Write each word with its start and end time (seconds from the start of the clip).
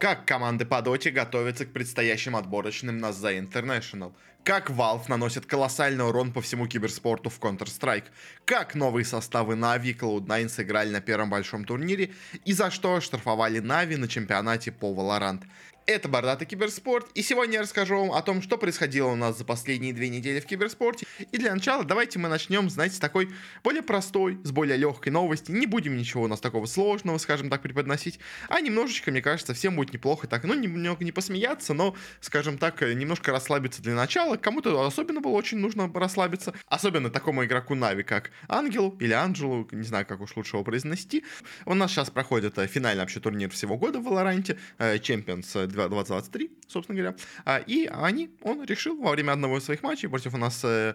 Как 0.00 0.24
команды 0.24 0.64
по 0.64 0.80
доте 0.80 1.10
готовятся 1.10 1.66
к 1.66 1.74
предстоящим 1.74 2.34
отборочным 2.34 2.96
на 2.96 3.10
The 3.10 3.38
International? 3.38 4.14
Как 4.50 4.68
Valve 4.68 5.04
наносит 5.06 5.46
колоссальный 5.46 6.04
урон 6.04 6.32
по 6.32 6.40
всему 6.40 6.66
киберспорту 6.66 7.30
в 7.30 7.38
Counter-Strike? 7.38 8.06
Как 8.44 8.74
новые 8.74 9.04
составы 9.04 9.54
Na'Vi 9.54 9.90
и 9.90 9.92
Cloud9 9.92 10.48
сыграли 10.48 10.90
на 10.90 11.00
первом 11.00 11.30
большом 11.30 11.64
турнире? 11.64 12.10
И 12.44 12.52
за 12.52 12.72
что 12.72 13.00
штрафовали 13.00 13.62
Na'Vi 13.62 13.96
на 13.96 14.08
чемпионате 14.08 14.72
по 14.72 14.92
Valorant? 14.92 15.44
Это 15.86 16.08
Бордатый 16.08 16.44
Киберспорт, 16.46 17.08
и 17.14 17.22
сегодня 17.22 17.54
я 17.54 17.62
расскажу 17.62 17.98
вам 17.98 18.12
о 18.12 18.22
том, 18.22 18.42
что 18.42 18.58
происходило 18.58 19.08
у 19.08 19.16
нас 19.16 19.36
за 19.38 19.44
последние 19.44 19.92
две 19.92 20.08
недели 20.08 20.38
в 20.38 20.46
киберспорте. 20.46 21.04
И 21.32 21.36
для 21.36 21.52
начала 21.52 21.82
давайте 21.82 22.18
мы 22.20 22.28
начнем, 22.28 22.70
знаете, 22.70 22.94
с 22.94 22.98
такой 23.00 23.30
более 23.64 23.82
простой, 23.82 24.38
с 24.44 24.52
более 24.52 24.76
легкой 24.76 25.08
новости. 25.08 25.50
Не 25.50 25.66
будем 25.66 25.96
ничего 25.96 26.24
у 26.24 26.28
нас 26.28 26.38
такого 26.38 26.66
сложного, 26.66 27.18
скажем 27.18 27.50
так, 27.50 27.62
преподносить, 27.62 28.20
а 28.48 28.60
немножечко, 28.60 29.10
мне 29.10 29.20
кажется, 29.20 29.52
всем 29.52 29.74
будет 29.74 29.92
неплохо 29.92 30.28
так, 30.28 30.44
ну, 30.44 30.54
немного 30.54 31.04
не 31.04 31.10
посмеяться, 31.10 31.74
но, 31.74 31.96
скажем 32.20 32.58
так, 32.58 32.82
немножко 32.82 33.32
расслабиться 33.32 33.82
для 33.82 33.94
начала. 33.94 34.36
Кому-то 34.40 34.86
особенно 34.86 35.20
было 35.20 35.32
очень 35.32 35.58
нужно 35.58 35.90
расслабиться, 35.92 36.54
особенно 36.66 37.10
такому 37.10 37.44
игроку 37.44 37.74
Нави, 37.74 38.02
как 38.02 38.30
Ангелу 38.48 38.96
или 39.00 39.12
Анджелу, 39.12 39.68
не 39.72 39.82
знаю, 39.82 40.06
как 40.06 40.20
уж 40.20 40.36
лучше 40.36 40.56
его 40.56 40.64
произнести. 40.64 41.24
У 41.66 41.74
нас 41.74 41.90
сейчас 41.90 42.10
проходит 42.10 42.58
э, 42.58 42.66
финальный 42.66 43.02
вообще 43.02 43.20
турнир 43.20 43.50
всего 43.50 43.76
года 43.76 43.98
в 43.98 44.04
Валоранте, 44.04 44.58
э, 44.78 44.96
Champions 44.96 45.66
2023, 45.66 46.50
собственно 46.68 46.98
говоря. 46.98 47.16
А, 47.44 47.58
и 47.58 47.86
они, 47.86 48.30
он 48.42 48.64
решил 48.64 48.96
во 49.00 49.10
время 49.12 49.32
одного 49.32 49.58
из 49.58 49.64
своих 49.64 49.82
матчей 49.82 50.08
против 50.08 50.34
у 50.34 50.38
нас 50.38 50.60
э, 50.64 50.94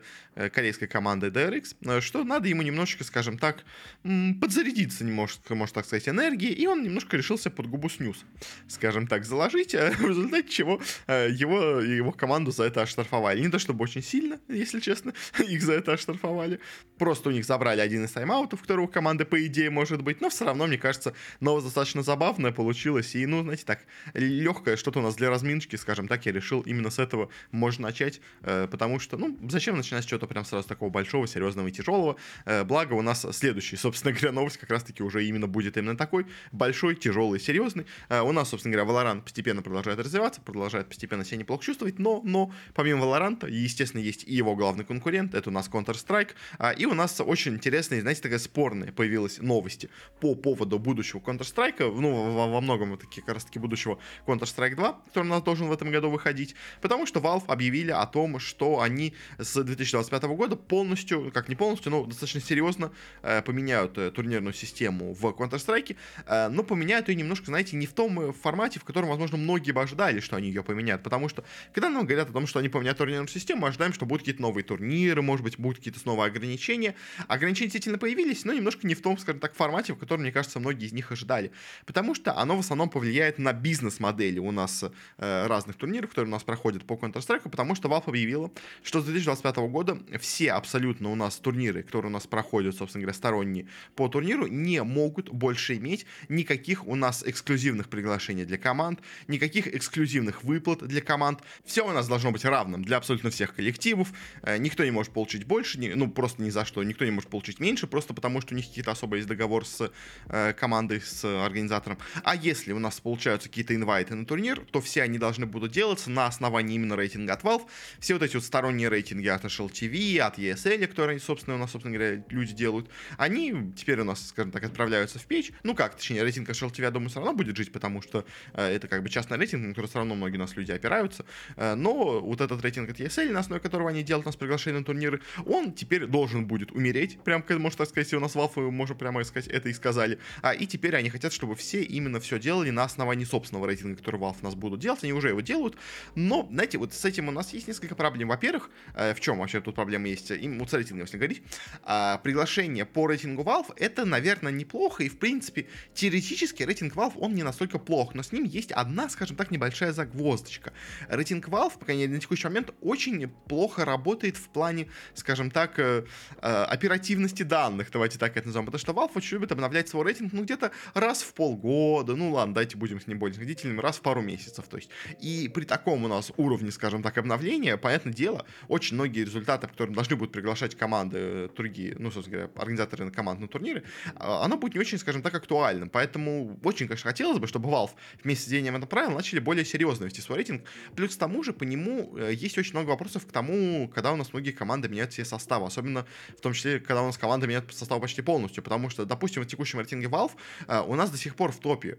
корейской 0.53 0.87
команды 0.87 1.27
DRX, 1.27 2.01
что 2.01 2.23
надо 2.23 2.47
ему 2.47 2.61
немножечко, 2.61 3.03
скажем 3.03 3.37
так, 3.37 3.63
подзарядиться, 4.03 5.03
не 5.03 5.11
может, 5.11 5.49
может 5.49 5.75
так 5.75 5.85
сказать, 5.85 6.07
энергии, 6.07 6.51
и 6.51 6.67
он 6.67 6.83
немножко 6.83 7.17
решился 7.17 7.49
под 7.49 7.67
губу 7.67 7.89
снюс, 7.89 8.23
скажем 8.67 9.07
так, 9.07 9.25
заложить, 9.25 9.73
в 9.73 10.07
результате 10.07 10.49
чего 10.49 10.81
его, 11.07 11.81
его 11.81 12.11
команду 12.11 12.51
за 12.51 12.63
это 12.63 12.81
оштрафовали. 12.81 13.24
Не 13.33 13.49
то 13.49 13.59
чтобы 13.59 13.83
очень 13.83 14.03
сильно, 14.03 14.39
если 14.47 14.79
честно, 14.79 15.13
их 15.39 15.61
за 15.61 15.73
это 15.73 15.93
оштрафовали. 15.93 16.59
Просто 16.97 17.29
у 17.29 17.31
них 17.31 17.45
забрали 17.45 17.81
один 17.81 18.05
из 18.05 18.11
тайм-аутов, 18.11 18.61
который 18.61 18.81
у 18.81 18.87
команды, 18.87 19.25
по 19.25 19.43
идее, 19.45 19.69
может 19.69 20.01
быть, 20.01 20.21
но 20.21 20.29
все 20.29 20.45
равно, 20.45 20.67
мне 20.67 20.77
кажется, 20.77 21.13
новость 21.39 21.65
достаточно 21.65 22.03
забавная 22.03 22.51
получилась, 22.51 23.15
и, 23.15 23.25
ну, 23.25 23.43
знаете, 23.43 23.63
так, 23.65 23.79
легкая 24.13 24.77
что-то 24.77 24.99
у 24.99 25.01
нас 25.01 25.15
для 25.15 25.29
разминочки, 25.29 25.75
скажем 25.75 26.07
так, 26.07 26.25
я 26.25 26.31
решил 26.31 26.61
именно 26.61 26.89
с 26.89 26.99
этого 26.99 27.29
можно 27.51 27.87
начать, 27.87 28.21
э, 28.41 28.67
потому 28.69 28.99
что, 28.99 29.17
ну, 29.17 29.37
зачем 29.49 29.77
начинать 29.77 30.03
с 30.03 30.07
чего-то 30.07 30.27
прям 30.27 30.45
сразу 30.45 30.67
такого 30.67 30.89
большого, 30.89 31.27
серьезного 31.27 31.67
и 31.67 31.71
тяжелого, 31.71 32.17
э, 32.45 32.63
благо 32.63 32.93
у 32.93 33.01
нас 33.01 33.25
следующий, 33.31 33.75
собственно 33.77 34.13
говоря, 34.13 34.31
новость 34.31 34.57
как 34.57 34.69
раз-таки 34.69 35.03
уже 35.03 35.25
именно 35.25 35.47
будет 35.47 35.77
именно 35.77 35.97
такой, 35.97 36.25
большой, 36.51 36.95
тяжелый, 36.95 37.39
серьезный. 37.39 37.85
Э, 38.09 38.21
у 38.21 38.31
нас, 38.31 38.49
собственно 38.49 38.75
говоря, 38.75 38.91
Valorant 38.91 39.21
постепенно 39.21 39.61
продолжает 39.61 39.99
развиваться, 39.99 40.41
продолжает 40.41 40.87
постепенно 40.87 41.25
себя 41.25 41.37
неплохо 41.37 41.63
чувствовать, 41.63 41.99
но, 41.99 42.21
но 42.23 42.53
помимо 42.73 43.05
Valorant, 43.05 43.14
естественно, 43.47 44.01
есть 44.01 44.23
и 44.23 44.35
его 44.35 44.55
главный 44.55 44.85
конкурент, 44.85 45.33
это 45.33 45.49
у 45.49 45.53
нас 45.53 45.69
Counter-Strike, 45.69 46.31
и 46.77 46.85
у 46.85 46.93
нас 46.93 47.21
очень 47.21 47.53
интересные, 47.53 48.01
знаете, 48.01 48.21
такая 48.21 48.39
спорная 48.39 48.91
появилась 48.91 49.39
новости 49.39 49.89
по 50.19 50.35
поводу 50.35 50.79
будущего 50.79 51.19
Counter-Strike, 51.19 51.99
ну, 51.99 52.33
во, 52.33 52.61
многом 52.61 52.97
такие 52.97 53.21
как 53.23 53.35
раз-таки 53.35 53.59
будущего 53.59 53.99
Counter-Strike 54.25 54.65
Strike 54.65 54.75
2, 54.75 54.93
который 55.05 55.25
у 55.25 55.29
нас 55.29 55.43
должен 55.43 55.67
в 55.67 55.71
этом 55.71 55.91
году 55.91 56.09
выходить, 56.09 56.55
потому 56.81 57.05
что 57.05 57.19
Valve 57.19 57.45
объявили 57.47 57.91
о 57.91 58.05
том, 58.05 58.39
что 58.39 58.81
они 58.81 59.13
с 59.37 59.61
2025 59.61 60.23
года 60.23 60.55
полностью, 60.55 61.31
как 61.31 61.49
не 61.49 61.55
полностью, 61.55 61.91
но 61.91 62.05
достаточно 62.05 62.41
серьезно 62.41 62.91
э, 63.21 63.41
поменяют 63.41 63.97
э, 63.97 64.11
турнирную 64.11 64.53
систему 64.53 65.13
в 65.13 65.25
Counter-Strike, 65.25 65.95
э, 66.25 66.47
но 66.49 66.63
поменяют 66.63 67.09
ее 67.09 67.15
немножко, 67.15 67.47
знаете, 67.47 67.75
не 67.75 67.85
в 67.85 67.93
том 67.93 68.33
формате, 68.33 68.79
в 68.79 68.83
котором, 68.83 69.09
возможно, 69.09 69.37
многие 69.37 69.71
бы 69.71 69.81
ожидали, 69.81 70.19
что 70.19 70.35
они 70.35 70.47
ее 70.47 70.63
поменяют, 70.63 71.03
потому 71.03 71.29
что, 71.29 71.43
когда 71.73 71.89
нам 71.89 72.05
говорят 72.05 72.29
о 72.29 72.33
том, 72.33 72.47
что 72.47 72.59
они 72.59 72.69
поменяют 72.69 72.99
турнирную 73.05 73.27
систему, 73.27 73.67
ожидаем, 73.67 73.93
что 73.93 74.07
будут 74.07 74.21
какие-то 74.21 74.41
новые 74.41 74.63
турниры, 74.63 75.21
может 75.21 75.43
быть, 75.43 75.59
будут 75.59 75.77
какие-то 75.77 75.99
снова 75.99 76.25
ограничения. 76.25 76.95
Ограничения 77.27 77.67
действительно 77.67 77.99
появились, 77.99 78.45
но 78.45 78.53
немножко 78.53 78.87
не 78.87 78.95
в 78.95 79.01
том, 79.01 79.17
скажем 79.19 79.39
так, 79.39 79.53
формате, 79.53 79.93
в 79.93 79.97
котором, 79.97 80.21
мне 80.21 80.31
кажется, 80.31 80.59
многие 80.59 80.87
из 80.87 80.93
них 80.93 81.11
ожидали, 81.11 81.51
потому 81.85 82.15
что 82.15 82.35
оно 82.35 82.57
в 82.57 82.61
основном 82.61 82.89
повлияет 82.89 83.37
на 83.37 83.53
бизнес-модели 83.53 84.39
у 84.39 84.51
нас 84.51 84.83
э, 85.17 85.47
разных 85.47 85.75
турниров, 85.75 86.09
которые 86.09 86.29
у 86.29 86.31
нас 86.31 86.43
проходят 86.43 86.83
по 86.83 86.93
Counter-Strike, 86.93 87.47
потому 87.49 87.75
что 87.75 87.89
Valve 87.89 88.07
объявила, 88.07 88.51
что 88.81 89.01
с 89.01 89.05
2025 89.05 89.55
года 89.57 89.99
все 90.19 90.51
абсолютно 90.51 91.11
у 91.11 91.15
нас 91.15 91.35
турниры, 91.37 91.83
которые 91.83 92.09
у 92.09 92.13
нас 92.13 92.25
проходят, 92.25 92.75
собственно 92.75 93.03
говоря, 93.03 93.15
сторонние 93.15 93.67
по 93.95 94.07
турниру, 94.07 94.47
не 94.47 94.81
могут 94.81 95.29
больше 95.29 95.75
иметь 95.75 96.07
никаких 96.27 96.87
у 96.87 96.95
нас 96.95 97.23
эксклюзивных 97.23 97.87
приглашений 97.87 98.45
для 98.45 98.57
команд, 98.57 98.99
никаких 99.27 99.67
эксклюзивных 99.67 100.43
выплат 100.43 100.79
для 100.79 101.01
команд. 101.01 101.41
Все 101.65 101.87
у 101.87 101.91
нас 101.91 102.07
должно 102.07 102.31
быть 102.31 102.45
равным 102.45 102.83
для 102.83 102.94
абсолютно 102.97 103.29
всех 103.29 103.55
коллективов. 103.55 104.11
Э, 104.43 104.57
никто 104.57 104.83
не 104.83 104.91
может 104.91 105.13
получить 105.13 105.45
больше, 105.45 105.77
ну 105.77 106.09
просто 106.09 106.41
ни 106.41 106.49
за 106.49 106.65
что. 106.65 106.83
Никто 106.83 107.05
не 107.05 107.11
может 107.11 107.29
получить 107.29 107.59
меньше, 107.59 107.87
просто 107.87 108.13
потому 108.13 108.41
что 108.41 108.53
у 108.53 108.57
них 108.57 108.67
какие-то 108.67 108.91
особо 108.91 109.17
есть 109.17 109.27
договор 109.27 109.65
с 109.65 109.91
э, 110.27 110.53
командой, 110.53 111.01
с 111.01 111.23
организатором. 111.25 111.97
А 112.23 112.35
если 112.35 112.71
у 112.73 112.79
нас 112.79 112.99
получаются 112.99 113.49
какие-то 113.49 113.75
инвайты 113.75 114.15
на 114.15 114.25
турнир, 114.25 114.61
то 114.71 114.81
все 114.81 115.03
они 115.03 115.17
должны 115.17 115.45
будут 115.45 115.71
делаться 115.71 116.09
на 116.09 116.27
основании 116.27 116.75
именно 116.75 116.95
рейтинга 116.95 117.33
от 117.33 117.43
Valve. 117.43 117.67
Все 117.99 118.13
вот 118.13 118.23
эти 118.23 118.35
вот 118.35 118.45
сторонние 118.45 118.89
рейтинги 118.89 119.27
от 119.27 119.43
HL 119.43 119.69
TV, 119.71 120.19
от 120.19 120.37
ESL, 120.37 120.87
которые, 120.87 121.19
собственно, 121.19 121.55
у 121.55 121.59
нас, 121.59 121.71
собственно 121.71 121.95
говоря, 121.95 122.23
люди 122.29 122.53
делают, 122.53 122.89
они 123.17 123.73
теперь 123.75 123.99
у 124.01 124.03
нас, 124.03 124.27
скажем 124.27 124.51
так, 124.51 124.63
отправляются 124.63 125.19
в 125.19 125.25
печь. 125.25 125.51
Ну 125.63 125.75
как, 125.75 125.95
точнее, 125.95 126.23
рейтинг 126.23 126.49
HL 126.49 126.71
TV, 126.71 126.81
я 126.83 126.91
думаю, 126.91 127.09
все 127.09 127.19
равно 127.19 127.33
будет 127.33 127.55
жить, 127.57 127.71
потому 127.71 128.01
что 128.01 128.25
э, 128.53 128.75
это 128.75 128.87
как 128.87 129.03
бы 129.03 129.09
частный 129.09 129.37
рейтинг, 129.37 129.63
на 129.63 129.69
который 129.69 129.87
все 129.87 129.99
равно 129.99 130.15
многие 130.15 130.37
у 130.37 130.41
нас 130.41 130.55
люди 130.55 130.71
опираются. 130.71 131.25
Но 131.57 132.19
вот 132.21 132.41
этот 132.41 132.61
рейтинг 132.61 132.84
от 132.91 132.99
ESL, 132.99 133.31
на 133.31 133.39
основе 133.39 133.61
которого 133.61 133.89
они 133.89 134.03
делают 134.03 134.25
нас 134.25 134.35
приглашение 134.35 134.79
на 134.79 134.85
турниры, 134.85 135.21
он 135.45 135.73
теперь 135.73 136.05
должен 136.05 136.45
будет 136.45 136.71
умереть. 136.71 137.19
Прям, 137.23 137.43
можно 137.49 137.77
так 137.77 137.89
сказать, 137.89 138.13
у 138.13 138.19
нас 138.19 138.35
Valve, 138.35 138.71
можно 138.71 138.95
прямо 138.95 139.23
сказать, 139.23 139.47
это 139.47 139.69
и 139.69 139.73
сказали. 139.73 140.19
А, 140.41 140.53
и 140.53 140.65
теперь 140.65 140.95
они 140.95 141.09
хотят, 141.09 141.33
чтобы 141.33 141.55
все 141.55 141.83
именно 141.83 142.19
все 142.19 142.39
делали 142.39 142.69
на 142.69 142.83
основании 142.83 143.25
собственного 143.25 143.67
рейтинга, 143.67 143.97
который 143.97 144.19
Valve 144.19 144.37
нас 144.41 144.55
будут 144.55 144.79
делать, 144.79 145.03
они 145.03 145.13
уже 145.13 145.29
его 145.29 145.41
делают, 145.41 145.77
но, 146.15 146.47
знаете, 146.51 146.77
вот 146.77 146.93
с 146.93 147.05
этим 147.05 147.29
у 147.29 147.31
нас 147.31 147.53
есть 147.53 147.67
несколько 147.67 147.95
проблем. 147.95 148.29
Во-первых, 148.29 148.69
э, 148.95 149.13
в 149.13 149.19
чем 149.19 149.39
вообще 149.39 149.61
тут 149.61 149.75
проблема 149.75 150.07
есть, 150.07 150.31
им 150.31 150.59
вот 150.59 150.69
с 150.69 150.73
рейтингом, 150.73 151.05
если 151.05 151.17
говорить, 151.17 151.41
э, 151.85 152.17
приглашение 152.23 152.85
по 152.85 153.07
рейтингу 153.07 153.43
Valve, 153.43 153.73
это, 153.77 154.05
наверное, 154.05 154.51
неплохо, 154.51 155.03
и, 155.03 155.09
в 155.09 155.17
принципе, 155.17 155.67
теоретически 155.93 156.63
рейтинг 156.63 156.93
Valve, 156.95 157.13
он 157.17 157.33
не 157.33 157.43
настолько 157.43 157.79
плох, 157.79 158.13
но 158.13 158.23
с 158.23 158.31
ним 158.31 158.43
есть 158.43 158.71
одна, 158.71 159.09
скажем 159.09 159.37
так, 159.37 159.51
небольшая 159.51 159.91
загвоздочка. 159.91 160.73
Рейтинг 161.09 161.47
Valve, 161.47 161.73
пока 161.79 161.93
не 161.93 162.07
на 162.07 162.19
текущий 162.19 162.47
момент, 162.47 162.73
очень 162.81 163.27
плохо 163.47 163.85
работает 163.85 164.37
в 164.37 164.49
плане, 164.49 164.87
скажем 165.13 165.51
так, 165.51 165.79
э, 165.79 166.05
э, 166.41 166.63
оперативности 166.63 167.43
данных, 167.43 167.89
давайте 167.91 168.17
так 168.17 168.37
это 168.37 168.47
назовем, 168.47 168.65
потому 168.65 168.79
что 168.79 168.91
Valve 168.91 169.11
очень 169.15 169.35
любит 169.35 169.51
обновлять 169.51 169.89
свой 169.89 170.05
рейтинг, 170.05 170.33
ну, 170.33 170.43
где-то 170.43 170.71
раз 170.93 171.21
в 171.23 171.33
полгода, 171.33 172.15
ну, 172.15 172.31
ладно, 172.31 172.53
давайте 172.53 172.77
будем 172.77 172.99
с 172.99 173.07
ним 173.07 173.19
более 173.19 173.35
снисходительными, 173.35 173.79
раз 173.79 173.97
в 173.97 174.01
пару 174.01 174.21
месяцев, 174.21 174.67
то 174.67 174.77
есть. 174.77 174.89
И 175.19 175.49
при 175.53 175.65
таком 175.65 176.03
у 176.03 176.07
нас 176.07 176.31
уровне, 176.37 176.71
скажем 176.71 177.03
так, 177.03 177.17
обновления, 177.17 177.77
понятное 177.77 178.13
дело, 178.13 178.45
очень 178.67 178.95
многие 178.95 179.21
результаты, 179.21 179.67
которые 179.67 179.93
должны 179.93 180.15
будут 180.15 180.33
приглашать 180.33 180.75
команды 180.75 181.17
э, 181.19 181.49
другие, 181.55 181.95
ну, 181.97 182.11
собственно 182.11 182.37
говоря, 182.37 182.51
организаторы 182.55 183.05
на 183.05 183.11
команд 183.11 183.39
на 183.39 183.47
турниры, 183.47 183.83
а, 184.15 184.43
оно 184.43 184.57
будет 184.57 184.75
не 184.75 184.79
очень, 184.79 184.97
скажем 184.97 185.21
так, 185.21 185.33
актуальным. 185.33 185.89
Поэтому 185.89 186.59
очень, 186.63 186.87
конечно, 186.87 187.09
хотелось 187.09 187.39
бы, 187.39 187.47
чтобы 187.47 187.69
Valve 187.69 187.91
вместе 188.23 188.45
с 188.45 188.47
введением 188.47 188.75
этого 188.75 188.89
правила 188.89 189.15
начали 189.15 189.39
более 189.39 189.65
серьезно 189.65 190.05
вести 190.05 190.21
свой 190.21 190.37
рейтинг. 190.37 190.63
Плюс 190.95 191.15
к 191.15 191.19
тому 191.19 191.43
же 191.43 191.53
по 191.53 191.63
нему 191.63 192.17
есть 192.17 192.57
очень 192.57 192.64
много 192.73 192.89
вопросов 192.89 193.25
к 193.25 193.31
тому, 193.31 193.89
когда 193.93 194.11
у 194.11 194.15
нас 194.15 194.33
многие 194.33 194.51
команды 194.51 194.89
меняют 194.89 195.13
все 195.13 195.25
составы. 195.25 195.67
Особенно 195.67 196.05
в 196.37 196.41
том 196.41 196.53
числе, 196.53 196.79
когда 196.79 197.01
у 197.01 197.05
нас 197.05 197.17
команда 197.17 197.47
меняет 197.47 197.73
состав 197.73 198.01
почти 198.01 198.21
полностью. 198.21 198.63
Потому 198.63 198.89
что, 198.89 199.05
допустим, 199.05 199.43
в 199.43 199.47
текущем 199.47 199.79
рейтинге 199.79 200.07
Valve 200.07 200.31
э, 200.67 200.81
у 200.81 200.95
нас 200.95 201.09
до 201.11 201.17
сих 201.17 201.35
пор 201.35 201.51
в 201.51 201.59
топе 201.59 201.97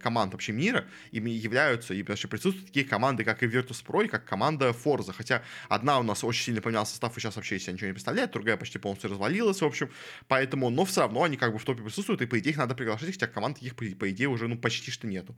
команд 0.00 0.32
вообще 0.32 0.52
мира 0.52 0.86
ими 1.10 1.30
являются 1.30 1.94
и 1.94 2.02
вообще 2.02 2.28
присутствуют 2.28 2.68
такие 2.68 2.86
команды, 2.86 3.24
как 3.24 3.42
и 3.42 3.46
Virtus.pro, 3.46 4.04
и 4.04 4.08
как 4.08 4.24
команда 4.24 4.70
Forza. 4.70 5.12
Хотя 5.12 5.42
одна 5.68 5.98
у 5.98 6.02
нас 6.02 6.24
очень 6.24 6.44
сильно 6.44 6.60
поменял 6.60 6.86
состав, 6.86 7.16
и 7.16 7.20
сейчас 7.20 7.36
вообще 7.36 7.58
себя 7.58 7.72
ничего 7.72 7.88
не 7.88 7.92
представляет, 7.92 8.32
другая 8.32 8.56
почти 8.56 8.78
полностью 8.78 9.10
развалилась, 9.10 9.60
в 9.60 9.64
общем. 9.64 9.90
Поэтому, 10.28 10.70
но 10.70 10.84
все 10.84 11.02
равно 11.02 11.22
они 11.22 11.36
как 11.36 11.52
бы 11.52 11.58
в 11.58 11.64
топе 11.64 11.82
присутствуют, 11.82 12.22
и 12.22 12.26
по 12.26 12.38
идее 12.38 12.50
их 12.50 12.56
надо 12.56 12.74
приглашать, 12.74 13.10
хотя 13.12 13.26
команд 13.26 13.58
их, 13.58 13.76
по 13.76 14.10
идее, 14.10 14.28
уже 14.28 14.48
ну 14.48 14.56
почти 14.56 14.90
что 14.90 15.06
нету. 15.06 15.36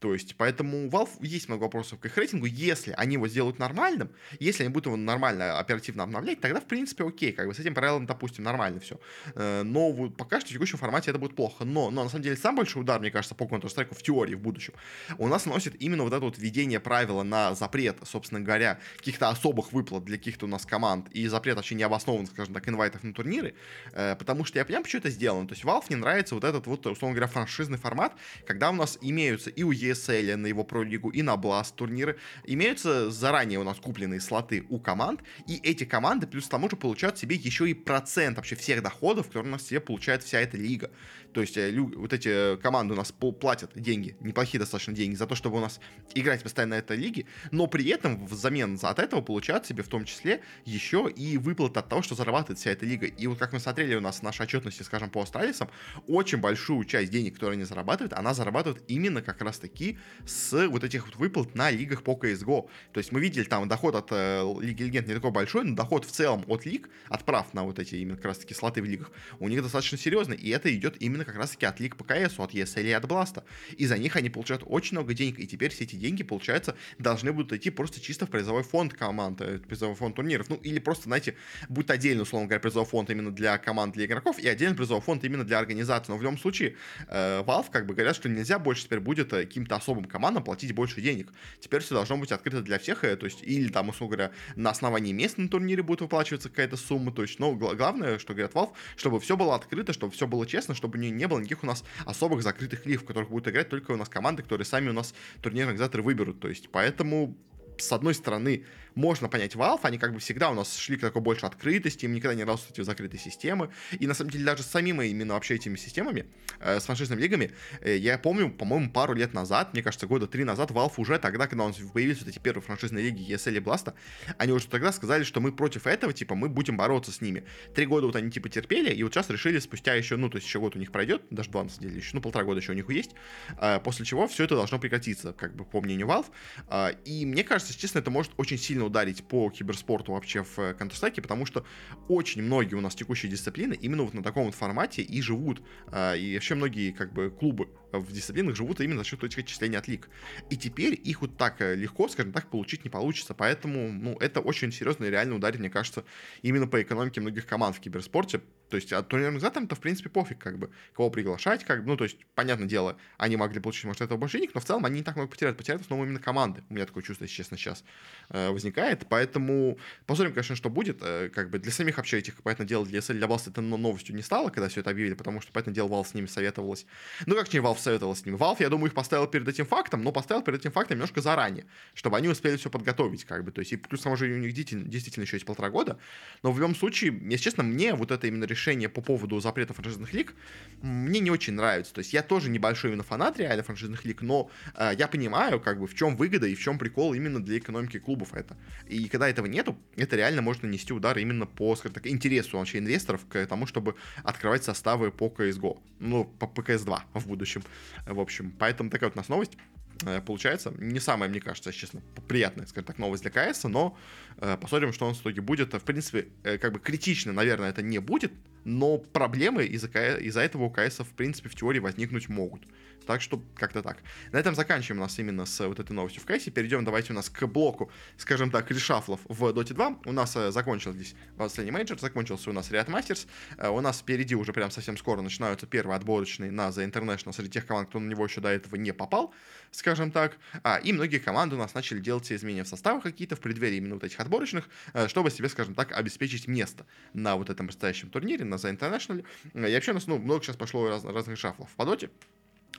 То 0.00 0.12
есть, 0.12 0.36
поэтому 0.36 0.86
у 0.86 0.90
Valve 0.90 1.10
есть 1.20 1.48
много 1.48 1.62
вопросов 1.62 1.98
к 1.98 2.06
их 2.06 2.16
рейтингу. 2.16 2.46
Если 2.46 2.94
они 2.96 3.14
его 3.14 3.26
сделают 3.28 3.58
нормальным, 3.58 4.10
Если 4.38 4.62
они 4.62 4.72
будут 4.72 4.86
его 4.86 4.96
нормально, 4.96 5.58
оперативно 5.58 6.04
обновлять, 6.04 6.40
тогда, 6.40 6.60
в 6.60 6.66
принципе, 6.66 7.04
окей, 7.04 7.32
как 7.32 7.46
бы 7.46 7.54
с 7.54 7.58
этим 7.58 7.74
правилом, 7.74 8.06
допустим, 8.06 8.44
нормально 8.44 8.80
все. 8.80 9.00
Э, 9.34 9.62
но 9.62 9.90
вот 9.90 10.16
пока 10.16 10.40
что 10.40 10.50
в 10.50 10.52
текущем 10.52 10.78
формате 10.78 11.10
это 11.10 11.18
будет 11.18 11.34
плохо. 11.34 11.64
Но, 11.64 11.90
но 11.90 12.04
на 12.04 12.10
самом 12.10 12.22
деле, 12.22 12.36
сам 12.36 12.56
большой 12.56 12.82
удар, 12.82 13.00
мне 13.00 13.10
кажется, 13.10 13.34
по 13.34 13.44
Counter-Strike 13.44 13.94
в 13.94 14.02
теории 14.02 14.34
в 14.34 14.40
будущем, 14.40 14.74
у 15.18 15.26
нас 15.28 15.46
наносит 15.46 15.80
именно 15.80 16.04
вот 16.04 16.12
это 16.12 16.24
вот 16.24 16.38
введение 16.38 16.80
правила 16.80 17.22
на 17.22 17.54
запрет, 17.54 17.98
собственно 18.04 18.40
говоря, 18.40 18.78
каких-то 18.96 19.28
особых 19.28 19.72
выплат 19.72 20.04
для 20.04 20.16
каких-то 20.16 20.46
у 20.46 20.48
нас 20.48 20.64
команд 20.64 21.08
и 21.10 21.26
запрет 21.26 21.56
вообще 21.56 21.74
необоснованных, 21.74 22.30
скажем 22.30 22.54
так, 22.54 22.68
инвайтов 22.68 23.02
на 23.02 23.12
турниры, 23.12 23.54
э, 23.92 24.16
потому 24.16 24.44
что 24.44 24.58
я 24.58 24.64
понимаю, 24.64 24.84
почему 24.84 25.00
это 25.00 25.10
сделано. 25.10 25.48
То 25.48 25.54
есть 25.54 25.64
Valve 25.64 25.84
не 25.88 25.96
нравится 25.96 26.34
вот 26.34 26.44
этот 26.44 26.66
вот, 26.66 26.86
условно 26.86 27.16
говоря, 27.16 27.30
франшизный 27.30 27.78
формат, 27.78 28.12
когда 28.46 28.70
у 28.70 28.74
нас 28.74 28.98
имеются 29.00 29.50
и 29.50 29.62
у 29.62 29.72
ESL 29.90 30.36
на 30.36 30.46
его 30.46 30.64
пролигу, 30.64 31.10
и 31.10 31.22
на 31.22 31.34
Blast 31.34 31.74
турниры, 31.74 32.18
имеются 32.44 33.10
заранее 33.10 33.58
у 33.58 33.64
нас 33.64 33.78
купленные 33.78 34.20
слоты 34.20 34.64
у 34.68 34.78
команд, 34.78 35.20
и 35.46 35.56
эти 35.62 35.84
команды 35.84 36.26
плюс 36.26 36.46
к 36.46 36.50
тому 36.50 36.68
же 36.70 36.76
получают 36.76 37.18
себе 37.18 37.36
еще 37.36 37.68
и 37.68 37.74
процент 37.74 38.36
вообще 38.36 38.56
всех 38.56 38.82
доходов, 38.82 39.26
которые 39.26 39.48
у 39.48 39.52
нас 39.52 39.66
себе 39.66 39.80
получает 39.80 40.22
вся 40.22 40.40
эта 40.40 40.56
лига. 40.56 40.90
То 41.32 41.40
есть 41.40 41.56
э, 41.56 41.72
вот 41.78 42.12
эти 42.12 42.56
команды 42.56 42.94
у 42.94 42.96
нас 42.96 43.12
платят 43.12 43.72
деньги, 43.74 44.16
неплохие 44.20 44.58
достаточно 44.58 44.92
деньги, 44.92 45.14
за 45.14 45.26
то, 45.26 45.34
чтобы 45.34 45.58
у 45.58 45.60
нас 45.60 45.80
играть 46.14 46.42
постоянно 46.42 46.68
на 46.68 46.78
этой 46.78 46.96
лиге, 46.96 47.26
но 47.50 47.66
при 47.66 47.86
этом 47.88 48.26
взамен 48.26 48.78
от 48.82 48.98
этого 48.98 49.20
получают 49.20 49.66
себе 49.66 49.82
в 49.82 49.88
том 49.88 50.04
числе 50.04 50.42
еще 50.64 51.10
и 51.14 51.38
выплаты 51.38 51.80
от 51.80 51.88
того, 51.88 52.02
что 52.02 52.14
зарабатывает 52.14 52.58
вся 52.58 52.70
эта 52.70 52.84
лига. 52.84 53.06
И 53.06 53.26
вот 53.26 53.38
как 53.38 53.52
мы 53.52 53.60
смотрели 53.60 53.94
у 53.94 54.00
нас 54.00 54.20
в 54.20 54.22
нашей 54.22 54.42
отчетности, 54.42 54.82
скажем, 54.82 55.10
по 55.10 55.22
Астралисам, 55.22 55.70
очень 56.06 56.38
большую 56.38 56.84
часть 56.84 57.10
денег, 57.10 57.34
которые 57.34 57.56
они 57.56 57.64
зарабатывают, 57.64 58.12
она 58.12 58.34
зарабатывает 58.34 58.82
именно 58.88 59.22
как 59.22 59.40
раз 59.42 59.58
таки 59.58 59.98
с 60.26 60.68
вот 60.68 60.84
этих 60.84 61.06
вот 61.06 61.16
выплат 61.16 61.54
на 61.54 61.70
лигах 61.70 62.02
по 62.02 62.12
CSGO. 62.12 62.68
То 62.92 62.98
есть 62.98 63.12
мы 63.12 63.20
видели 63.20 63.44
там 63.44 63.68
доход 63.68 63.94
от 63.94 64.08
э, 64.10 64.42
Лиги 64.60 64.82
Легенд 64.82 65.08
не 65.08 65.14
такой 65.14 65.30
большой, 65.30 65.64
но 65.64 65.74
доход 65.74 66.04
в 66.04 66.10
целом 66.10 66.44
от 66.48 66.66
лиг, 66.66 66.88
от 67.08 67.24
прав 67.24 67.54
на 67.54 67.64
вот 67.64 67.78
эти 67.78 67.96
именно 67.96 68.16
как 68.16 68.26
раз 68.26 68.38
таки 68.38 68.54
слоты 68.54 68.82
в 68.82 68.84
лигах, 68.84 69.10
у 69.38 69.48
них 69.48 69.62
достаточно 69.62 69.98
серьезный, 69.98 70.36
и 70.36 70.50
это 70.50 70.74
идет 70.74 70.96
именно 71.00 71.17
как 71.24 71.36
раз 71.36 71.50
таки 71.50 71.66
от 71.66 71.80
лиг 71.80 71.96
по 71.96 72.04
КС, 72.04 72.38
от 72.38 72.52
ESL 72.52 72.88
и 72.88 72.92
от 72.92 73.06
Бласта. 73.06 73.44
И 73.76 73.86
за 73.86 73.98
них 73.98 74.16
они 74.16 74.30
получают 74.30 74.62
очень 74.66 74.96
много 74.96 75.14
денег, 75.14 75.38
и 75.38 75.46
теперь 75.46 75.70
все 75.70 75.84
эти 75.84 75.96
деньги, 75.96 76.22
получается, 76.22 76.76
должны 76.98 77.32
будут 77.32 77.52
идти 77.52 77.70
просто 77.70 78.00
чисто 78.00 78.26
в 78.26 78.30
призовой 78.30 78.62
фонд 78.62 78.94
команды, 78.94 79.58
призовой 79.58 79.94
фонд 79.94 80.16
турниров. 80.16 80.48
Ну, 80.48 80.56
или 80.56 80.78
просто, 80.78 81.04
знаете, 81.04 81.34
будет 81.68 81.90
отдельно, 81.90 82.22
условно 82.22 82.48
говоря, 82.48 82.60
призовой 82.60 82.86
фонд 82.86 83.10
именно 83.10 83.30
для 83.30 83.58
команд, 83.58 83.94
для 83.94 84.06
игроков, 84.06 84.38
и 84.38 84.48
отдельный 84.48 84.76
призовой 84.76 85.02
фонд 85.02 85.24
именно 85.24 85.44
для 85.44 85.58
организации. 85.58 86.12
Но 86.12 86.18
в 86.18 86.22
любом 86.22 86.38
случае, 86.38 86.76
э, 87.08 87.42
Valve 87.42 87.66
как 87.70 87.86
бы 87.86 87.94
говорят, 87.94 88.16
что 88.16 88.28
нельзя 88.28 88.58
больше 88.58 88.84
теперь 88.84 89.00
будет 89.00 89.32
э, 89.32 89.44
каким-то 89.44 89.76
особым 89.76 90.04
командам 90.04 90.44
платить 90.44 90.72
больше 90.74 91.00
денег. 91.00 91.32
Теперь 91.60 91.80
все 91.80 91.94
должно 91.94 92.16
быть 92.16 92.32
открыто 92.32 92.62
для 92.62 92.78
всех, 92.78 93.04
э, 93.04 93.16
то 93.16 93.26
есть, 93.26 93.42
или 93.42 93.68
там, 93.68 93.88
условно 93.88 94.16
говоря, 94.16 94.32
на 94.56 94.70
основании 94.70 95.12
мест 95.12 95.38
на 95.38 95.48
турнире 95.48 95.82
будет 95.82 96.00
выплачиваться 96.00 96.48
какая-то 96.48 96.76
сумма, 96.76 97.12
то 97.12 97.22
есть, 97.22 97.38
но 97.38 97.54
главное, 97.54 98.18
что 98.18 98.34
говорят 98.34 98.52
Valve, 98.52 98.72
чтобы 98.96 99.20
все 99.20 99.36
было 99.36 99.54
открыто, 99.54 99.92
чтобы 99.92 100.12
все 100.12 100.26
было 100.26 100.46
честно, 100.46 100.74
чтобы 100.74 100.98
не, 100.98 101.07
не 101.10 101.26
было 101.28 101.38
никаких 101.38 101.62
у 101.62 101.66
нас 101.66 101.84
особых 102.04 102.42
закрытых 102.42 102.86
лиг, 102.86 103.02
в 103.02 103.04
которых 103.04 103.30
будут 103.30 103.48
играть 103.48 103.68
только 103.68 103.92
у 103.92 103.96
нас 103.96 104.08
команды, 104.08 104.42
которые 104.42 104.64
сами 104.64 104.90
у 104.90 104.92
нас 104.92 105.14
турнирные 105.42 105.72
организаторы 105.72 106.02
выберут. 106.02 106.40
То 106.40 106.48
есть, 106.48 106.68
поэтому 106.70 107.36
с 107.78 107.92
одной 107.92 108.14
стороны, 108.14 108.64
можно 108.98 109.28
понять 109.28 109.54
Valve, 109.54 109.80
они 109.82 109.96
как 109.96 110.12
бы 110.12 110.18
всегда 110.18 110.50
у 110.50 110.54
нас 110.54 110.76
шли 110.76 110.96
к 110.96 111.00
такой 111.00 111.22
больше 111.22 111.46
открытости, 111.46 112.04
им 112.04 112.12
никогда 112.12 112.34
не 112.34 112.44
нравились 112.44 112.66
эти 112.70 112.80
закрытые 112.80 113.20
системы, 113.20 113.70
и 113.92 114.06
на 114.06 114.14
самом 114.14 114.30
деле 114.30 114.44
даже 114.44 114.62
с 114.64 114.66
самими 114.66 115.06
именно 115.06 115.34
вообще 115.34 115.54
этими 115.54 115.76
системами, 115.76 116.26
э, 116.58 116.80
с 116.80 116.84
франшизными 116.84 117.20
лигами, 117.20 117.52
э, 117.80 117.96
я 117.96 118.18
помню, 118.18 118.50
по-моему, 118.50 118.90
пару 118.90 119.14
лет 119.14 119.34
назад, 119.34 119.72
мне 119.72 119.82
кажется, 119.82 120.08
года 120.08 120.26
три 120.26 120.42
назад, 120.42 120.70
Valve 120.72 120.94
уже 120.96 121.18
тогда, 121.18 121.46
когда 121.46 121.64
у 121.64 121.68
нас 121.68 121.76
появились 121.76 122.18
вот 122.18 122.28
эти 122.28 122.40
первые 122.40 122.62
франшизные 122.62 123.04
лиги 123.04 123.32
ESL 123.32 123.58
и 123.58 123.60
Blast, 123.60 123.94
они 124.36 124.52
уже 124.52 124.66
тогда 124.66 124.90
сказали, 124.90 125.22
что 125.22 125.40
мы 125.40 125.52
против 125.52 125.86
этого, 125.86 126.12
типа, 126.12 126.34
мы 126.34 126.48
будем 126.48 126.76
бороться 126.76 127.12
с 127.12 127.20
ними. 127.20 127.44
Три 127.74 127.86
года 127.86 128.06
вот 128.06 128.16
они, 128.16 128.32
типа, 128.32 128.48
терпели, 128.48 128.92
и 128.92 129.02
вот 129.04 129.14
сейчас 129.14 129.30
решили 129.30 129.60
спустя 129.60 129.94
еще, 129.94 130.16
ну, 130.16 130.28
то 130.28 130.36
есть 130.36 130.48
еще 130.48 130.58
год 130.58 130.74
у 130.74 130.78
них 130.80 130.90
пройдет, 130.90 131.22
даже 131.30 131.50
два, 131.50 131.62
на 131.62 131.70
самом 131.70 131.88
деле, 131.88 132.00
еще, 132.00 132.10
ну, 132.14 132.20
полтора 132.20 132.44
года 132.44 132.60
еще 132.60 132.72
у 132.72 132.74
них 132.74 132.90
есть, 132.90 133.12
э, 133.60 133.78
после 133.78 134.04
чего 134.04 134.26
все 134.26 134.42
это 134.42 134.56
должно 134.56 134.80
прекратиться, 134.80 135.32
как 135.32 135.54
бы, 135.54 135.64
по 135.64 135.80
мнению 135.80 136.08
Valve, 136.08 136.26
э, 136.68 136.94
и 137.04 137.24
мне 137.24 137.44
кажется, 137.44 137.67
честно, 137.76 137.98
это 137.98 138.10
может 138.10 138.32
очень 138.36 138.58
сильно 138.58 138.84
ударить 138.84 139.24
по 139.24 139.50
киберспорту 139.50 140.12
вообще 140.12 140.42
в 140.42 140.58
э, 140.58 140.76
Counter-Strike, 140.78 141.22
потому 141.22 141.46
что 141.46 141.64
очень 142.08 142.42
многие 142.42 142.74
у 142.74 142.80
нас 142.80 142.94
текущие 142.94 143.30
дисциплины 143.30 143.74
именно 143.74 144.02
вот 144.02 144.14
на 144.14 144.22
таком 144.22 144.44
вот 144.44 144.54
формате 144.54 145.02
и 145.02 145.20
живут. 145.20 145.62
А, 145.88 146.14
и 146.14 146.34
вообще 146.34 146.54
многие 146.54 146.92
как 146.92 147.12
бы 147.12 147.30
клубы 147.30 147.68
в 147.92 148.12
дисциплинах 148.12 148.56
живут 148.56 148.80
именно 148.80 148.98
за 148.98 149.04
счет 149.04 149.22
этих 149.24 149.38
отчислений 149.38 149.76
от 149.76 149.88
лиг. 149.88 150.08
И 150.50 150.56
теперь 150.56 150.98
их 151.02 151.20
вот 151.20 151.36
так 151.36 151.60
э, 151.60 151.74
легко, 151.74 152.08
скажем 152.08 152.32
так, 152.32 152.48
получить 152.48 152.84
не 152.84 152.90
получится. 152.90 153.34
Поэтому, 153.34 153.92
ну, 153.92 154.16
это 154.20 154.40
очень 154.40 154.72
серьезно 154.72 155.04
и 155.04 155.10
реально 155.10 155.36
ударит, 155.36 155.60
мне 155.60 155.70
кажется, 155.70 156.04
именно 156.42 156.66
по 156.66 156.80
экономике 156.82 157.20
многих 157.20 157.46
команд 157.46 157.76
в 157.76 157.80
киберспорте. 157.80 158.40
То 158.68 158.76
есть, 158.76 158.92
а 158.92 159.02
турнирным 159.02 159.36
организаторам-то, 159.36 159.74
в 159.74 159.80
принципе, 159.80 160.10
пофиг, 160.10 160.38
как 160.38 160.58
бы, 160.58 160.70
кого 160.94 161.10
приглашать, 161.10 161.64
как 161.64 161.84
бы, 161.84 161.88
ну, 161.88 161.96
то 161.96 162.04
есть, 162.04 162.18
понятное 162.34 162.68
дело, 162.68 162.98
они 163.16 163.36
могли 163.36 163.60
получить, 163.60 163.84
может, 163.84 164.02
этого 164.02 164.18
больше 164.18 164.38
денег, 164.38 164.54
но 164.54 164.60
в 164.60 164.64
целом 164.64 164.84
они 164.84 164.98
не 164.98 165.02
так 165.02 165.16
много 165.16 165.30
потеряют, 165.30 165.56
потеряют 165.56 165.82
в 165.82 165.86
основном 165.86 166.06
именно 166.06 166.20
команды. 166.20 166.62
У 166.68 166.74
меня 166.74 166.84
такое 166.84 167.02
чувство, 167.02 167.24
если 167.24 167.36
честно, 167.36 167.56
сейчас 167.56 167.82
э, 168.28 168.50
возникает, 168.50 169.06
поэтому 169.08 169.78
посмотрим, 170.06 170.34
конечно, 170.34 170.54
что 170.54 170.68
будет, 170.68 170.98
э, 171.00 171.30
как 171.30 171.48
бы, 171.48 171.58
для 171.58 171.72
самих 171.72 171.96
вообще 171.96 172.18
этих, 172.18 172.42
понятное 172.42 172.66
дело, 172.66 172.84
для 172.84 173.00
для 173.00 173.26
Valve 173.26 173.48
это 173.48 173.60
новостью 173.62 174.14
не 174.14 174.22
стало, 174.22 174.50
когда 174.50 174.68
все 174.68 174.80
это 174.80 174.90
объявили, 174.90 175.14
потому 175.14 175.40
что, 175.40 175.50
понятное 175.50 175.74
дело, 175.74 175.88
Valve 175.88 176.08
с 176.08 176.14
ними 176.14 176.26
советовалась. 176.26 176.84
Ну, 177.24 177.34
как 177.36 177.52
не 177.52 177.60
Valve 177.60 177.77
советовалась 177.78 178.20
с 178.20 178.26
ними? 178.26 178.36
Valve, 178.36 178.56
я 178.60 178.68
думаю, 178.68 178.88
их 178.88 178.94
поставил 178.94 179.26
перед 179.26 179.48
этим 179.48 179.66
фактом, 179.66 180.02
но 180.02 180.12
поставил 180.12 180.42
перед 180.42 180.60
этим 180.60 180.72
фактом 180.72 180.96
немножко 180.96 181.20
заранее, 181.20 181.66
чтобы 181.94 182.16
они 182.16 182.28
успели 182.28 182.56
все 182.56 182.70
подготовить, 182.70 183.24
как 183.24 183.44
бы, 183.44 183.50
то 183.50 183.60
есть, 183.60 183.72
и 183.72 183.76
плюс, 183.76 184.02
там 184.02 184.12
уже 184.12 184.26
у 184.26 184.38
них 184.38 184.52
действительно, 184.52 185.24
еще 185.24 185.36
есть 185.36 185.46
полтора 185.46 185.70
года, 185.70 185.98
но 186.42 186.52
в 186.52 186.58
любом 186.58 186.74
случае, 186.74 187.18
если 187.24 187.44
честно, 187.44 187.62
мне 187.62 187.94
вот 187.94 188.10
это 188.10 188.26
именно 188.26 188.44
решение 188.44 188.88
по 188.88 189.00
поводу 189.00 189.40
запрета 189.40 189.74
франшизных 189.74 190.12
лиг 190.12 190.34
мне 190.82 191.20
не 191.20 191.30
очень 191.30 191.54
нравится. 191.54 191.92
То 191.94 192.00
есть 192.00 192.12
я 192.12 192.22
тоже 192.22 192.50
небольшой 192.50 192.90
именно 192.90 193.02
фанат 193.02 193.38
реально 193.38 193.62
франшизных 193.62 194.04
лиг, 194.04 194.22
но 194.22 194.50
э, 194.74 194.92
я 194.98 195.08
понимаю, 195.08 195.60
как 195.60 195.80
бы, 195.80 195.86
в 195.86 195.94
чем 195.94 196.16
выгода 196.16 196.46
и 196.46 196.54
в 196.54 196.60
чем 196.60 196.78
прикол 196.78 197.14
именно 197.14 197.42
для 197.42 197.58
экономики 197.58 197.98
клубов 197.98 198.34
это. 198.34 198.56
И 198.86 199.08
когда 199.08 199.28
этого 199.28 199.46
нету, 199.46 199.76
это 199.96 200.16
реально 200.16 200.42
может 200.42 200.62
нанести 200.62 200.92
удар 200.92 201.18
именно 201.18 201.46
по, 201.46 201.74
скажем 201.76 201.94
так, 201.94 202.06
интересу 202.06 202.58
вообще 202.58 202.78
инвесторов 202.78 203.26
к 203.28 203.46
тому, 203.46 203.66
чтобы 203.66 203.94
открывать 204.22 204.64
составы 204.64 205.10
по 205.10 205.26
CSGO. 205.26 205.78
Ну, 206.00 206.24
по, 206.24 206.46
по 206.46 206.60
CS2 206.60 207.00
в 207.14 207.26
будущем. 207.26 207.62
В 208.06 208.20
общем, 208.20 208.52
поэтому 208.58 208.90
такая 208.90 209.10
вот 209.10 209.16
у 209.16 209.20
нас 209.20 209.28
новость 209.28 209.56
э, 210.04 210.20
получается. 210.20 210.72
Не 210.78 211.00
самая, 211.00 211.28
мне 211.28 211.40
кажется, 211.40 211.72
честно, 211.72 212.02
приятная, 212.28 212.66
скажем 212.66 212.86
так, 212.86 212.98
новость 212.98 213.22
для 213.22 213.30
КС, 213.30 213.64
но 213.64 213.96
э, 214.38 214.56
посмотрим, 214.60 214.92
что 214.92 215.06
он 215.06 215.14
в 215.14 215.20
итоге 215.20 215.40
будет. 215.40 215.74
В 215.74 215.80
принципе, 215.80 216.28
э, 216.44 216.58
как 216.58 216.72
бы 216.72 216.80
критично, 216.80 217.32
наверное, 217.32 217.70
это 217.70 217.82
не 217.82 217.98
будет, 217.98 218.32
но 218.64 218.98
проблемы 218.98 219.64
из-за 219.64 219.88
из 220.18 220.36
этого 220.36 220.64
у 220.64 220.70
КС, 220.70 221.00
в 221.00 221.14
принципе, 221.14 221.48
в 221.48 221.54
теории 221.54 221.78
возникнуть 221.78 222.28
могут. 222.28 222.62
Так 223.08 223.22
что 223.22 223.42
как-то 223.54 223.82
так. 223.82 224.02
На 224.32 224.36
этом 224.36 224.54
заканчиваем 224.54 225.00
у 225.00 225.04
нас 225.04 225.18
именно 225.18 225.46
с 225.46 225.66
вот 225.66 225.80
этой 225.80 225.92
новостью 225.92 226.20
в 226.20 226.26
КС. 226.26 226.44
Перейдем 226.50 226.84
давайте 226.84 227.14
у 227.14 227.16
нас 227.16 227.30
к 227.30 227.46
блоку, 227.46 227.90
скажем 228.18 228.50
так, 228.50 228.70
reshuffle 228.70 229.11
ов 229.11 229.20
в 229.24 229.44
Dota 229.44 229.72
2. 229.72 230.00
У 230.04 230.12
нас 230.12 230.36
э, 230.36 230.50
закончился 230.50 230.98
здесь 230.98 231.14
последний 231.38 231.72
мейджор, 231.72 231.98
закончился 231.98 232.50
у 232.50 232.52
нас 232.52 232.70
Riyadh 232.70 232.88
Masters. 232.88 233.26
Э, 233.56 233.70
у 233.70 233.80
нас 233.80 234.00
впереди 234.00 234.34
уже 234.34 234.52
прям 234.52 234.70
совсем 234.70 234.98
скоро 234.98 235.22
начинаются 235.22 235.66
первые 235.66 235.96
отборочные 235.96 236.50
на 236.50 236.68
The 236.68 236.86
International 236.86 237.32
среди 237.32 237.48
тех 237.48 237.64
команд, 237.64 237.88
кто 237.88 237.98
на 237.98 238.10
него 238.10 238.26
еще 238.26 238.42
до 238.42 238.50
этого 238.50 238.76
не 238.76 238.92
попал, 238.92 239.32
скажем 239.70 240.10
так. 240.10 240.36
А, 240.62 240.76
и 240.76 240.92
многие 240.92 241.16
команды 241.16 241.56
у 241.56 241.58
нас 241.58 241.72
начали 241.72 242.00
делать 242.00 242.26
все 242.26 242.34
изменения 242.34 242.64
в 242.64 242.68
составах 242.68 243.04
какие-то 243.04 243.36
в 243.36 243.40
преддверии 243.40 243.78
именно 243.78 243.94
вот 243.94 244.04
этих 244.04 244.20
отборочных, 244.20 244.68
э, 244.92 245.08
чтобы 245.08 245.30
себе, 245.30 245.48
скажем 245.48 245.74
так, 245.74 245.92
обеспечить 245.92 246.46
место 246.46 246.84
на 247.14 247.36
вот 247.36 247.48
этом 247.48 247.68
предстоящем 247.68 248.10
турнире, 248.10 248.44
на 248.44 248.56
The 248.56 248.78
International. 248.78 249.24
И 249.54 249.74
вообще 249.74 249.92
у 249.92 249.94
нас 249.94 250.06
ну, 250.06 250.18
много 250.18 250.44
сейчас 250.44 250.56
пошло 250.56 250.90
раз, 250.90 251.06
разных 251.06 251.38
шафлов 251.38 251.70
в 251.70 251.74
подоте. 251.74 252.10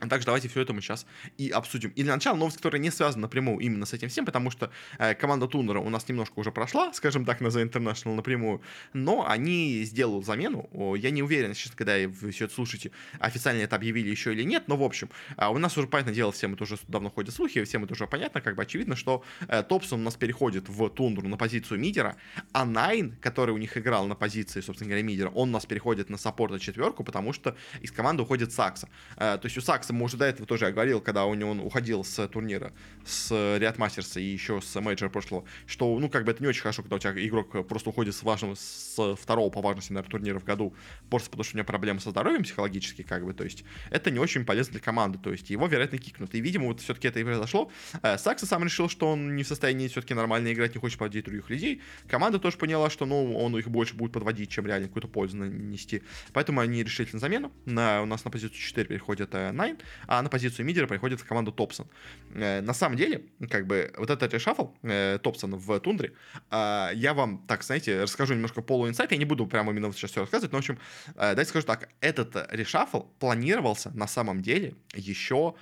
Также 0.08 0.26
давайте 0.26 0.48
все 0.48 0.62
это 0.62 0.72
мы 0.72 0.80
сейчас 0.80 1.06
и 1.36 1.50
обсудим. 1.50 1.90
И 1.90 2.02
для 2.02 2.14
начала 2.14 2.36
новость, 2.36 2.56
которая 2.56 2.80
не 2.80 2.90
связана 2.90 3.22
напрямую 3.22 3.58
именно 3.58 3.86
с 3.86 3.92
этим 3.92 4.08
всем, 4.08 4.24
потому 4.24 4.50
что 4.50 4.70
э, 4.98 5.14
команда 5.14 5.46
Тунера 5.46 5.80
у 5.80 5.90
нас 5.90 6.08
немножко 6.08 6.38
уже 6.38 6.50
прошла, 6.50 6.92
скажем 6.94 7.24
так, 7.24 7.40
на 7.40 7.48
The 7.48 7.68
International 7.68 8.14
напрямую, 8.14 8.62
но 8.92 9.28
они 9.28 9.82
сделают 9.84 10.24
замену. 10.24 10.68
О, 10.72 10.96
я 10.96 11.10
не 11.10 11.22
уверен, 11.22 11.54
честно, 11.54 11.76
когда 11.76 11.96
вы 12.08 12.30
все 12.30 12.46
это 12.46 12.54
слушаете, 12.54 12.90
официально 13.18 13.60
это 13.60 13.76
объявили 13.76 14.08
еще 14.08 14.32
или 14.32 14.42
нет, 14.42 14.64
но 14.68 14.76
в 14.76 14.82
общем, 14.82 15.10
э, 15.36 15.46
у 15.46 15.58
нас 15.58 15.76
уже, 15.76 15.86
понятное 15.86 16.14
дело, 16.14 16.32
всем 16.32 16.54
это 16.54 16.64
уже 16.64 16.78
давно 16.88 17.10
ходят 17.10 17.34
слухи, 17.34 17.62
всем 17.64 17.84
это 17.84 17.92
уже 17.92 18.06
понятно, 18.06 18.40
как 18.40 18.56
бы 18.56 18.62
очевидно, 18.62 18.96
что 18.96 19.22
э, 19.48 19.62
Топсон 19.62 20.00
у 20.00 20.04
нас 20.04 20.16
переходит 20.16 20.68
в 20.68 20.88
Тундру 20.90 21.28
на 21.28 21.36
позицию 21.36 21.78
мидера, 21.80 22.16
а 22.52 22.64
Найн, 22.64 23.16
который 23.20 23.52
у 23.52 23.58
них 23.58 23.76
играл 23.76 24.06
на 24.06 24.14
позиции, 24.14 24.60
собственно 24.60 24.88
говоря, 24.88 25.02
мидера, 25.02 25.28
он 25.30 25.50
у 25.50 25.52
нас 25.52 25.66
переходит 25.66 26.10
на 26.10 26.16
саппорта 26.16 26.58
четверку, 26.58 27.04
потому 27.04 27.32
что 27.32 27.56
из 27.80 27.92
команды 27.92 28.22
уходит 28.22 28.52
Сакса. 28.52 28.88
Э, 29.16 29.38
то 29.40 29.42
есть 29.44 29.56
у 29.56 29.60
Сакса 29.60 29.89
Сакса, 29.90 29.92
мы 29.92 30.04
уже 30.04 30.16
до 30.16 30.24
этого 30.24 30.46
тоже 30.46 30.70
говорил, 30.70 31.00
когда 31.00 31.24
у 31.24 31.34
него 31.34 31.50
он 31.50 31.60
уходил 31.60 32.04
с 32.04 32.28
турнира, 32.28 32.72
с 33.04 33.30
Riyadh 33.58 33.78
Masters 33.78 34.15
а 34.15 34.20
и 34.20 34.24
еще 34.24 34.60
с 34.60 34.80
мейджора 34.80 35.10
прошлого, 35.10 35.44
что, 35.66 35.98
ну, 35.98 36.08
как 36.08 36.24
бы 36.24 36.32
это 36.32 36.42
не 36.42 36.48
очень 36.48 36.62
хорошо, 36.62 36.82
когда 36.82 36.96
у 36.96 36.98
тебя 36.98 37.12
игрок 37.26 37.66
просто 37.66 37.90
уходит 37.90 38.14
с 38.14 38.22
важного, 38.22 38.54
с 38.54 39.16
второго 39.16 39.50
по 39.50 39.60
важности, 39.60 39.92
наверное, 39.92 40.10
турнира 40.10 40.38
в 40.38 40.44
году, 40.44 40.74
просто 41.08 41.30
потому 41.30 41.44
что 41.44 41.56
у 41.56 41.58
него 41.58 41.66
проблемы 41.66 42.00
со 42.00 42.10
здоровьем 42.10 42.42
психологически, 42.42 43.02
как 43.02 43.24
бы, 43.24 43.32
то 43.32 43.44
есть 43.44 43.64
это 43.90 44.10
не 44.10 44.18
очень 44.18 44.44
полезно 44.44 44.72
для 44.72 44.80
команды, 44.80 45.18
то 45.18 45.32
есть 45.32 45.50
его, 45.50 45.66
вероятно, 45.66 45.98
кикнут. 45.98 46.34
И, 46.34 46.40
видимо, 46.40 46.66
вот 46.66 46.80
все-таки 46.80 47.08
это 47.08 47.20
и 47.20 47.24
произошло. 47.24 47.70
Э, 48.02 48.18
Сакса 48.18 48.46
сам 48.46 48.64
решил, 48.64 48.88
что 48.88 49.10
он 49.10 49.36
не 49.36 49.42
в 49.42 49.46
состоянии 49.46 49.88
все-таки 49.88 50.14
нормально 50.14 50.52
играть, 50.52 50.74
не 50.74 50.80
хочет 50.80 50.98
подводить 50.98 51.24
других 51.24 51.50
людей. 51.50 51.82
Команда 52.08 52.38
тоже 52.38 52.56
поняла, 52.56 52.90
что, 52.90 53.06
ну, 53.06 53.36
он 53.36 53.56
их 53.58 53.68
больше 53.68 53.94
будет 53.94 54.12
подводить, 54.12 54.50
чем 54.50 54.66
реально 54.66 54.88
какую-то 54.88 55.08
пользу 55.08 55.36
нанести. 55.36 56.02
Поэтому 56.32 56.60
они 56.60 56.82
решили 56.82 57.08
на 57.12 57.18
замену. 57.18 57.52
На, 57.64 58.02
у 58.02 58.06
нас 58.06 58.24
на 58.24 58.30
позицию 58.30 58.58
4 58.58 58.86
переходит 58.88 59.34
э, 59.34 59.50
Найн, 59.52 59.78
а 60.06 60.22
на 60.22 60.28
позицию 60.28 60.66
мидера 60.66 60.86
приходит 60.86 61.20
в 61.20 61.24
команду 61.24 61.52
Топсон. 61.52 61.86
Э, 62.34 62.60
на 62.60 62.74
самом 62.74 62.96
деле, 62.96 63.24
как 63.48 63.66
бы, 63.66 63.92
вот 63.96 64.10
этот 64.10 64.32
решафл 64.34 64.68
э, 64.82 65.18
Топсон 65.22 65.56
в 65.56 65.80
Тундре, 65.80 66.12
э, 66.50 66.90
я 66.94 67.14
вам, 67.14 67.44
так, 67.46 67.62
знаете, 67.62 68.02
расскажу 68.02 68.34
немножко 68.34 68.62
полуинсайт, 68.62 69.12
я 69.12 69.18
не 69.18 69.24
буду 69.24 69.46
прямо 69.46 69.72
именно 69.72 69.92
сейчас 69.92 70.10
все 70.10 70.20
рассказывать, 70.20 70.52
но, 70.52 70.58
в 70.58 70.60
общем, 70.60 70.78
э, 71.08 71.30
давайте 71.30 71.50
скажу 71.50 71.66
так, 71.66 71.88
этот 72.00 72.36
решафл 72.50 73.02
планировался 73.18 73.90
на 73.94 74.06
самом 74.06 74.42
деле 74.42 74.74
еще 74.94 75.54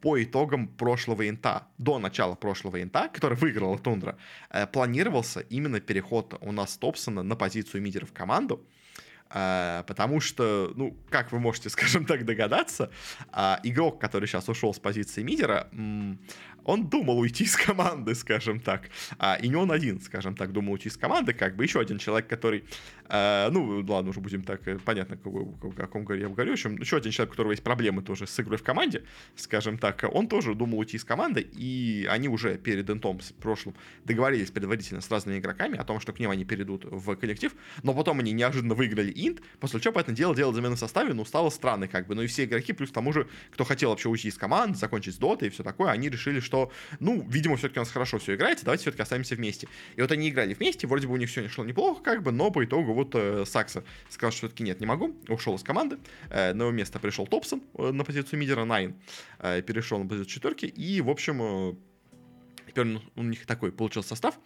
по 0.00 0.22
итогам 0.22 0.68
прошлого 0.68 1.28
инта, 1.28 1.66
до 1.76 1.98
начала 1.98 2.34
прошлого 2.34 2.82
инта, 2.82 3.10
который 3.12 3.36
выиграла 3.36 3.78
Тундра, 3.78 4.16
планировался 4.72 5.40
именно 5.40 5.80
переход 5.80 6.38
у 6.40 6.50
нас 6.50 6.78
Топсона 6.78 7.22
на 7.22 7.36
позицию 7.36 7.82
мидера 7.82 8.06
в 8.06 8.12
команду, 8.14 8.66
Uh, 9.30 9.84
потому 9.84 10.20
что, 10.20 10.72
ну, 10.74 10.96
как 11.08 11.30
вы 11.30 11.38
можете, 11.38 11.68
скажем 11.70 12.04
так, 12.04 12.24
догадаться, 12.24 12.90
uh, 13.32 13.60
игрок, 13.62 14.00
который 14.00 14.26
сейчас 14.26 14.48
ушел 14.48 14.74
с 14.74 14.80
позиции 14.80 15.22
мидера, 15.22 15.68
он 16.70 16.88
думал 16.88 17.18
уйти 17.18 17.44
из 17.44 17.56
команды, 17.56 18.14
скажем 18.14 18.60
так. 18.60 18.90
А, 19.18 19.34
и 19.34 19.48
не 19.48 19.56
он 19.56 19.72
один, 19.72 20.00
скажем 20.00 20.34
так, 20.36 20.52
думал 20.52 20.74
уйти 20.74 20.88
из 20.88 20.96
команды, 20.96 21.32
как 21.32 21.56
бы 21.56 21.64
еще 21.64 21.80
один 21.80 21.98
человек, 21.98 22.28
который, 22.28 22.64
э, 23.08 23.48
ну, 23.50 23.84
ладно, 23.88 24.10
уже 24.10 24.20
будем 24.20 24.42
так, 24.42 24.66
э, 24.68 24.78
понятно, 24.78 25.16
о 25.16 25.72
каком 25.72 26.02
я 26.14 26.28
говорю, 26.28 26.50
в 26.50 26.52
общем, 26.52 26.76
еще 26.76 26.96
один 26.96 27.12
человек, 27.12 27.30
у 27.30 27.32
которого 27.32 27.52
есть 27.52 27.64
проблемы 27.64 28.02
тоже 28.02 28.26
с 28.26 28.40
игрой 28.40 28.58
в 28.58 28.62
команде, 28.62 29.02
скажем 29.36 29.78
так, 29.78 30.04
он 30.12 30.28
тоже 30.28 30.54
думал 30.54 30.78
уйти 30.78 30.96
из 30.96 31.04
команды, 31.04 31.40
и 31.40 32.06
они 32.10 32.28
уже 32.28 32.56
перед 32.56 32.88
интом 32.88 33.18
в 33.18 33.32
прошлом 33.34 33.74
договорились 34.04 34.50
предварительно 34.50 35.00
с 35.00 35.10
разными 35.10 35.38
игроками 35.38 35.76
о 35.76 35.84
том, 35.84 36.00
что 36.00 36.12
к 36.12 36.20
ним 36.20 36.30
они 36.30 36.44
перейдут 36.44 36.84
в 36.84 37.16
коллектив, 37.16 37.52
но 37.82 37.94
потом 37.94 38.20
они 38.20 38.32
неожиданно 38.32 38.74
выиграли 38.74 39.12
инт, 39.14 39.40
после 39.58 39.80
чего, 39.80 39.94
поэтому 39.94 40.16
дело 40.16 40.34
делать 40.36 40.54
замену 40.54 40.76
в 40.76 40.78
составе, 40.78 41.14
ну, 41.14 41.24
стало 41.24 41.50
странно, 41.50 41.88
как 41.88 42.06
бы, 42.06 42.14
ну, 42.14 42.22
и 42.22 42.26
все 42.26 42.44
игроки, 42.44 42.72
плюс 42.72 42.90
к 42.90 42.94
тому 42.94 43.12
же, 43.12 43.26
кто 43.50 43.64
хотел 43.64 43.90
вообще 43.90 44.08
уйти 44.08 44.28
из 44.28 44.36
команды, 44.36 44.78
закончить 44.78 45.14
с 45.14 45.18
дотой 45.18 45.48
и 45.48 45.50
все 45.50 45.62
такое, 45.62 45.90
они 45.90 46.08
решили, 46.08 46.40
что, 46.40 46.59
ну, 46.98 47.24
видимо, 47.28 47.56
все-таки 47.56 47.78
у 47.78 47.82
нас 47.82 47.90
хорошо 47.90 48.18
все 48.18 48.34
играется, 48.34 48.64
давайте 48.64 48.82
все-таки 48.82 49.02
останемся 49.02 49.34
вместе. 49.36 49.68
И 49.96 50.02
вот 50.02 50.10
они 50.12 50.28
играли 50.28 50.54
вместе, 50.54 50.86
вроде 50.86 51.06
бы 51.06 51.14
у 51.14 51.16
них 51.16 51.30
все 51.30 51.42
не 51.42 51.48
шло 51.48 51.64
неплохо, 51.64 52.02
как 52.02 52.22
бы, 52.22 52.32
но 52.32 52.50
по 52.50 52.64
итогу 52.64 52.92
вот 52.92 53.14
э, 53.14 53.44
Сакса 53.46 53.84
сказал, 54.08 54.32
что 54.32 54.46
все-таки 54.46 54.62
нет, 54.62 54.80
не 54.80 54.86
могу, 54.86 55.14
ушел 55.28 55.54
из 55.54 55.62
команды, 55.62 55.98
э, 56.30 56.52
на 56.52 56.62
его 56.62 56.72
место 56.72 56.98
пришел 56.98 57.26
Топсон 57.26 57.62
э, 57.78 57.90
на 57.90 58.04
позицию 58.04 58.38
мидера, 58.38 58.64
Найн 58.64 58.94
э, 59.38 59.62
перешел 59.62 59.98
на 59.98 60.08
позицию 60.08 60.26
четверки, 60.26 60.66
и, 60.66 61.00
в 61.00 61.08
общем, 61.08 61.40
э, 61.42 61.74
теперь 62.68 62.98
у 63.16 63.22
них 63.22 63.46
такой 63.46 63.72
получился 63.72 64.10
состав, 64.10 64.38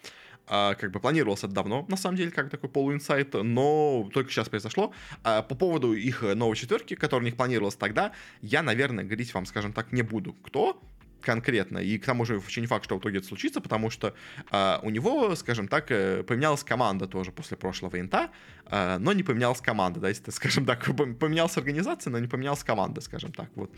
а, 0.46 0.74
как 0.74 0.90
бы 0.90 1.00
планировался 1.00 1.48
давно, 1.48 1.86
на 1.88 1.96
самом 1.96 2.16
деле, 2.16 2.30
как 2.30 2.50
такой 2.50 2.68
полуинсайт, 2.68 3.34
но 3.34 4.08
только 4.12 4.30
сейчас 4.30 4.48
произошло. 4.48 4.92
А, 5.22 5.42
по 5.42 5.54
поводу 5.54 5.94
их 5.94 6.22
новой 6.22 6.56
четверки, 6.56 6.94
которая 6.94 7.22
у 7.22 7.24
них 7.24 7.36
планировалась 7.36 7.76
тогда, 7.76 8.12
я, 8.42 8.62
наверное, 8.62 9.04
говорить 9.04 9.32
вам, 9.32 9.46
скажем 9.46 9.72
так, 9.72 9.92
не 9.92 10.02
буду. 10.02 10.34
Кто? 10.34 10.82
Конкретно. 11.24 11.78
И 11.78 11.98
к 11.98 12.04
тому 12.04 12.24
же 12.24 12.40
не 12.56 12.66
факт, 12.66 12.84
что 12.84 12.96
в 12.96 13.00
итоге 13.00 13.18
это 13.18 13.26
случится, 13.26 13.60
потому 13.60 13.90
что 13.90 14.14
э, 14.50 14.78
у 14.82 14.90
него, 14.90 15.34
скажем 15.34 15.68
так, 15.68 15.90
э, 15.90 16.22
поменялась 16.22 16.64
команда 16.64 17.06
тоже 17.06 17.32
после 17.32 17.56
прошлого 17.56 18.00
инта, 18.00 18.30
э, 18.66 18.98
но 18.98 19.12
не 19.12 19.22
поменялась 19.22 19.60
команда, 19.60 20.00
да, 20.00 20.08
если, 20.08 20.30
скажем 20.30 20.66
так, 20.66 20.84
поменялась 21.18 21.56
организация, 21.56 22.10
но 22.10 22.18
не 22.18 22.28
поменялась 22.28 22.62
команда, 22.62 23.00
скажем 23.00 23.32
так, 23.32 23.50
вот. 23.54 23.70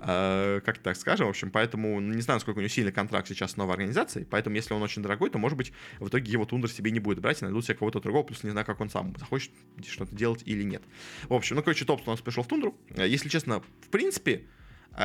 Э, 0.00 0.60
как 0.64 0.78
так 0.78 0.96
скажем, 0.96 1.26
в 1.26 1.30
общем, 1.30 1.50
поэтому 1.50 2.00
не 2.00 2.22
знаю, 2.22 2.40
сколько 2.40 2.58
у 2.58 2.60
него 2.60 2.68
сильный 2.68 2.92
контракт 2.92 3.28
сейчас 3.28 3.52
с 3.52 3.56
новой 3.56 3.74
организацией, 3.74 4.24
поэтому 4.24 4.56
если 4.56 4.74
он 4.74 4.82
очень 4.82 5.02
дорогой, 5.02 5.30
то, 5.30 5.38
может 5.38 5.56
быть, 5.56 5.72
в 5.98 6.08
итоге 6.08 6.30
его 6.30 6.44
Тундер 6.44 6.70
себе 6.70 6.90
не 6.90 7.00
будет 7.00 7.20
брать 7.20 7.40
и 7.42 7.44
найдут 7.44 7.64
себе 7.64 7.74
кого-то 7.76 8.00
другого, 8.00 8.24
плюс 8.24 8.42
не 8.44 8.50
знаю, 8.50 8.66
как 8.66 8.80
он 8.80 8.90
сам 8.90 9.14
захочет 9.18 9.52
что-то 9.86 10.14
делать 10.14 10.42
или 10.44 10.62
нет. 10.62 10.82
В 11.28 11.34
общем, 11.34 11.56
ну, 11.56 11.62
короче, 11.62 11.84
топ 11.84 12.06
у 12.06 12.10
нас 12.10 12.20
пришел 12.20 12.42
в 12.42 12.48
Тундру. 12.48 12.76
Если 12.96 13.28
честно, 13.28 13.60
в 13.60 13.88
принципе, 13.90 14.46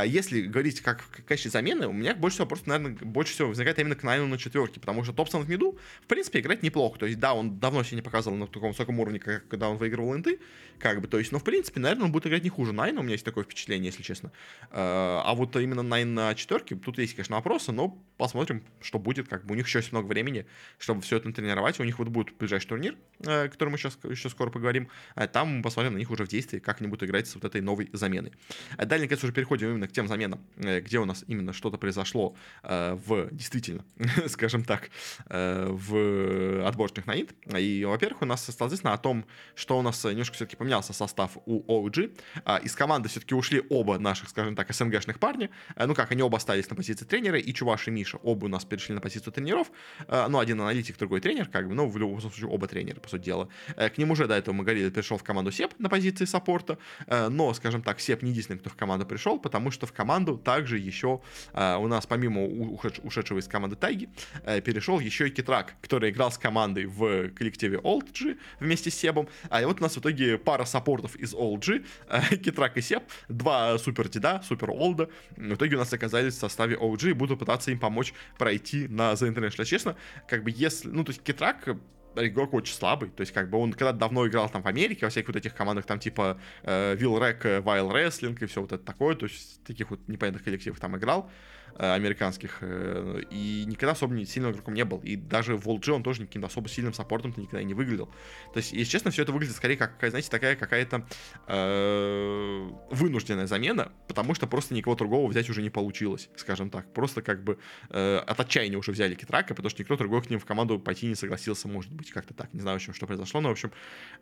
если 0.02 0.42
говорить 0.42 0.82
как 0.82 1.02
в 1.02 1.24
качестве 1.24 1.52
замены, 1.52 1.88
у 1.88 1.94
меня 1.94 2.16
больше 2.16 2.36
всего 2.36 2.48
просто, 2.48 2.70
наверное, 2.70 2.98
больше 3.02 3.34
всего 3.34 3.50
возникает 3.50 3.78
именно 3.80 3.96
к 3.96 4.04
Найну 4.04 4.28
на 4.28 4.38
четверке, 4.38 4.80
потому 4.80 5.04
что 5.04 5.14
Топсон 5.14 5.44
в 5.44 5.50
миду, 5.50 5.78
в 6.02 6.08
принципе, 6.08 6.40
играть 6.40 6.64
неплохо. 6.64 7.00
То 7.00 7.06
есть, 7.06 7.20
да, 7.20 7.34
он 7.34 7.60
давно 7.60 7.84
себя 7.84 7.98
не 7.98 8.02
показывал 8.02 8.38
на 8.38 8.48
таком 8.48 8.72
высоком 8.72 9.00
уровне, 9.00 9.20
как 9.20 9.48
когда 9.48 9.70
он 9.70 9.78
выигрывал 9.78 10.16
инты, 10.16 10.40
как 10.80 11.00
бы, 11.00 11.08
то 11.08 11.20
есть, 11.20 11.32
но, 11.32 11.40
в 11.40 11.44
принципе, 11.44 11.80
наверное, 11.80 12.06
он 12.06 12.12
будет 12.12 12.28
играть 12.28 12.44
не 12.44 12.50
хуже 12.50 12.74
Найна, 12.74 13.00
у 13.00 13.04
меня 13.04 13.14
есть 13.14 13.26
такое 13.26 13.44
впечатление, 13.44 13.88
если 13.88 14.04
честно. 14.04 14.32
А, 14.72 15.22
а 15.26 15.34
вот 15.36 15.56
именно 15.56 15.84
Найн 15.84 16.14
на 16.14 16.34
четверке, 16.36 16.76
тут 16.76 16.98
есть, 16.98 17.16
конечно, 17.16 17.36
вопросы, 17.36 17.72
но 17.72 17.90
посмотрим, 18.18 18.64
что 18.82 19.00
будет, 19.00 19.28
как 19.28 19.46
бы, 19.46 19.54
у 19.54 19.56
них 19.56 19.68
еще 19.68 19.80
есть 19.80 19.92
много 19.92 20.08
времени, 20.08 20.46
чтобы 20.78 21.02
все 21.02 21.18
это 21.18 21.32
тренировать, 21.32 21.80
у 21.80 21.84
них 21.84 22.00
вот 22.00 22.08
будет 22.08 22.36
ближайший 22.38 22.68
турнир, 22.68 22.96
э, 23.20 23.48
который 23.50 23.70
мы 23.70 23.78
сейчас 23.78 23.98
еще 24.10 24.30
скоро 24.30 24.50
поговорим, 24.50 24.90
а 25.16 25.28
там 25.28 25.58
мы 25.58 25.62
посмотрим 25.62 25.94
на 25.94 25.98
них 25.98 26.10
уже 26.10 26.26
в 26.26 26.28
действии, 26.28 26.60
как 26.60 26.82
они 26.82 26.90
будут 26.90 27.08
играть 27.08 27.28
с 27.28 27.36
вот 27.36 27.46
этой 27.46 27.62
новой 27.62 27.90
заменой. 27.94 28.34
Далее, 28.78 29.04
наконец, 29.04 29.24
уже 29.24 29.34
переходим 29.34 29.70
именно 29.70 29.83
к 29.88 29.92
тем 29.92 30.08
заменам, 30.08 30.40
Э, 30.58 30.80
где 30.80 31.00
у 31.00 31.06
нас 31.06 31.24
именно 31.28 31.54
что-то 31.54 31.78
произошло 31.78 32.36
э, 32.64 32.98
в, 33.06 33.30
действительно, 33.32 33.84
скажем 34.28 34.64
так, 34.64 34.90
э, 35.28 35.68
в 35.70 36.68
отборочных 36.68 37.06
на 37.06 37.16
ИНТ. 37.16 37.34
И, 37.58 37.86
во-первых, 37.86 38.22
у 38.22 38.26
нас 38.26 38.46
стало 38.46 38.70
известно 38.70 38.94
о 38.94 38.98
том, 38.98 39.26
что 39.56 39.78
у 39.78 39.82
нас 39.82 40.04
немножко 40.04 40.36
все-таки 40.36 40.56
поменялся 40.56 40.94
состав 40.94 41.38
у 41.46 41.62
OG. 41.88 42.18
А, 42.46 42.58
из 42.58 42.76
команды 42.76 43.10
все-таки 43.10 43.36
ушли 43.36 43.64
оба 43.70 43.98
наших, 43.98 44.30
скажем 44.30 44.56
так, 44.56 44.74
СНГшных 44.74 45.20
парня. 45.20 45.50
Ну 45.76 45.96
как, 45.96 46.12
они 46.12 46.22
оба 46.22 46.38
остались 46.38 46.70
на 46.70 46.76
позиции 46.76 47.06
тренера, 47.06 47.38
и 47.38 47.54
Чуваш 47.54 47.88
и 47.88 47.92
Миша 47.92 48.18
оба 48.18 48.46
у 48.46 48.48
нас 48.48 48.66
перешли 48.66 48.96
на 48.96 49.02
позицию 49.02 49.34
тренеров. 49.34 49.72
Ну, 50.08 50.40
один 50.40 50.62
аналитик, 50.62 50.98
другой 50.98 51.22
тренер, 51.22 51.48
как 51.50 51.68
бы, 51.68 51.74
ну, 51.74 51.90
в 51.90 51.98
любом 51.98 52.22
случае, 52.22 52.48
оба 52.48 52.68
тренера, 52.68 53.00
по 53.00 53.10
сути 53.10 53.24
дела. 53.24 53.50
К 53.76 53.98
ним 53.98 54.12
уже 54.12 54.28
до 54.28 54.36
этого 54.36 54.56
мы 54.56 54.64
говорили, 54.64 54.90
перешел 54.90 55.18
в 55.18 55.24
команду 55.24 55.52
Сеп 55.52 55.74
на 55.80 55.90
позиции 55.90 56.26
саппорта, 56.26 56.78
но, 57.08 57.54
скажем 57.54 57.82
так, 57.82 58.00
Сеп 58.00 58.22
не 58.24 58.32
единственный, 58.32 58.60
кто 58.60 58.70
в 58.70 58.76
команду 58.76 59.06
пришел, 59.06 59.40
потому 59.40 59.63
что 59.72 59.86
в 59.86 59.94
команду 59.94 60.38
также 60.38 60.78
еще 60.78 61.22
э, 61.54 61.76
у 61.76 61.88
нас 61.88 62.06
помимо 62.06 62.46
ушедшего 62.46 63.40
из 63.40 63.48
команды 63.48 63.76
Тайги 63.76 64.10
э, 64.44 64.62
перешел 64.62 65.00
еще 65.00 65.28
и 65.28 65.32
Китрак, 65.32 65.76
который 65.82 66.10
играл 66.12 66.32
с 66.32 66.38
командой 66.38 66.86
в 66.86 67.30
коллективе 67.30 67.78
OldG 67.78 68.38
вместе 68.60 68.90
с 68.90 68.96
Себом. 68.96 69.28
А 69.50 69.62
и 69.62 69.66
вот 69.66 69.80
у 69.80 69.84
нас 69.84 69.96
в 69.96 70.00
итоге 70.00 70.38
пара 70.38 70.66
саппортов 70.66 71.16
из 71.16 71.34
OldG, 71.34 71.86
э, 72.10 72.38
Китрак 72.38 72.78
и 72.78 72.82
Себ, 72.82 73.04
два 73.30 73.78
супер 73.78 74.10
деда, 74.10 74.42
супер 74.48 74.72
олда. 74.72 75.10
В 75.36 75.54
итоге 75.56 75.76
у 75.76 75.80
нас 75.80 75.94
оказались 75.94 76.36
в 76.36 76.40
составе 76.40 76.76
OG 76.76 77.10
и 77.10 77.14
буду 77.14 77.38
пытаться 77.38 77.72
им 77.72 77.80
помочь 77.80 78.14
пройти 78.38 78.88
на 78.88 79.14
The 79.14 79.34
International. 79.34 79.66
Честно, 79.66 79.96
как 80.28 80.44
бы 80.44 80.52
если, 80.56 80.90
ну 80.90 81.04
то 81.04 81.12
есть 81.12 81.24
Китрак 81.24 81.68
игрок 82.16 82.54
очень 82.54 82.76
слабый. 82.76 83.10
То 83.10 83.22
есть, 83.22 83.34
как 83.34 83.50
бы 83.50 83.58
он 83.58 83.74
когда 83.74 83.92
давно 83.92 84.28
играл 84.28 84.50
там 84.50 84.62
в 84.62 84.68
Америке, 84.68 85.06
во 85.06 85.10
всяких 85.10 85.28
вот 85.28 85.38
этих 85.38 85.56
командах, 85.56 85.86
там 85.86 86.00
типа 86.00 86.40
э, 86.64 86.96
Will 86.96 87.20
Rec, 87.20 87.64
Wild 87.64 87.92
Wrestling 87.92 88.38
и 88.42 88.46
все 88.46 88.62
вот 88.62 88.72
это 88.72 88.84
такое, 88.84 89.16
то 89.16 89.26
есть 89.26 89.64
таких 89.64 89.90
вот 89.90 90.00
непонятных 90.08 90.44
коллективов 90.44 90.80
там 90.80 90.98
играл. 90.98 91.30
Э, 91.76 91.94
американских, 91.94 92.60
э, 92.62 93.24
и 93.32 93.64
никогда 93.66 93.94
особо 93.94 94.14
не 94.14 94.26
сильным 94.26 94.52
игроком 94.52 94.76
не 94.76 94.86
был. 94.86 95.00
И 95.00 95.16
даже 95.16 95.56
в 95.56 95.66
Волджи 95.66 95.92
он 95.92 96.04
тоже 96.04 96.22
никаким 96.22 96.46
особо 96.46 96.70
сильным 96.70 96.94
саппортом-то 96.94 97.42
никогда 97.42 97.64
не 97.64 97.74
выглядел. 97.74 98.08
То 98.54 98.58
есть, 98.58 98.74
если 98.74 98.92
честно, 98.92 99.10
все 99.10 99.24
это 99.24 99.32
выглядит 99.32 99.56
скорее 99.56 99.78
как, 99.78 99.94
знаете, 100.00 100.30
такая 100.30 100.56
какая-то 100.56 101.08
э, 101.48 102.70
вынужденная 102.92 103.48
замена, 103.48 103.92
потому 104.08 104.36
что 104.36 104.46
просто 104.46 104.76
никого 104.76 104.96
другого 104.96 105.28
взять 105.28 105.50
уже 105.50 105.64
не 105.64 105.72
получилось, 105.72 106.30
скажем 106.36 106.70
так. 106.70 106.94
Просто 106.94 107.24
как 107.24 107.44
бы 107.44 107.58
э, 107.90 108.18
от 108.18 108.40
отчаяния 108.40 108.78
уже 108.78 108.92
взяли 108.92 109.16
Китрака, 109.16 109.56
потому 109.56 109.72
что 109.72 109.82
никто 109.82 109.98
другой 109.98 110.22
к 110.22 110.30
ним 110.30 110.40
в 110.40 110.46
команду 110.46 110.78
пойти 110.78 111.08
не 111.08 111.16
согласился, 111.16 111.68
может 111.68 111.92
быть, 111.92 112.12
как-то 112.12 112.36
так. 112.36 112.54
Не 112.54 112.62
знаю, 112.62 112.78
в 112.78 112.82
общем, 112.82 112.94
что 112.94 113.08
произошло, 113.08 113.42
но, 113.42 113.50
в 113.50 113.54
общем, 113.54 113.72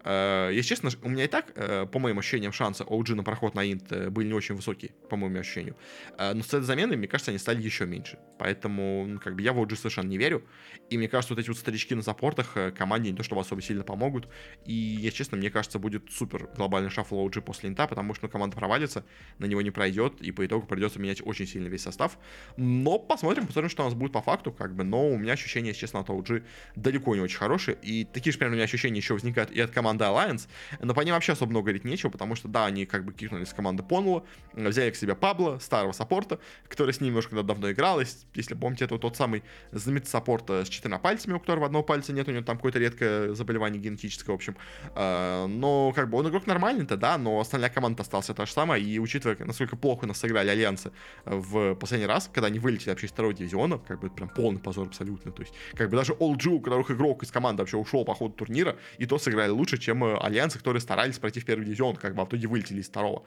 э, 0.05 0.51
если 0.53 0.69
честно, 0.69 0.89
у 1.03 1.09
меня 1.09 1.25
и 1.25 1.27
так, 1.27 1.51
э, 1.55 1.85
по 1.85 1.99
моим 1.99 2.17
ощущениям, 2.17 2.53
шансы 2.53 2.83
OG 2.83 3.15
на 3.15 3.23
проход 3.23 3.55
на 3.55 3.69
Инт 3.69 3.91
э, 3.91 4.09
были 4.09 4.27
не 4.27 4.33
очень 4.33 4.55
высокие, 4.55 4.93
по 5.09 5.17
моему 5.17 5.37
ощущению. 5.37 5.75
Э, 6.17 6.33
но 6.33 6.43
с 6.43 6.47
этой 6.47 6.61
заменой, 6.61 6.95
мне 6.95 7.09
кажется, 7.09 7.31
они 7.31 7.40
стали 7.41 7.61
еще 7.61 7.85
меньше. 7.85 8.17
Поэтому, 8.37 9.05
ну, 9.07 9.19
как 9.19 9.35
бы, 9.35 9.41
я 9.43 9.53
в 9.53 9.59
OG 9.59 9.75
совершенно 9.75 10.07
не 10.07 10.17
верю. 10.17 10.43
И 10.89 10.97
мне 10.97 11.07
кажется, 11.07 11.33
вот 11.33 11.39
эти 11.39 11.49
вот 11.49 11.57
старички 11.57 11.93
на 11.93 12.01
саппортах 12.01 12.57
э, 12.57 12.71
команде 12.71 13.11
не 13.11 13.15
то, 13.17 13.21
что 13.21 13.39
особо 13.39 13.61
сильно 13.61 13.83
помогут. 13.83 14.27
И, 14.65 14.73
если 14.73 15.17
честно, 15.17 15.37
мне 15.37 15.51
кажется, 15.51 15.77
будет 15.77 16.11
супер 16.11 16.49
глобальный 16.55 16.89
шаффл 16.89 17.27
OG 17.27 17.41
после 17.41 17.69
инта, 17.69 17.85
потому 17.87 18.15
что 18.15 18.25
ну, 18.25 18.29
команда 18.31 18.55
провалится, 18.55 19.05
на 19.37 19.45
него 19.45 19.61
не 19.61 19.69
пройдет, 19.69 20.21
и 20.21 20.31
по 20.31 20.45
итогу 20.45 20.65
придется 20.65 20.99
менять 20.99 21.21
очень 21.23 21.45
сильно 21.45 21.67
весь 21.67 21.83
состав. 21.83 22.17
Но 22.57 22.97
посмотрим, 22.97 23.45
посмотрим, 23.45 23.69
что 23.69 23.83
у 23.83 23.85
нас 23.85 23.93
будет 23.93 24.11
по 24.11 24.21
факту, 24.21 24.51
как 24.51 24.75
бы. 24.75 24.83
Но 24.83 25.07
у 25.09 25.17
меня 25.17 25.33
ощущения, 25.33 25.69
если 25.69 25.81
честно, 25.81 25.99
от 25.99 26.09
OG 26.09 26.43
далеко 26.75 27.15
не 27.15 27.21
очень 27.21 27.37
хорошие. 27.37 27.77
И 27.83 28.05
такие 28.05 28.33
же, 28.33 28.39
примерно, 28.39 28.55
у 28.55 28.57
меня 28.57 28.65
ощущения 28.65 28.97
еще 28.97 29.13
возникают 29.13 29.51
и 29.51 29.59
от 29.59 29.71
команды 29.71 30.05
Alliance. 30.05 30.47
Но 30.79 30.93
по 30.93 31.01
ним 31.01 31.13
вообще 31.13 31.33
особо 31.33 31.51
много 31.51 31.65
говорить 31.65 31.85
нечего, 31.85 32.09
потому 32.09 32.35
что, 32.35 32.47
да, 32.47 32.65
они 32.65 32.85
как 32.85 33.05
бы 33.05 33.13
кикнули 33.13 33.43
с 33.43 33.53
команды 33.53 33.83
Понула, 33.83 34.25
взяли 34.53 34.89
к 34.89 34.95
себе 34.95 35.15
Пабло, 35.15 35.59
старого 35.59 35.91
саппорта, 35.91 36.39
который 36.67 36.93
с 36.93 37.01
ними 37.01 37.17
уже 37.17 37.29
когда 37.31 37.43
давно 37.43 37.71
играл, 37.71 38.01
если 38.33 38.53
помните, 38.55 38.85
это 38.85 38.95
вот 38.95 39.01
тот 39.01 39.15
самый 39.15 39.43
знаменитый 39.71 40.09
саппорт 40.09 40.49
э, 40.49 40.65
с 40.65 40.69
четырьмя 40.69 40.99
пальцами, 40.99 41.33
у 41.33 41.39
которого 41.39 41.65
одного 41.65 41.83
пальца 41.83 42.13
нет, 42.13 42.27
у 42.27 42.31
него 42.31 42.43
там 42.43 42.57
какое-то 42.57 42.79
редкое 42.79 43.33
заболевание 43.33 43.81
генетическое, 43.81 44.31
в 44.33 44.35
общем. 44.35 44.55
Э, 44.95 45.47
но 45.47 45.93
как 45.95 46.09
бы 46.09 46.17
он 46.17 46.27
игрок 46.27 46.45
нормальный-то, 46.45 46.97
да, 46.97 47.17
но 47.17 47.39
остальная 47.39 47.69
команда 47.69 48.03
осталась 48.03 48.27
та 48.27 48.45
же 48.45 48.51
самая, 48.51 48.79
и 48.79 48.99
учитывая, 48.99 49.37
насколько 49.45 49.75
плохо 49.75 50.05
нас 50.05 50.19
сыграли 50.19 50.49
Альянсы 50.49 50.91
в 51.25 51.75
последний 51.75 52.07
раз, 52.07 52.29
когда 52.31 52.47
они 52.47 52.59
вылетели 52.59 52.89
вообще 52.89 53.07
из 53.07 53.11
второго 53.11 53.33
дивизиона, 53.33 53.79
как 53.79 53.99
бы 53.99 54.09
прям 54.09 54.29
полный 54.29 54.59
позор 54.59 54.87
абсолютно, 54.87 55.31
то 55.31 55.41
есть 55.41 55.53
как 55.73 55.89
бы 55.89 55.97
даже 55.97 56.13
All 56.13 56.35
у 56.47 56.59
которых 56.59 56.91
игрок 56.91 57.23
из 57.23 57.31
команды 57.31 57.61
вообще 57.61 57.77
ушел 57.77 58.03
по 58.05 58.13
ходу 58.13 58.33
турнира, 58.33 58.75
и 58.97 59.05
то 59.05 59.17
сыграли 59.17 59.49
лучше, 59.51 59.77
чем 59.77 60.03
э, 60.03 60.17
Альянсы, 60.17 60.57
которые 60.57 60.81
старались 60.81 61.19
пройти 61.19 61.39
в 61.39 61.45
первый 61.45 61.65
дивизион, 61.65 61.95
как 61.95 62.15
бы, 62.15 62.21
а 62.21 62.25
в 62.25 62.29
итоге 62.29 62.47
вылетели 62.47 62.81
из 62.81 62.87
второго. 62.87 63.23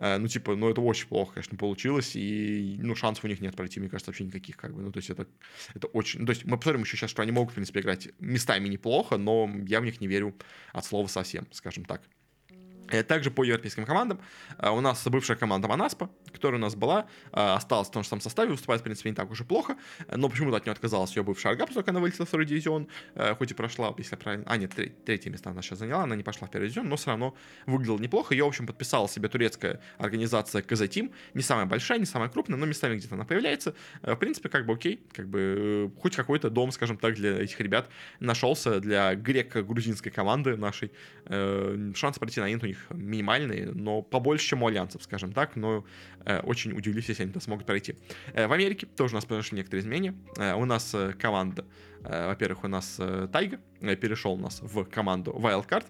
Э, 0.00 0.18
ну, 0.18 0.28
типа, 0.28 0.56
ну, 0.56 0.68
это 0.70 0.80
очень 0.80 1.08
плохо, 1.08 1.34
конечно, 1.34 1.56
получилось, 1.56 2.16
и, 2.16 2.78
ну, 2.80 2.94
шансов 2.94 3.24
у 3.24 3.28
них 3.28 3.40
нет 3.40 3.56
пройти, 3.56 3.80
мне 3.80 3.88
кажется, 3.88 4.10
вообще 4.10 4.24
никаких, 4.24 4.56
как 4.56 4.74
бы, 4.74 4.82
ну, 4.82 4.92
то 4.92 4.98
есть 4.98 5.10
это, 5.10 5.26
это 5.74 5.86
очень, 5.88 6.20
ну, 6.20 6.26
то 6.26 6.32
есть 6.32 6.44
мы 6.44 6.56
посмотрим 6.56 6.82
еще 6.82 6.96
сейчас, 6.96 7.10
что 7.10 7.22
они 7.22 7.32
могут, 7.32 7.52
в 7.52 7.54
принципе, 7.54 7.80
играть 7.80 8.08
местами 8.18 8.68
неплохо, 8.68 9.16
но 9.16 9.50
я 9.66 9.80
в 9.80 9.84
них 9.84 10.00
не 10.00 10.06
верю 10.06 10.34
от 10.72 10.84
слова 10.84 11.06
совсем, 11.06 11.46
скажем 11.52 11.84
так. 11.84 12.02
Э, 12.90 13.02
также 13.02 13.30
по 13.30 13.44
европейским 13.44 13.84
командам 13.84 14.20
э, 14.58 14.70
у 14.70 14.80
нас 14.80 15.06
бывшая 15.06 15.36
команда 15.36 15.68
Манаспа, 15.68 16.10
которая 16.32 16.58
у 16.58 16.62
нас 16.62 16.74
была, 16.74 17.06
э, 17.32 17.40
осталась 17.40 17.88
в 17.88 17.90
том 17.90 18.02
же 18.02 18.08
самом 18.08 18.20
составе, 18.20 18.50
выступает, 18.50 18.80
в 18.80 18.84
принципе, 18.84 19.10
не 19.10 19.16
так 19.16 19.30
уж 19.30 19.40
и 19.40 19.44
плохо, 19.44 19.76
но 20.14 20.28
почему-то 20.28 20.56
от 20.56 20.66
нее 20.66 20.72
отказалась 20.72 21.16
ее 21.16 21.22
бывшая 21.22 21.50
Аргап, 21.50 21.72
только 21.72 21.90
она 21.90 22.00
вылетела 22.00 22.26
в 22.26 22.28
второй 22.28 22.46
дивизион, 22.46 22.88
хоть 23.38 23.50
и 23.50 23.54
прошла, 23.54 23.94
если 23.98 24.16
правильно... 24.16 24.44
А, 24.46 24.56
нет, 24.56 24.72
третье 25.04 25.30
место 25.30 25.50
она 25.50 25.62
сейчас 25.62 25.78
заняла, 25.78 26.04
она 26.04 26.16
не 26.16 26.22
пошла 26.22 26.46
в 26.46 26.50
первый 26.50 26.66
дивизион, 26.66 26.88
но 26.88 26.96
все 26.96 27.10
равно 27.10 27.34
выглядела 27.66 27.98
неплохо. 27.98 28.34
Ее, 28.34 28.44
в 28.44 28.48
общем, 28.48 28.66
подписала 28.66 29.08
себе 29.08 29.28
турецкая 29.28 29.80
организация 29.98 30.62
Казатим, 30.62 31.12
не 31.34 31.42
самая 31.42 31.66
большая, 31.66 31.98
не 31.98 32.06
самая 32.06 32.28
крупная, 32.28 32.58
но 32.58 32.66
местами 32.66 32.96
где-то 32.96 33.14
она 33.14 33.24
появляется. 33.24 33.74
В 34.02 34.16
принципе, 34.16 34.48
как 34.48 34.66
бы 34.66 34.74
окей, 34.74 35.00
как 35.12 35.28
бы 35.28 35.90
хоть 36.00 36.16
какой-то 36.16 36.50
дом, 36.50 36.72
скажем 36.72 36.96
так, 36.96 37.14
для 37.14 37.38
этих 37.38 37.60
ребят 37.60 37.88
нашелся, 38.20 38.80
для 38.80 39.14
греко-грузинской 39.14 40.12
команды 40.12 40.56
нашей. 40.56 40.92
Шанс 41.94 42.18
пройти 42.18 42.40
на 42.40 42.52
инт 42.52 42.62
у 42.62 42.66
них 42.66 42.75
них 42.76 42.86
минимальные, 42.90 43.72
но 43.72 44.02
побольше, 44.02 44.46
чем 44.46 44.62
у 44.62 44.66
альянсов, 44.66 45.02
скажем 45.02 45.32
так, 45.32 45.56
но 45.56 45.84
э, 46.24 46.40
очень 46.40 46.72
удивлюсь, 46.72 47.08
если 47.08 47.22
они 47.22 47.30
это 47.30 47.40
смогут 47.40 47.66
пройти. 47.66 47.96
Э, 48.34 48.46
в 48.46 48.52
Америке 48.52 48.86
тоже 48.86 49.14
у 49.14 49.16
нас 49.16 49.24
произошли 49.24 49.56
некоторые 49.56 49.82
изменения. 49.82 50.14
Э, 50.36 50.54
у 50.54 50.64
нас 50.64 50.94
э, 50.94 51.12
команда 51.12 51.64
Э, 52.08 52.28
во-первых, 52.28 52.64
у 52.64 52.68
нас 52.68 52.96
э, 52.98 53.28
Тайга 53.32 53.58
перешел 53.80 54.32
у 54.32 54.38
нас 54.38 54.60
в 54.62 54.84
команду 54.84 55.32
Wildcard. 55.32 55.86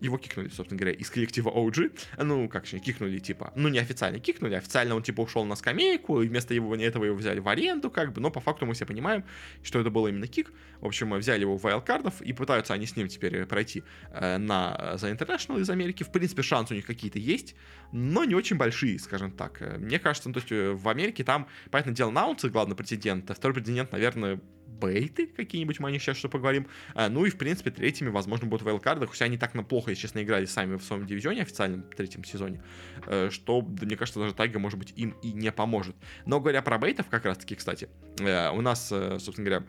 Его 0.00 0.18
кикнули, 0.18 0.48
собственно 0.48 0.78
говоря, 0.78 0.94
из 0.96 1.10
коллектива 1.10 1.50
OG. 1.50 2.24
Ну, 2.24 2.48
как 2.48 2.66
же, 2.66 2.78
кикнули, 2.78 3.18
типа, 3.18 3.52
ну, 3.56 3.68
не 3.68 3.78
официально 3.78 4.18
кикнули, 4.18 4.54
официально 4.54 4.94
он, 4.94 5.02
типа, 5.02 5.20
ушел 5.20 5.44
на 5.44 5.56
скамейку, 5.56 6.22
и 6.22 6.28
вместо 6.28 6.54
его, 6.54 6.74
этого 6.74 7.04
его 7.04 7.16
взяли 7.16 7.40
в 7.40 7.48
аренду, 7.48 7.90
как 7.90 8.12
бы, 8.12 8.20
но 8.20 8.30
по 8.30 8.40
факту 8.40 8.66
мы 8.66 8.74
все 8.74 8.86
понимаем, 8.86 9.24
что 9.62 9.80
это 9.80 9.90
был 9.90 10.06
именно 10.06 10.26
кик. 10.26 10.52
В 10.80 10.86
общем, 10.86 11.14
взяли 11.14 11.40
его 11.40 11.56
в 11.56 11.64
Wildcardов, 11.64 12.22
и 12.22 12.32
пытаются 12.32 12.74
они 12.74 12.86
с 12.86 12.96
ним 12.96 13.08
теперь 13.08 13.44
пройти 13.46 13.82
на 14.12 14.94
The 14.96 15.16
International 15.16 15.60
из 15.60 15.70
Америки. 15.70 16.02
В 16.02 16.12
принципе, 16.12 16.42
шансы 16.42 16.74
у 16.74 16.76
них 16.76 16.86
какие-то 16.86 17.18
есть, 17.18 17.54
но 17.92 18.24
не 18.24 18.34
очень 18.34 18.56
большие, 18.56 18.98
скажем 18.98 19.32
так. 19.32 19.60
Мне 19.78 19.98
кажется, 19.98 20.28
ну, 20.28 20.34
то 20.34 20.40
есть 20.40 20.80
в 20.82 20.88
Америке 20.88 21.24
там, 21.24 21.48
понятное 21.70 21.94
дело, 21.94 22.10
Наунцы, 22.10 22.48
главный 22.48 22.76
претендент, 22.76 23.30
а 23.30 23.34
второй 23.34 23.54
претендент, 23.54 23.92
наверное, 23.92 24.40
бейты 24.66 25.26
какие-нибудь, 25.26 25.80
мы 25.80 25.88
о 25.88 25.90
них 25.90 26.00
сейчас 26.00 26.16
что 26.18 26.28
поговорим. 26.28 26.68
А, 26.94 27.08
ну 27.18 27.24
и, 27.24 27.30
в 27.30 27.36
принципе, 27.36 27.72
третьими, 27.72 28.10
возможно, 28.10 28.46
будут 28.46 28.64
вайлдкарды, 28.64 29.08
хотя 29.08 29.24
они 29.24 29.36
так 29.36 29.52
на 29.54 29.64
плохо, 29.64 29.90
если 29.90 30.02
честно, 30.02 30.22
играли 30.22 30.44
сами 30.44 30.76
в 30.76 30.84
своем 30.84 31.04
дивизионе, 31.04 31.42
официальном 31.42 31.82
третьем 31.96 32.22
сезоне, 32.22 32.62
э, 33.06 33.28
что, 33.32 33.60
мне 33.60 33.96
кажется, 33.96 34.20
даже 34.20 34.34
Тайга, 34.34 34.60
может 34.60 34.78
быть, 34.78 34.92
им 34.94 35.16
и 35.20 35.32
не 35.32 35.50
поможет. 35.50 35.96
Но 36.26 36.38
говоря 36.38 36.62
про 36.62 36.78
B8 36.78 36.90
ов, 36.90 37.08
как 37.08 37.24
раз-таки, 37.24 37.56
кстати, 37.56 37.88
э, 38.20 38.50
у 38.50 38.60
нас, 38.60 38.92
э, 38.92 39.18
собственно 39.18 39.50
говоря, 39.50 39.66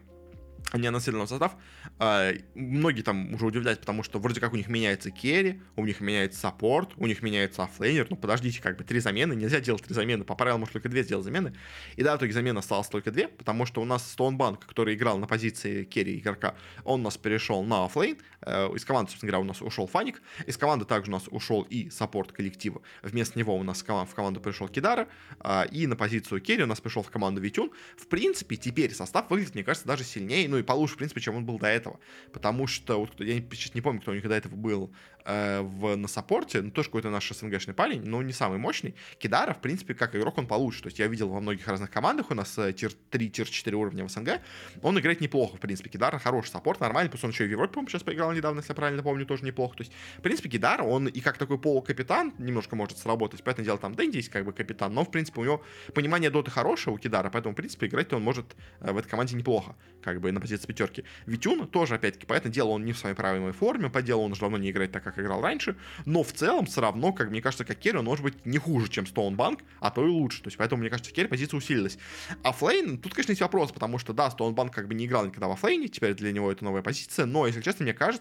неанонсированный 0.74 1.28
состав. 1.28 1.56
А, 1.98 2.32
многие 2.56 3.02
там 3.02 3.34
уже 3.34 3.46
удивляются, 3.46 3.82
потому 3.82 4.04
что 4.04 4.20
вроде 4.20 4.40
как 4.40 4.54
у 4.54 4.56
них 4.56 4.68
меняется 4.68 5.12
керри, 5.12 5.62
у 5.76 5.86
них 5.86 6.02
меняется 6.02 6.40
саппорт, 6.40 6.92
у 6.98 7.08
них 7.08 7.22
меняется 7.22 7.64
оффлейнер. 7.64 8.08
Ну, 8.10 8.16
подождите, 8.16 8.62
как 8.62 8.78
бы 8.78 8.84
три 8.84 9.00
замены, 9.00 9.34
нельзя 9.34 9.60
делать 9.60 9.84
три 9.84 9.94
замены. 9.94 10.24
По 10.24 10.36
правилам 10.36 10.62
может 10.62 10.74
только 10.74 10.90
две 10.90 11.04
сделать 11.04 11.26
замены. 11.26 11.54
И 11.96 12.04
да, 12.04 12.16
в 12.16 12.18
итоге 12.18 12.34
замена 12.34 12.60
осталось 12.60 12.88
только 12.88 13.12
две, 13.12 13.28
потому 13.28 13.66
что 13.66 13.82
у 13.82 13.86
нас 13.86 14.10
Стоунбанк, 14.12 14.66
который 14.66 14.96
играл 14.96 15.18
на 15.18 15.28
позиции 15.28 15.84
керри 15.84 16.20
игрока, 16.20 16.56
он 16.84 17.02
у 17.02 17.04
нас 17.04 17.18
перешел 17.18 17.64
на 17.64 17.86
оффлейн. 17.86 18.18
Э, 18.42 18.70
из 18.74 18.86
команды, 18.86 19.12
собственно 19.12 19.32
говоря, 19.32 19.44
у 19.44 19.48
нас 19.48 19.62
ушел 19.62 19.88
Фаник. 19.88 20.22
Из 20.46 20.58
команды 20.58 20.86
также 20.86 21.12
у 21.12 21.14
нас 21.14 21.28
ушел 21.30 21.64
и 21.64 21.90
саппорт 21.90 22.32
коллектива. 22.32 22.82
Вместо 23.02 23.38
него 23.38 23.56
у 23.56 23.64
нас 23.64 23.84
в 23.84 24.14
команду 24.14 24.40
пришел 24.40 24.68
Кидара. 24.68 25.08
А, 25.40 25.64
и 25.64 25.88
на 25.88 25.96
позицию 25.96 26.42
керри 26.42 26.64
у 26.64 26.68
нас 26.68 26.82
пришел 26.82 27.04
в 27.04 27.10
команду 27.10 27.42
Витюн. 27.42 27.72
В 27.98 28.08
принципе, 28.08 28.56
теперь 28.56 28.94
состав 28.94 29.30
выглядит, 29.30 29.56
мне 29.56 29.64
кажется, 29.64 29.88
даже 29.88 30.04
сильнее, 30.04 30.48
ну 30.48 30.58
и 30.58 30.64
получше, 30.64 30.96
в 30.96 30.98
принципе, 30.98 31.22
чем 31.22 31.36
он 31.36 31.46
был 31.46 31.60
до 31.60 31.68
этого. 31.68 32.00
Потому 32.32 32.68
что, 32.68 33.00
вот, 33.00 33.20
я 33.20 33.36
сейчас 33.52 33.74
не 33.74 33.82
помню, 33.82 34.02
кто 34.02 34.12
у 34.12 34.16
них 34.16 34.28
до 34.28 34.36
этого 34.36 34.56
был 34.56 34.94
э, 35.26 35.62
в, 35.62 35.96
на 35.96 36.08
саппорте, 36.08 36.62
ну, 36.62 36.72
тоже 36.72 36.90
какой-то 36.90 37.10
наш 37.10 37.30
СНГшный 37.30 37.74
парень, 37.74 38.04
но 38.04 38.22
не 38.22 38.34
самый 38.34 38.58
мощный. 38.58 38.96
Кидара, 39.18 39.54
в 39.54 39.62
принципе, 39.62 39.94
как 39.94 40.16
игрок, 40.16 40.38
он 40.38 40.48
получше. 40.48 40.84
То 40.84 40.88
есть 40.88 41.00
я 41.00 41.08
видел 41.08 41.30
во 41.30 41.40
многих 41.40 41.68
разных 41.68 41.92
командах, 41.92 42.32
у 42.32 42.36
нас 42.36 42.58
э, 42.58 42.74
тир 42.74 42.92
3, 43.10 43.30
тир 43.30 43.48
4 43.48 43.76
уровня 43.76 44.06
в 44.06 44.10
СНГ, 44.10 44.42
он 44.82 45.00
играет 45.00 45.22
неплохо, 45.22 45.58
в 45.58 45.60
принципе. 45.60 45.90
Кидара 45.90 46.20
хороший 46.20 46.50
саппорт, 46.50 46.80
нормальный, 46.80 47.16
что 47.16 47.28
он 47.28 47.32
еще 47.32 47.46
и 47.46 47.48
в 47.48 47.52
Европе, 47.52 47.74
по 47.74 47.90
сейчас 47.90 48.04
поиграл 48.04 48.29
недавно, 48.34 48.60
если 48.60 48.72
я 48.72 48.76
правильно 48.76 49.04
помню, 49.04 49.26
тоже 49.26 49.44
неплохо. 49.44 49.78
То 49.78 49.82
есть, 49.82 49.94
в 50.18 50.22
принципе, 50.22 50.50
Кидара, 50.50 50.84
он 50.84 51.08
и 51.08 51.20
как 51.22 51.38
такой 51.38 51.58
полукапитан 51.58 52.34
немножко 52.38 52.76
может 52.76 52.98
сработать, 52.98 53.44
поэтому 53.44 53.66
дело, 53.66 53.78
там 53.78 53.96
Дэнди 53.96 54.18
есть 54.18 54.30
как 54.30 54.46
бы 54.46 54.54
капитан, 54.54 54.94
но, 54.94 55.04
в 55.04 55.12
принципе, 55.12 55.42
у 55.42 55.44
него 55.44 55.64
понимание 55.94 56.30
доты 56.30 56.52
хорошее 56.52 56.96
у 56.96 56.98
Кидара, 56.98 57.30
поэтому, 57.30 57.54
в 57.54 57.56
принципе, 57.56 57.88
играть 57.88 58.12
он 58.14 58.24
может 58.24 58.56
э, 58.80 58.92
в 58.92 58.98
этой 58.98 59.10
команде 59.10 59.36
неплохо, 59.36 59.76
как 60.02 60.20
бы 60.22 60.32
на 60.32 60.40
позиции 60.40 60.68
пятерки. 60.68 61.04
Витюн 61.26 61.68
тоже, 61.68 61.96
опять-таки, 61.96 62.26
понятное 62.26 62.52
дело, 62.52 62.70
он 62.70 62.86
не 62.86 62.94
в 62.94 62.98
своей 62.98 63.16
правильной 63.16 63.52
форме, 63.52 63.90
по 63.90 64.02
делу 64.02 64.24
он 64.24 64.32
уже 64.32 64.42
давно 64.42 64.58
не 64.58 64.72
играет 64.72 64.92
так, 64.92 65.04
как 65.04 65.20
играл 65.20 65.42
раньше, 65.42 65.76
но 66.06 66.24
в 66.24 66.34
целом 66.34 66.66
все 66.66 66.82
равно, 66.82 67.14
как 67.14 67.30
мне 67.30 67.42
кажется, 67.42 67.66
как 67.66 67.78
керри 67.78 67.98
он 67.98 68.06
может 68.06 68.24
быть 68.24 68.46
не 68.46 68.58
хуже, 68.58 68.90
чем 68.90 69.06
Стоунбанк, 69.06 69.62
а 69.80 69.92
то 69.92 70.06
и 70.06 70.10
лучше. 70.10 70.42
То 70.44 70.48
есть 70.48 70.58
поэтому, 70.58 70.82
мне 70.82 70.90
кажется, 70.90 71.12
керри 71.12 71.28
позиция 71.28 71.58
усилилась. 71.58 71.98
Оффлейн, 72.44 72.98
тут, 72.98 73.14
конечно, 73.14 73.32
есть 73.32 73.42
вопрос, 73.42 73.72
потому 73.72 73.98
что, 73.98 74.14
да, 74.14 74.30
Стоунбанк 74.30 74.74
как 74.74 74.88
бы 74.88 74.94
не 74.94 75.06
играл 75.06 75.26
никогда 75.26 75.48
в 75.48 75.56
оффлейне, 75.56 75.88
теперь 75.88 76.14
для 76.14 76.32
него 76.32 76.52
это 76.52 76.64
новая 76.64 76.82
позиция, 76.82 77.26
но, 77.26 77.48
если 77.48 77.62
честно, 77.62 77.84
мне 77.84 77.94
кажется, 77.94 78.19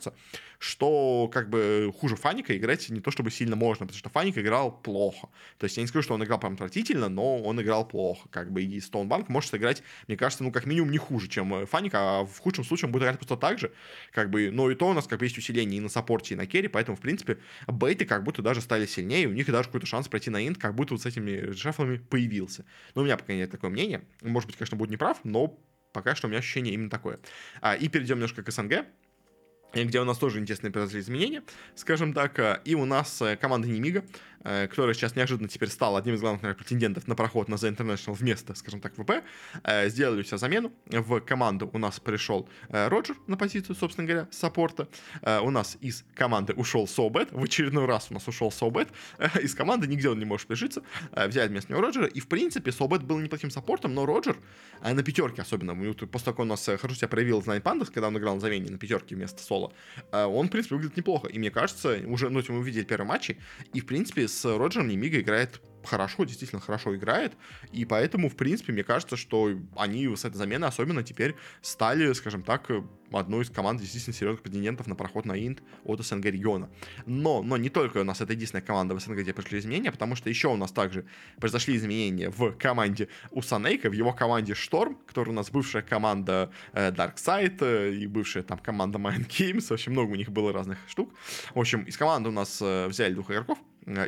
что 0.59 1.31
как 1.33 1.51
бы 1.51 1.93
хуже 1.99 2.17
Фаника 2.17 2.57
играть 2.57 2.89
не 2.91 3.01
то 3.01 3.11
чтобы 3.11 3.31
сильно 3.31 3.57
можно, 3.57 3.87
потому 3.87 3.99
что 3.99 4.11
Фаник 4.11 4.37
играл 4.39 4.73
плохо. 4.73 5.29
То 5.59 5.65
есть 5.65 5.77
я 5.77 5.83
не 5.83 5.87
скажу, 5.87 6.03
что 6.03 6.15
он 6.15 6.25
играл 6.25 6.39
прям 6.41 6.55
отвратительно, 6.55 7.09
но 7.09 7.43
он 7.43 7.61
играл 7.63 7.87
плохо. 7.87 8.29
Как 8.31 8.53
бы 8.53 8.63
и 8.63 8.81
Стоунбанк 8.81 9.29
может 9.29 9.51
сыграть, 9.51 9.83
мне 10.09 10.17
кажется, 10.17 10.45
ну 10.45 10.51
как 10.51 10.67
минимум 10.67 10.91
не 10.91 10.99
хуже, 10.99 11.29
чем 11.29 11.67
Фаник, 11.67 11.93
а 11.95 12.25
в 12.25 12.39
худшем 12.39 12.65
случае 12.65 12.87
он 12.87 12.93
будет 12.93 13.03
играть 13.03 13.19
просто 13.19 13.37
так 13.37 13.59
же. 13.59 13.73
Как 14.13 14.31
бы, 14.31 14.51
но 14.51 14.71
и 14.71 14.75
то 14.75 14.89
у 14.89 14.93
нас 14.93 15.07
как 15.07 15.21
бы 15.21 15.27
есть 15.27 15.39
усиление 15.39 15.79
и 15.79 15.81
на 15.81 15.89
саппорте, 15.89 16.35
и 16.35 16.37
на 16.37 16.47
керри, 16.47 16.69
поэтому, 16.69 16.97
в 16.97 17.01
принципе, 17.01 17.39
бейты 17.67 18.05
как 18.05 18.25
будто 18.25 18.43
даже 18.43 18.61
стали 18.61 18.87
сильнее, 18.87 19.29
у 19.29 19.33
них 19.33 19.47
даже 19.47 19.69
какой-то 19.69 19.87
шанс 19.87 20.09
пройти 20.09 20.31
на 20.31 20.47
инт, 20.47 20.59
как 20.59 20.75
будто 20.75 20.95
вот 20.95 21.03
с 21.03 21.07
этими 21.07 21.53
шефлами 21.53 21.99
появился. 21.99 22.65
Но 22.95 23.03
у 23.03 23.05
меня 23.05 23.17
пока 23.17 23.33
нет 23.35 23.51
такое 23.51 23.71
мнение. 23.71 24.03
Может 24.23 24.49
быть, 24.49 24.57
конечно, 24.57 24.77
будет 24.77 24.91
неправ, 24.91 25.21
но 25.25 25.59
пока 25.93 26.15
что 26.15 26.27
у 26.27 26.31
меня 26.31 26.41
ощущение 26.41 26.75
именно 26.75 26.91
такое. 26.91 27.21
А, 27.61 27.75
и 27.75 27.89
перейдем 27.89 28.17
немножко 28.17 28.43
к 28.43 28.51
СНГ 28.51 28.87
где 29.75 30.01
у 30.01 30.05
нас 30.05 30.19
тоже 30.19 30.39
интересные 30.39 30.71
произошли 30.71 31.01
изменения, 31.01 31.43
скажем 31.75 32.13
так, 32.13 32.39
э, 32.39 32.61
и 32.65 32.75
у 32.75 32.85
нас 32.85 33.21
э, 33.23 33.37
команда 33.37 33.69
Немига, 33.69 34.05
Э, 34.45 34.69
которая 34.69 34.95
сейчас 34.95 35.17
неожиданно 35.17 35.49
теперь 35.49 35.69
стала 35.69 35.99
одним 35.99 36.15
из 36.15 36.21
главных 36.21 36.43
наверное, 36.43 36.59
претендентов 36.59 37.09
на 37.09 37.15
проход 37.15 37.49
на 37.49 37.55
The 37.55 37.75
International 37.77 38.15
вместо, 38.15 38.55
скажем 38.55 38.81
так, 38.81 38.95
ВП, 38.95 39.25
э, 39.65 39.89
сделали 39.89 40.23
все 40.23 40.37
замену. 40.37 40.73
В 40.87 41.21
команду 41.21 41.69
у 41.73 41.79
нас 41.79 41.99
пришел 41.99 42.49
э, 42.69 42.89
Роджер 42.89 43.17
на 43.27 43.37
позицию, 43.37 43.75
собственно 43.75 44.07
говоря, 44.07 44.29
саппорта. 44.31 44.89
У 45.43 45.51
нас 45.51 45.77
из 45.81 46.05
команды 46.15 46.53
ушел 46.55 46.87
Соубет. 46.87 47.33
В 47.33 47.43
очередной 47.43 47.87
раз 47.87 48.09
у 48.11 48.15
нас 48.15 48.27
ушел 48.29 48.51
Соубет. 48.53 48.89
Из 49.43 49.55
команды 49.55 49.87
нигде 49.87 50.09
он 50.09 50.19
не 50.19 50.25
может 50.25 50.47
прижиться. 50.47 50.83
Взяли 51.13 51.49
вместо 51.49 51.73
него 51.73 51.83
Роджера. 51.83 52.07
И, 52.07 52.21
в 52.21 52.29
принципе, 52.29 52.73
Соубет 52.73 53.03
был 53.03 53.19
неплохим 53.19 53.51
саппортом, 53.51 53.95
но 53.95 54.07
Роджер 54.07 54.37
на 54.83 55.03
пятерке 55.03 55.43
особенно, 55.43 55.75
после 55.75 56.07
того, 56.07 56.21
как 56.21 56.39
он 56.41 56.47
у 56.47 56.51
нас 56.51 56.65
хорошо 56.65 56.95
себя 56.95 57.09
проявил 57.09 57.41
в 57.41 57.49
Nine 57.49 57.87
когда 57.93 58.09
он 58.09 58.19
играл 58.19 58.37
на 58.37 58.41
замене 58.41 58.71
на 58.71 58.79
пятерке 58.79 59.15
вместо 59.15 59.43
Соло, 59.43 59.73
он, 60.13 60.49
в 60.49 60.51
принципе, 60.51 60.77
выглядит 60.77 60.97
неплохо. 60.97 61.29
И 61.29 61.39
мне 61.39 61.51
кажется, 61.51 62.01
уже, 62.07 62.31
ну, 62.31 62.43
мы 62.49 62.59
увидели 62.59 62.85
первые 62.85 63.09
матчи, 63.09 63.39
и, 63.73 63.81
в 63.81 63.87
принципе, 63.87 64.28
с 64.29 64.45
Роджером 64.45 64.89
Немига 64.89 65.21
играет 65.21 65.61
хорошо, 65.85 66.25
действительно 66.25 66.61
хорошо 66.61 66.95
играет, 66.95 67.33
и 67.73 67.85
поэтому, 67.85 68.29
в 68.29 68.37
принципе, 68.37 68.73
мне 68.73 68.85
кажется, 68.85 69.17
что 69.17 69.51
они 69.77 70.07
с 70.15 70.25
этой 70.25 70.37
замены 70.37 70.67
особенно 70.67 71.03
теперь 71.03 71.35
стали, 71.63 72.13
скажем 72.13 72.43
так, 72.43 72.71
одной 73.13 73.43
из 73.43 73.51
команд 73.51 73.81
действительно 73.81 74.15
серьезных 74.15 74.43
претендентов 74.43 74.87
на 74.87 74.95
проход 74.95 75.25
на 75.25 75.33
Инт 75.33 75.63
от 75.85 76.05
СНГ 76.05 76.27
региона. 76.27 76.69
Но, 77.07 77.43
но 77.43 77.57
не 77.57 77.71
только 77.71 77.99
у 77.99 78.05
нас 78.05 78.21
это 78.21 78.33
единственная 78.35 78.63
команда 78.63 78.95
в 78.95 79.01
СНГ, 79.01 79.21
где 79.21 79.33
пришли 79.33 79.59
изменения, 79.59 79.91
потому 79.91 80.15
что 80.15 80.29
еще 80.29 80.49
у 80.49 80.57
нас 80.57 80.73
также 80.73 81.07
произошли 81.41 81.77
изменения 81.77 82.31
в 82.31 82.53
команде 82.53 83.09
у 83.31 83.41
Санейка, 83.41 83.89
в 83.89 83.93
его 83.93 84.13
команде 84.13 84.55
Шторм, 84.55 84.99
которая 85.07 85.33
у 85.33 85.37
нас 85.37 85.51
бывшая 85.51 85.83
команда 85.83 86.53
э, 86.75 86.93
э, 86.93 87.93
и 87.93 88.07
бывшая 88.07 88.43
там 88.43 88.59
команда 88.59 88.99
Mind 88.99 89.27
Games, 89.29 89.73
общем, 89.73 89.93
много 89.93 90.13
у 90.13 90.17
них 90.17 90.31
было 90.31 90.53
разных 90.53 90.79
штук. 90.87 91.15
В 91.55 91.59
общем, 91.59 91.83
из 91.85 91.97
команды 91.97 92.29
у 92.29 92.33
нас 92.33 92.59
э, 92.61 92.89
взяли 92.89 93.15
двух 93.15 93.31
игроков, 93.31 93.59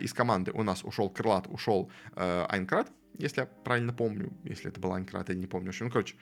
из 0.01 0.13
команды 0.13 0.53
у 0.53 0.63
нас 0.63 0.85
ушел 0.85 1.11
Крылат, 1.11 1.47
ушел 1.49 1.91
э, 2.17 2.47
Айнкрат, 2.49 2.91
если 3.21 3.43
я 3.43 3.47
правильно 3.47 3.93
помню, 3.93 4.33
если 4.45 4.71
это 4.71 4.81
был 4.81 4.93
Айнкрат, 4.95 5.29
я 5.29 5.35
не 5.35 5.47
помню. 5.47 5.69
Общем, 5.71 5.87
ну, 5.87 5.93
короче. 5.93 6.15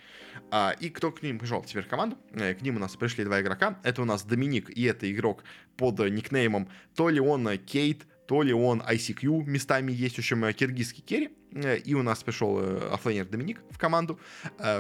А, 0.51 0.75
и 0.81 0.90
кто 0.90 1.12
к 1.12 1.23
ним 1.23 1.38
пришел 1.38 1.62
теперь 1.62 1.85
в 1.85 1.88
команду? 1.88 2.16
Э, 2.33 2.55
к 2.55 2.62
ним 2.62 2.77
у 2.77 2.79
нас 2.79 2.97
пришли 2.97 3.25
два 3.25 3.40
игрока. 3.40 3.79
Это 3.83 4.03
у 4.03 4.05
нас 4.05 4.25
Доминик, 4.25 4.71
и 4.71 4.83
это 4.85 5.11
игрок 5.11 5.44
под 5.77 5.99
никнеймом 6.01 6.68
то 6.94 7.09
ли 7.09 7.21
он 7.21 7.49
Кейт, 7.59 8.07
то 8.27 8.42
ли 8.42 8.53
он 8.53 8.83
ICQ 8.83 9.44
местами 9.44 9.92
есть, 9.92 10.18
в 10.18 10.53
киргизский 10.53 11.03
керри. 11.03 11.31
Э, 11.53 11.77
и 11.77 11.94
у 11.94 12.03
нас 12.03 12.23
пришел 12.23 12.59
э, 12.59 12.90
оффлейнер 12.92 13.27
Доминик 13.27 13.61
в 13.71 13.79
команду. 13.79 14.18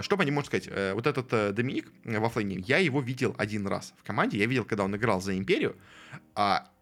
Что 0.00 0.16
по 0.16 0.22
нему 0.22 0.36
можно 0.36 0.58
сказать? 0.58 0.94
Вот 0.94 1.06
этот 1.06 1.54
Доминик 1.54 1.92
в 2.04 2.24
оффлейне, 2.24 2.58
я 2.66 2.78
его 2.78 3.00
видел 3.00 3.34
один 3.38 3.66
раз 3.66 3.94
в 3.96 4.04
команде. 4.04 4.38
Я 4.38 4.46
видел, 4.46 4.64
когда 4.64 4.84
он 4.84 4.96
играл 4.96 5.20
за 5.20 5.36
Империю. 5.36 5.76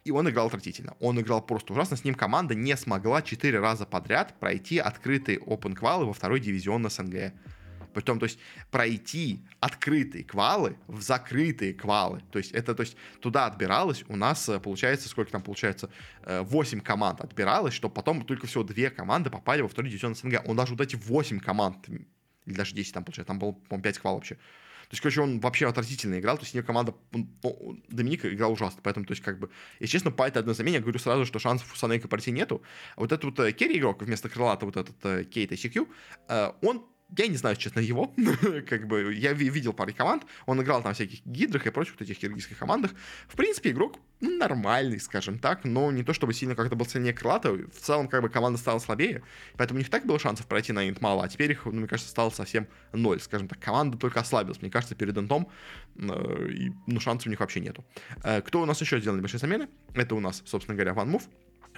И 0.06 0.12
он 0.12 0.30
играл 0.30 0.46
отвратительно. 0.46 0.94
Он 1.00 1.20
играл 1.20 1.42
просто 1.44 1.72
ужасно. 1.72 1.96
С 1.96 2.04
ним 2.04 2.14
команда 2.14 2.54
не 2.54 2.76
смогла 2.76 3.22
4 3.22 3.58
раза 3.58 3.86
подряд 3.86 4.38
пройти 4.38 4.78
открытые 4.78 5.40
open 5.40 5.74
квалы 5.74 6.06
во 6.06 6.12
второй 6.12 6.38
дивизион 6.38 6.88
СНГ. 6.88 7.32
Притом, 7.92 8.20
то 8.20 8.26
есть, 8.26 8.38
пройти 8.70 9.44
открытые 9.58 10.22
квалы 10.22 10.76
в 10.86 11.00
закрытые 11.00 11.74
квалы. 11.74 12.22
То 12.30 12.38
есть, 12.38 12.52
это, 12.52 12.76
то 12.76 12.82
есть, 12.82 12.96
туда 13.20 13.46
отбиралось, 13.46 14.04
у 14.06 14.14
нас, 14.14 14.48
э, 14.48 14.60
получается, 14.60 15.08
сколько 15.08 15.32
там 15.32 15.42
получается, 15.42 15.90
8 16.24 16.78
э, 16.78 16.82
команд 16.82 17.20
отбиралось, 17.22 17.74
чтобы 17.74 17.94
потом 17.94 18.24
только 18.24 18.46
всего 18.46 18.62
2 18.62 18.90
команды 18.90 19.30
попали 19.30 19.62
во 19.62 19.68
второй 19.68 19.90
дивизион 19.90 20.14
СНГ. 20.14 20.42
Он 20.46 20.56
даже 20.56 20.72
вот 20.74 20.82
эти 20.82 20.94
8 20.94 21.40
команд, 21.40 21.88
или 21.88 22.06
даже 22.54 22.76
10 22.76 22.94
там, 22.94 23.02
получается, 23.04 23.28
там 23.28 23.40
было, 23.40 23.52
по-моему, 23.52 23.82
5 23.82 23.98
квал 23.98 24.14
вообще. 24.14 24.38
То 24.88 24.94
есть, 24.94 25.02
короче, 25.02 25.20
он 25.20 25.40
вообще 25.40 25.66
отвратительно 25.68 26.18
играл, 26.18 26.36
то 26.36 26.44
есть, 26.44 26.54
у 26.54 26.58
него 26.58 26.66
команда, 26.66 26.94
Доминика 27.88 28.32
играл 28.32 28.52
ужасно, 28.52 28.80
поэтому, 28.82 29.04
то 29.04 29.12
есть, 29.12 29.22
как 29.22 29.38
бы, 29.38 29.50
и 29.80 29.86
честно, 29.86 30.10
по 30.10 30.22
этой 30.22 30.38
одной 30.38 30.54
замене 30.54 30.76
я 30.76 30.80
говорю 30.80 30.98
сразу, 30.98 31.26
что 31.26 31.38
шансов 31.38 31.72
у 31.72 31.76
Санейка 31.76 32.08
пройти 32.08 32.30
нету, 32.30 32.62
а 32.94 33.00
вот 33.00 33.12
этот 33.12 33.24
вот 33.24 33.40
э, 33.40 33.52
керри 33.52 33.78
игрок 33.78 34.02
вместо 34.02 34.28
крылата, 34.28 34.64
вот 34.64 34.76
этот 34.76 34.96
э, 35.04 35.24
Кейт 35.24 35.52
ICQ, 35.52 35.88
э, 36.28 36.52
он 36.62 36.86
я 37.16 37.28
не 37.28 37.36
знаю, 37.36 37.56
честно, 37.56 37.80
его. 37.80 38.12
как 38.68 38.86
бы 38.86 39.14
я 39.14 39.32
видел 39.32 39.72
пару 39.72 39.94
команд. 39.94 40.24
Он 40.46 40.60
играл 40.60 40.82
там 40.82 40.94
всяких 40.94 41.24
гидрах 41.24 41.66
и 41.66 41.70
прочих 41.70 41.94
вот 41.98 42.02
этих 42.02 42.18
киргизских 42.18 42.58
командах. 42.58 42.92
В 43.28 43.36
принципе, 43.36 43.70
игрок 43.70 43.98
ну, 44.20 44.36
нормальный, 44.38 44.98
скажем 44.98 45.38
так, 45.38 45.64
но 45.64 45.90
не 45.92 46.02
то 46.02 46.12
чтобы 46.12 46.32
сильно 46.34 46.54
как-то 46.54 46.74
был 46.74 46.86
сильнее 46.86 47.12
Крылата. 47.12 47.52
В 47.52 47.78
целом, 47.80 48.08
как 48.08 48.22
бы 48.22 48.28
команда 48.28 48.58
стала 48.58 48.78
слабее, 48.78 49.22
поэтому 49.56 49.78
у 49.78 49.80
них 49.80 49.90
так 49.90 50.06
было 50.06 50.18
шансов 50.18 50.46
пройти 50.46 50.72
на 50.72 50.88
инт 50.88 51.00
мало, 51.00 51.24
а 51.24 51.28
теперь 51.28 51.52
их, 51.52 51.64
ну, 51.66 51.72
мне 51.72 51.86
кажется, 51.86 52.10
стало 52.10 52.30
совсем 52.30 52.66
ноль. 52.92 53.20
Скажем 53.20 53.46
так, 53.46 53.60
команда 53.60 53.98
только 53.98 54.20
ослабилась. 54.20 54.60
Мне 54.60 54.70
кажется, 54.70 54.94
перед 54.94 55.16
интом 55.16 55.48
э, 55.96 56.70
ну, 56.86 57.00
шансов 57.00 57.26
у 57.26 57.30
них 57.30 57.40
вообще 57.40 57.60
нету. 57.60 57.84
Э, 58.24 58.40
кто 58.42 58.62
у 58.62 58.64
нас 58.64 58.80
еще 58.80 58.98
сделал 59.00 59.16
небольшие 59.16 59.38
замены? 59.38 59.68
Это 59.94 60.14
у 60.14 60.20
нас, 60.20 60.42
собственно 60.46 60.74
говоря, 60.74 60.94
Ван 60.94 61.10
Мув. 61.10 61.28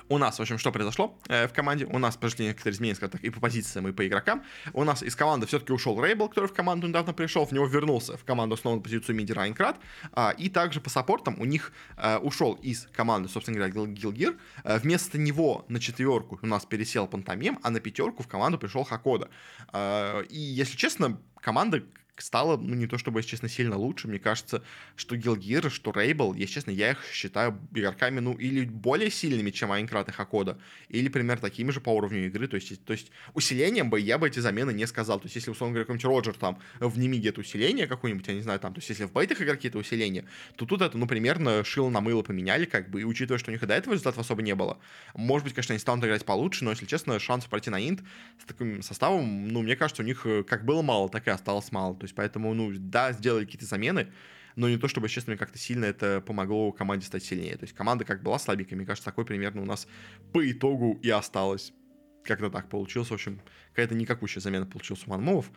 У 0.08 0.18
нас, 0.18 0.38
в 0.38 0.40
общем, 0.40 0.58
что 0.58 0.72
произошло 0.72 1.18
э, 1.28 1.46
в 1.46 1.52
команде? 1.52 1.84
У 1.84 1.98
нас 1.98 2.16
пошли 2.16 2.46
некоторые 2.46 2.74
изменения, 2.74 2.94
скажем 2.94 3.12
так, 3.12 3.24
и 3.24 3.30
по 3.30 3.40
позициям, 3.40 3.88
и 3.88 3.92
по 3.92 4.06
игрокам. 4.06 4.42
У 4.72 4.84
нас 4.84 5.02
из 5.02 5.14
команды 5.14 5.46
все-таки 5.46 5.72
ушел 5.72 6.02
Рейбл, 6.02 6.28
который 6.28 6.46
в 6.46 6.54
команду 6.54 6.86
недавно 6.88 7.12
пришел, 7.12 7.44
в 7.44 7.52
него 7.52 7.66
вернулся 7.66 8.16
в 8.16 8.24
команду 8.24 8.56
снова 8.56 8.76
на 8.76 8.82
позицию 8.82 9.16
миди 9.16 9.32
Райнкрат. 9.32 9.76
А, 10.12 10.30
и 10.30 10.48
также 10.48 10.80
по 10.80 10.88
саппортам 10.88 11.38
у 11.38 11.44
них 11.44 11.72
а, 11.96 12.18
ушел 12.18 12.54
из 12.54 12.88
команды, 12.92 13.28
собственно 13.28 13.58
говоря, 13.58 13.92
Гилгир. 13.92 14.36
А, 14.64 14.78
вместо 14.78 15.18
него 15.18 15.66
на 15.68 15.78
четверку 15.78 16.38
у 16.40 16.46
нас 16.46 16.64
пересел 16.64 17.06
Пантомим, 17.06 17.58
а 17.62 17.70
на 17.70 17.80
пятерку 17.80 18.22
в 18.22 18.28
команду 18.28 18.58
пришел 18.58 18.84
Хакода. 18.84 19.28
А, 19.72 20.22
и, 20.22 20.38
если 20.38 20.76
честно, 20.76 21.20
команда 21.40 21.82
стало, 22.18 22.56
ну, 22.56 22.74
не 22.74 22.86
то 22.86 22.98
чтобы, 22.98 23.20
если 23.20 23.30
честно, 23.30 23.48
сильно 23.48 23.76
лучше. 23.76 24.08
Мне 24.08 24.18
кажется, 24.18 24.62
что 24.96 25.16
Гилгир, 25.16 25.70
что 25.70 25.92
Рейбл, 25.92 26.34
если 26.34 26.54
честно, 26.54 26.70
я 26.70 26.92
их 26.92 27.04
считаю 27.12 27.58
игроками, 27.72 28.20
ну, 28.20 28.34
или 28.34 28.64
более 28.64 29.10
сильными, 29.10 29.50
чем 29.50 29.72
Айнкрат 29.72 30.08
и 30.08 30.12
Хакода, 30.12 30.58
или, 30.88 31.08
примерно, 31.08 31.42
такими 31.42 31.70
же 31.70 31.80
по 31.80 31.90
уровню 31.90 32.26
игры. 32.26 32.48
То 32.48 32.56
есть, 32.56 32.84
то 32.84 32.92
есть 32.92 33.10
усилением 33.34 33.90
бы 33.90 34.00
я 34.00 34.18
бы 34.18 34.28
эти 34.28 34.40
замены 34.40 34.72
не 34.72 34.86
сказал. 34.86 35.18
То 35.20 35.26
есть, 35.26 35.36
если, 35.36 35.50
условно 35.50 35.74
говоря, 35.74 35.84
какой-нибудь 35.84 36.04
Роджер 36.04 36.34
там 36.34 36.58
в 36.80 36.98
Нимиге 36.98 37.30
это 37.30 37.40
усиление 37.40 37.86
какое-нибудь, 37.86 38.26
я 38.28 38.34
не 38.34 38.42
знаю, 38.42 38.60
там, 38.60 38.74
то 38.74 38.78
есть, 38.78 38.88
если 38.88 39.04
в 39.04 39.12
бейтах 39.12 39.40
игроки 39.40 39.68
это 39.68 39.78
усиление, 39.78 40.24
то 40.56 40.66
тут 40.66 40.82
это, 40.82 40.96
ну, 40.98 41.06
примерно 41.06 41.64
шило 41.64 41.90
на 41.90 42.00
мыло 42.00 42.22
поменяли, 42.22 42.64
как 42.64 42.90
бы, 42.90 43.00
и 43.00 43.04
учитывая, 43.04 43.38
что 43.38 43.50
у 43.50 43.52
них 43.52 43.62
и 43.62 43.66
до 43.66 43.74
этого 43.74 43.94
результатов 43.94 44.20
особо 44.20 44.42
не 44.42 44.54
было, 44.54 44.78
может 45.14 45.44
быть, 45.44 45.54
конечно, 45.54 45.72
они 45.72 45.80
станут 45.80 46.04
играть 46.04 46.24
получше, 46.24 46.64
но, 46.64 46.70
если 46.70 46.86
честно, 46.86 47.18
шансов 47.18 47.50
пройти 47.50 47.70
на 47.70 47.80
инт 47.80 48.02
с 48.40 48.44
таким 48.44 48.82
составом, 48.82 49.48
ну, 49.48 49.62
мне 49.62 49.76
кажется, 49.76 50.02
у 50.02 50.04
них 50.04 50.26
э, 50.26 50.42
как 50.42 50.64
было 50.64 50.82
мало, 50.82 51.08
так 51.08 51.26
и 51.26 51.30
осталось 51.30 51.70
мало. 51.72 51.94
То 51.96 52.04
есть, 52.08 52.14
поэтому, 52.14 52.52
ну, 52.54 52.72
да, 52.76 53.12
сделали 53.12 53.44
какие-то 53.44 53.66
замены, 53.66 54.12
но 54.56 54.68
не 54.68 54.76
то, 54.76 54.88
чтобы, 54.88 55.08
честно, 55.08 55.36
как-то 55.36 55.58
сильно 55.58 55.84
это 55.84 56.20
помогло 56.20 56.72
команде 56.72 57.06
стать 57.06 57.22
сильнее. 57.22 57.56
То 57.56 57.64
есть 57.64 57.74
команда 57.74 58.04
как 58.04 58.22
была 58.22 58.38
слабенькой, 58.38 58.76
мне 58.76 58.86
кажется, 58.86 59.04
такой 59.04 59.24
примерно 59.24 59.62
у 59.62 59.64
нас 59.64 59.86
по 60.32 60.50
итогу 60.50 60.98
и 61.02 61.10
осталось. 61.10 61.72
Как-то 62.24 62.50
так 62.50 62.68
получилось. 62.68 63.08
В 63.10 63.14
общем, 63.14 63.40
какая-то 63.70 63.94
никакущая 63.94 64.42
замена 64.42 64.66
получилась 64.66 65.06
у 65.06 65.10
Манмовов. 65.10 65.50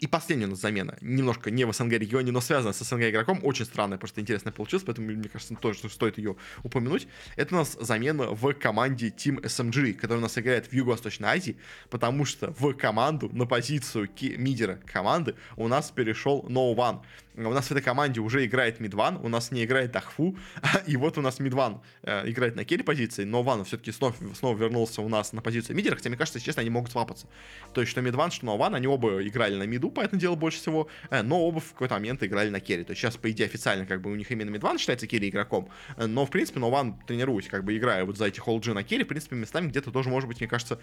И 0.00 0.06
последняя 0.06 0.46
у 0.46 0.50
нас 0.50 0.60
замена, 0.60 0.96
немножко 1.00 1.50
не 1.50 1.64
в 1.64 1.72
СНГ 1.72 1.92
регионе, 1.92 2.32
но 2.32 2.40
связана 2.40 2.72
с 2.72 2.84
СНГ 2.84 3.10
игроком, 3.10 3.40
очень 3.42 3.64
странная, 3.64 3.98
просто 3.98 4.20
интересная 4.20 4.52
получилась, 4.52 4.84
поэтому, 4.84 5.08
мне 5.08 5.28
кажется, 5.28 5.54
тоже 5.54 5.88
стоит 5.88 6.18
ее 6.18 6.36
упомянуть. 6.62 7.08
Это 7.36 7.54
у 7.54 7.58
нас 7.58 7.76
замена 7.80 8.26
в 8.30 8.52
команде 8.54 9.08
Team 9.08 9.40
SMG, 9.42 9.94
которая 9.94 10.18
у 10.18 10.22
нас 10.22 10.36
играет 10.38 10.66
в 10.66 10.72
Юго-Восточной 10.72 11.28
Азии, 11.28 11.56
потому 11.90 12.24
что 12.24 12.52
в 12.58 12.74
команду, 12.74 13.30
на 13.32 13.46
позицию 13.46 14.08
мидера 14.38 14.78
команды 14.86 15.34
у 15.56 15.68
нас 15.68 15.90
перешел 15.90 16.44
No 16.48 16.74
One. 16.74 17.02
У 17.36 17.52
нас 17.52 17.66
в 17.66 17.70
этой 17.70 17.82
команде 17.82 18.20
уже 18.20 18.46
играет 18.46 18.80
Мидван, 18.80 19.18
у 19.18 19.28
нас 19.28 19.50
не 19.50 19.62
играет 19.64 19.94
Ахфу, 19.94 20.38
и 20.86 20.96
вот 20.96 21.18
у 21.18 21.20
нас 21.20 21.38
Мидван 21.38 21.82
э, 22.02 22.30
играет 22.30 22.56
на 22.56 22.64
керри 22.64 22.82
позиции, 22.82 23.24
но 23.24 23.42
Ван 23.42 23.64
все-таки 23.66 23.92
снова, 23.92 24.14
снова 24.34 24.56
вернулся 24.56 25.02
у 25.02 25.08
нас 25.10 25.34
на 25.34 25.42
позицию 25.42 25.76
мидера, 25.76 25.96
хотя 25.96 26.08
мне 26.08 26.16
кажется, 26.16 26.40
честно, 26.40 26.62
они 26.62 26.70
могут 26.70 26.92
свапаться. 26.92 27.26
То 27.74 27.82
есть, 27.82 27.90
что 27.90 28.00
Мидван, 28.00 28.30
что 28.30 28.46
Нован, 28.46 28.74
они 28.74 28.86
оба 28.86 29.22
играли 29.22 29.54
на 29.54 29.64
миду, 29.64 29.85
по 29.90 30.00
этому 30.00 30.20
делу 30.20 30.36
больше 30.36 30.58
всего, 30.58 30.88
э, 31.10 31.22
но 31.22 31.40
оба 31.40 31.60
в 31.60 31.72
какой-то 31.72 31.94
момент 31.94 32.22
играли 32.22 32.50
на 32.50 32.60
керри. 32.60 32.84
То 32.84 32.92
есть 32.92 33.00
сейчас, 33.00 33.16
по 33.16 33.30
идее, 33.30 33.46
официально 33.46 33.86
как 33.86 34.00
бы 34.00 34.10
у 34.10 34.14
них 34.14 34.30
именно 34.30 34.50
Мидван 34.50 34.78
считается 34.78 35.06
керри 35.06 35.28
игроком, 35.28 35.68
э, 35.96 36.06
но, 36.06 36.26
в 36.26 36.30
принципе, 36.30 36.60
Нован 36.60 36.98
тренируясь, 37.06 37.48
как 37.48 37.64
бы 37.64 37.76
играя 37.76 38.04
вот 38.04 38.16
за 38.16 38.26
эти 38.26 38.40
холджи 38.40 38.74
на 38.74 38.82
керри, 38.82 39.04
в 39.04 39.08
принципе, 39.08 39.36
местами 39.36 39.68
где-то 39.68 39.90
тоже, 39.90 40.08
может 40.08 40.28
быть, 40.28 40.40
мне 40.40 40.48
кажется, 40.48 40.80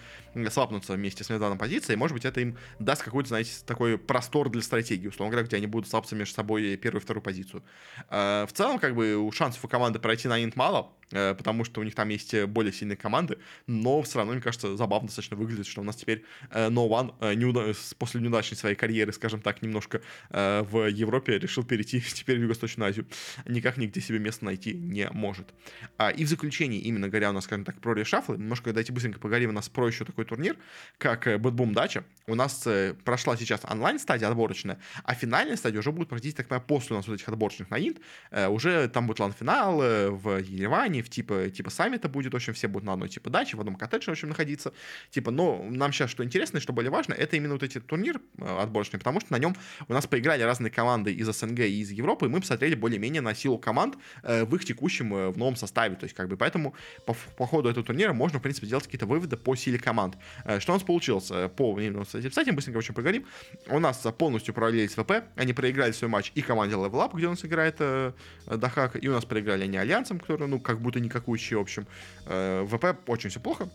свапнуться 0.49 0.93
вместе 0.93 1.23
с 1.23 1.29
Мидваном 1.29 1.57
позиции, 1.57 1.93
и, 1.93 1.95
может 1.95 2.13
быть, 2.13 2.25
это 2.25 2.41
им 2.41 2.57
даст 2.79 3.03
какой-то, 3.03 3.29
знаете, 3.29 3.51
такой 3.65 3.97
простор 3.97 4.49
для 4.49 4.61
стратегии, 4.61 5.07
условно 5.07 5.31
говоря, 5.31 5.47
где 5.47 5.57
они 5.57 5.67
будут 5.67 5.89
свапаться 5.89 6.15
между 6.15 6.35
собой 6.35 6.75
первую 6.77 7.01
и 7.01 7.03
вторую 7.03 7.23
позицию. 7.23 7.63
Э, 8.09 8.45
в 8.47 8.53
целом, 8.53 8.79
как 8.79 8.95
бы, 8.95 9.17
у 9.17 9.31
шансов 9.31 9.63
у 9.65 9.67
команды 9.67 9.99
пройти 9.99 10.27
на 10.27 10.43
инт 10.43 10.55
мало, 10.55 10.91
потому 11.09 11.63
что 11.63 11.81
у 11.81 11.83
них 11.83 11.93
там 11.93 12.09
есть 12.09 12.43
более 12.45 12.73
сильные 12.73 12.97
команды, 12.97 13.37
но 13.67 14.01
все 14.01 14.17
равно, 14.17 14.33
мне 14.33 14.41
кажется, 14.41 14.75
забавно 14.75 15.07
достаточно 15.07 15.37
выглядит, 15.37 15.67
что 15.67 15.81
у 15.81 15.83
нас 15.83 15.95
теперь 15.95 16.25
No 16.49 16.87
One 16.89 17.35
неуда... 17.35 17.73
после 17.99 18.19
неудачной 18.19 18.57
своей 18.57 18.75
карьеры, 18.75 18.92
скажем 19.11 19.41
так, 19.41 19.61
немножко 19.61 20.01
э, 20.29 20.63
в 20.63 20.87
Европе 20.87 21.37
решил 21.37 21.63
перейти 21.63 22.01
теперь 22.13 22.37
в 22.37 22.41
Юго-Восточную 22.41 22.89
Азию. 22.89 23.05
Никак 23.45 23.77
нигде 23.77 24.01
себе 24.01 24.19
место 24.19 24.45
найти 24.45 24.73
не 24.73 25.09
может. 25.11 25.53
А, 25.97 26.09
и 26.09 26.25
в 26.25 26.27
заключении, 26.27 26.79
именно 26.79 27.07
говоря 27.07 27.29
у 27.29 27.33
нас, 27.33 27.45
скажем 27.45 27.65
так, 27.65 27.79
про 27.79 27.93
решафлы, 27.93 28.37
немножко 28.37 28.71
давайте 28.71 28.93
быстренько 28.93 29.19
поговорим, 29.19 29.49
у 29.49 29.53
нас 29.53 29.69
про 29.69 29.87
еще 29.87 30.05
такой 30.05 30.25
турнир, 30.25 30.57
как 30.97 31.27
BetBoom 31.41 31.73
Дача. 31.73 32.03
У 32.27 32.35
нас 32.35 32.65
э, 32.65 32.93
прошла 33.03 33.35
сейчас 33.35 33.61
онлайн-стадия 33.69 34.27
отборочная, 34.27 34.79
а 35.03 35.13
финальная 35.13 35.57
стадия 35.57 35.79
уже 35.79 35.91
будет 35.91 36.09
проходить, 36.09 36.35
так 36.35 36.47
понимаю, 36.47 36.65
после 36.67 36.95
у 36.95 36.99
нас 36.99 37.07
вот 37.07 37.15
этих 37.15 37.27
отборочных 37.27 37.69
на 37.69 37.77
Инт. 37.77 37.97
Э, 38.31 38.47
уже 38.47 38.87
там 38.89 39.07
будет 39.07 39.19
LAN-финал 39.19 39.81
э, 39.81 40.09
в 40.09 40.37
Ереване, 40.37 41.01
в 41.01 41.09
типа, 41.09 41.49
типа 41.49 41.69
саммита 41.69 42.09
будет, 42.09 42.33
в 42.33 42.35
общем, 42.35 42.53
все 42.53 42.67
будут 42.67 42.85
на 42.85 42.93
одной 42.93 43.09
типа 43.09 43.29
даче, 43.29 43.57
в 43.57 43.59
одном 43.59 43.75
коттедже, 43.75 44.11
в 44.11 44.13
общем, 44.13 44.29
находиться. 44.29 44.73
Типа, 45.09 45.31
но 45.31 45.63
нам 45.69 45.91
сейчас 45.91 46.09
что 46.09 46.23
интересно 46.23 46.57
и 46.57 46.61
что 46.61 46.73
более 46.73 46.91
важно, 46.91 47.13
это 47.13 47.35
именно 47.35 47.53
вот 47.53 47.63
эти 47.63 47.79
турнир 47.79 48.21
э, 48.37 48.61
отборочный, 48.73 48.99
потому 48.99 49.19
что 49.19 49.31
на 49.31 49.37
нем 49.37 49.55
у 49.87 49.93
нас 49.93 50.07
поиграли 50.07 50.43
разные 50.43 50.71
команды 50.71 51.13
из 51.13 51.27
СНГ 51.27 51.59
и 51.59 51.81
из 51.81 51.91
Европы, 51.91 52.25
и 52.25 52.29
мы 52.29 52.39
посмотрели 52.39 52.75
более-менее 52.75 53.21
на 53.21 53.35
силу 53.35 53.57
команд 53.57 53.95
э, 54.23 54.43
в 54.43 54.55
их 54.55 54.65
текущем 54.65 55.13
э, 55.13 55.29
в 55.29 55.37
новом 55.37 55.55
составе. 55.55 55.95
То 55.95 56.05
есть, 56.05 56.15
как 56.15 56.27
бы, 56.27 56.37
поэтому 56.37 56.73
по, 57.05 57.15
по 57.37 57.45
ходу 57.45 57.69
этого 57.69 57.85
турнира 57.85 58.13
можно, 58.13 58.39
в 58.39 58.41
принципе, 58.41 58.67
делать 58.67 58.85
какие-то 58.85 59.05
выводы 59.05 59.37
по 59.37 59.55
силе 59.55 59.77
команд. 59.77 60.17
Что 60.59 60.73
у 60.73 60.75
нас 60.75 60.83
получилось? 60.83 61.31
По 61.55 61.79
этим 61.79 62.05
сайтом, 62.31 62.55
быстренько 62.55 62.77
очень 62.77 62.93
поговорим. 62.93 63.25
У 63.67 63.79
нас 63.79 63.97
полностью 64.17 64.53
провалились 64.53 64.93
ВП, 64.93 65.23
они 65.35 65.53
проиграли 65.53 65.91
свой 65.91 66.09
матч 66.09 66.31
и 66.35 66.41
команде 66.41 66.75
Level 66.75 67.05
Up, 67.05 67.15
где 67.15 67.27
у 67.27 67.31
нас 67.31 67.45
играет 67.45 67.75
э, 67.79 68.11
Дахак, 68.47 69.01
и 69.01 69.07
у 69.07 69.11
нас 69.11 69.25
проиграли 69.25 69.63
они 69.63 69.77
Альянсом, 69.77 70.19
который, 70.19 70.47
ну, 70.47 70.59
как 70.59 70.79
будто 70.79 70.99
никакущий, 70.99 71.55
в 71.55 71.59
общем. 71.59 71.87
Э, 72.25 72.65
ВП 72.65 72.97
очень 73.07 73.29
все 73.29 73.39
плохо, 73.39 73.69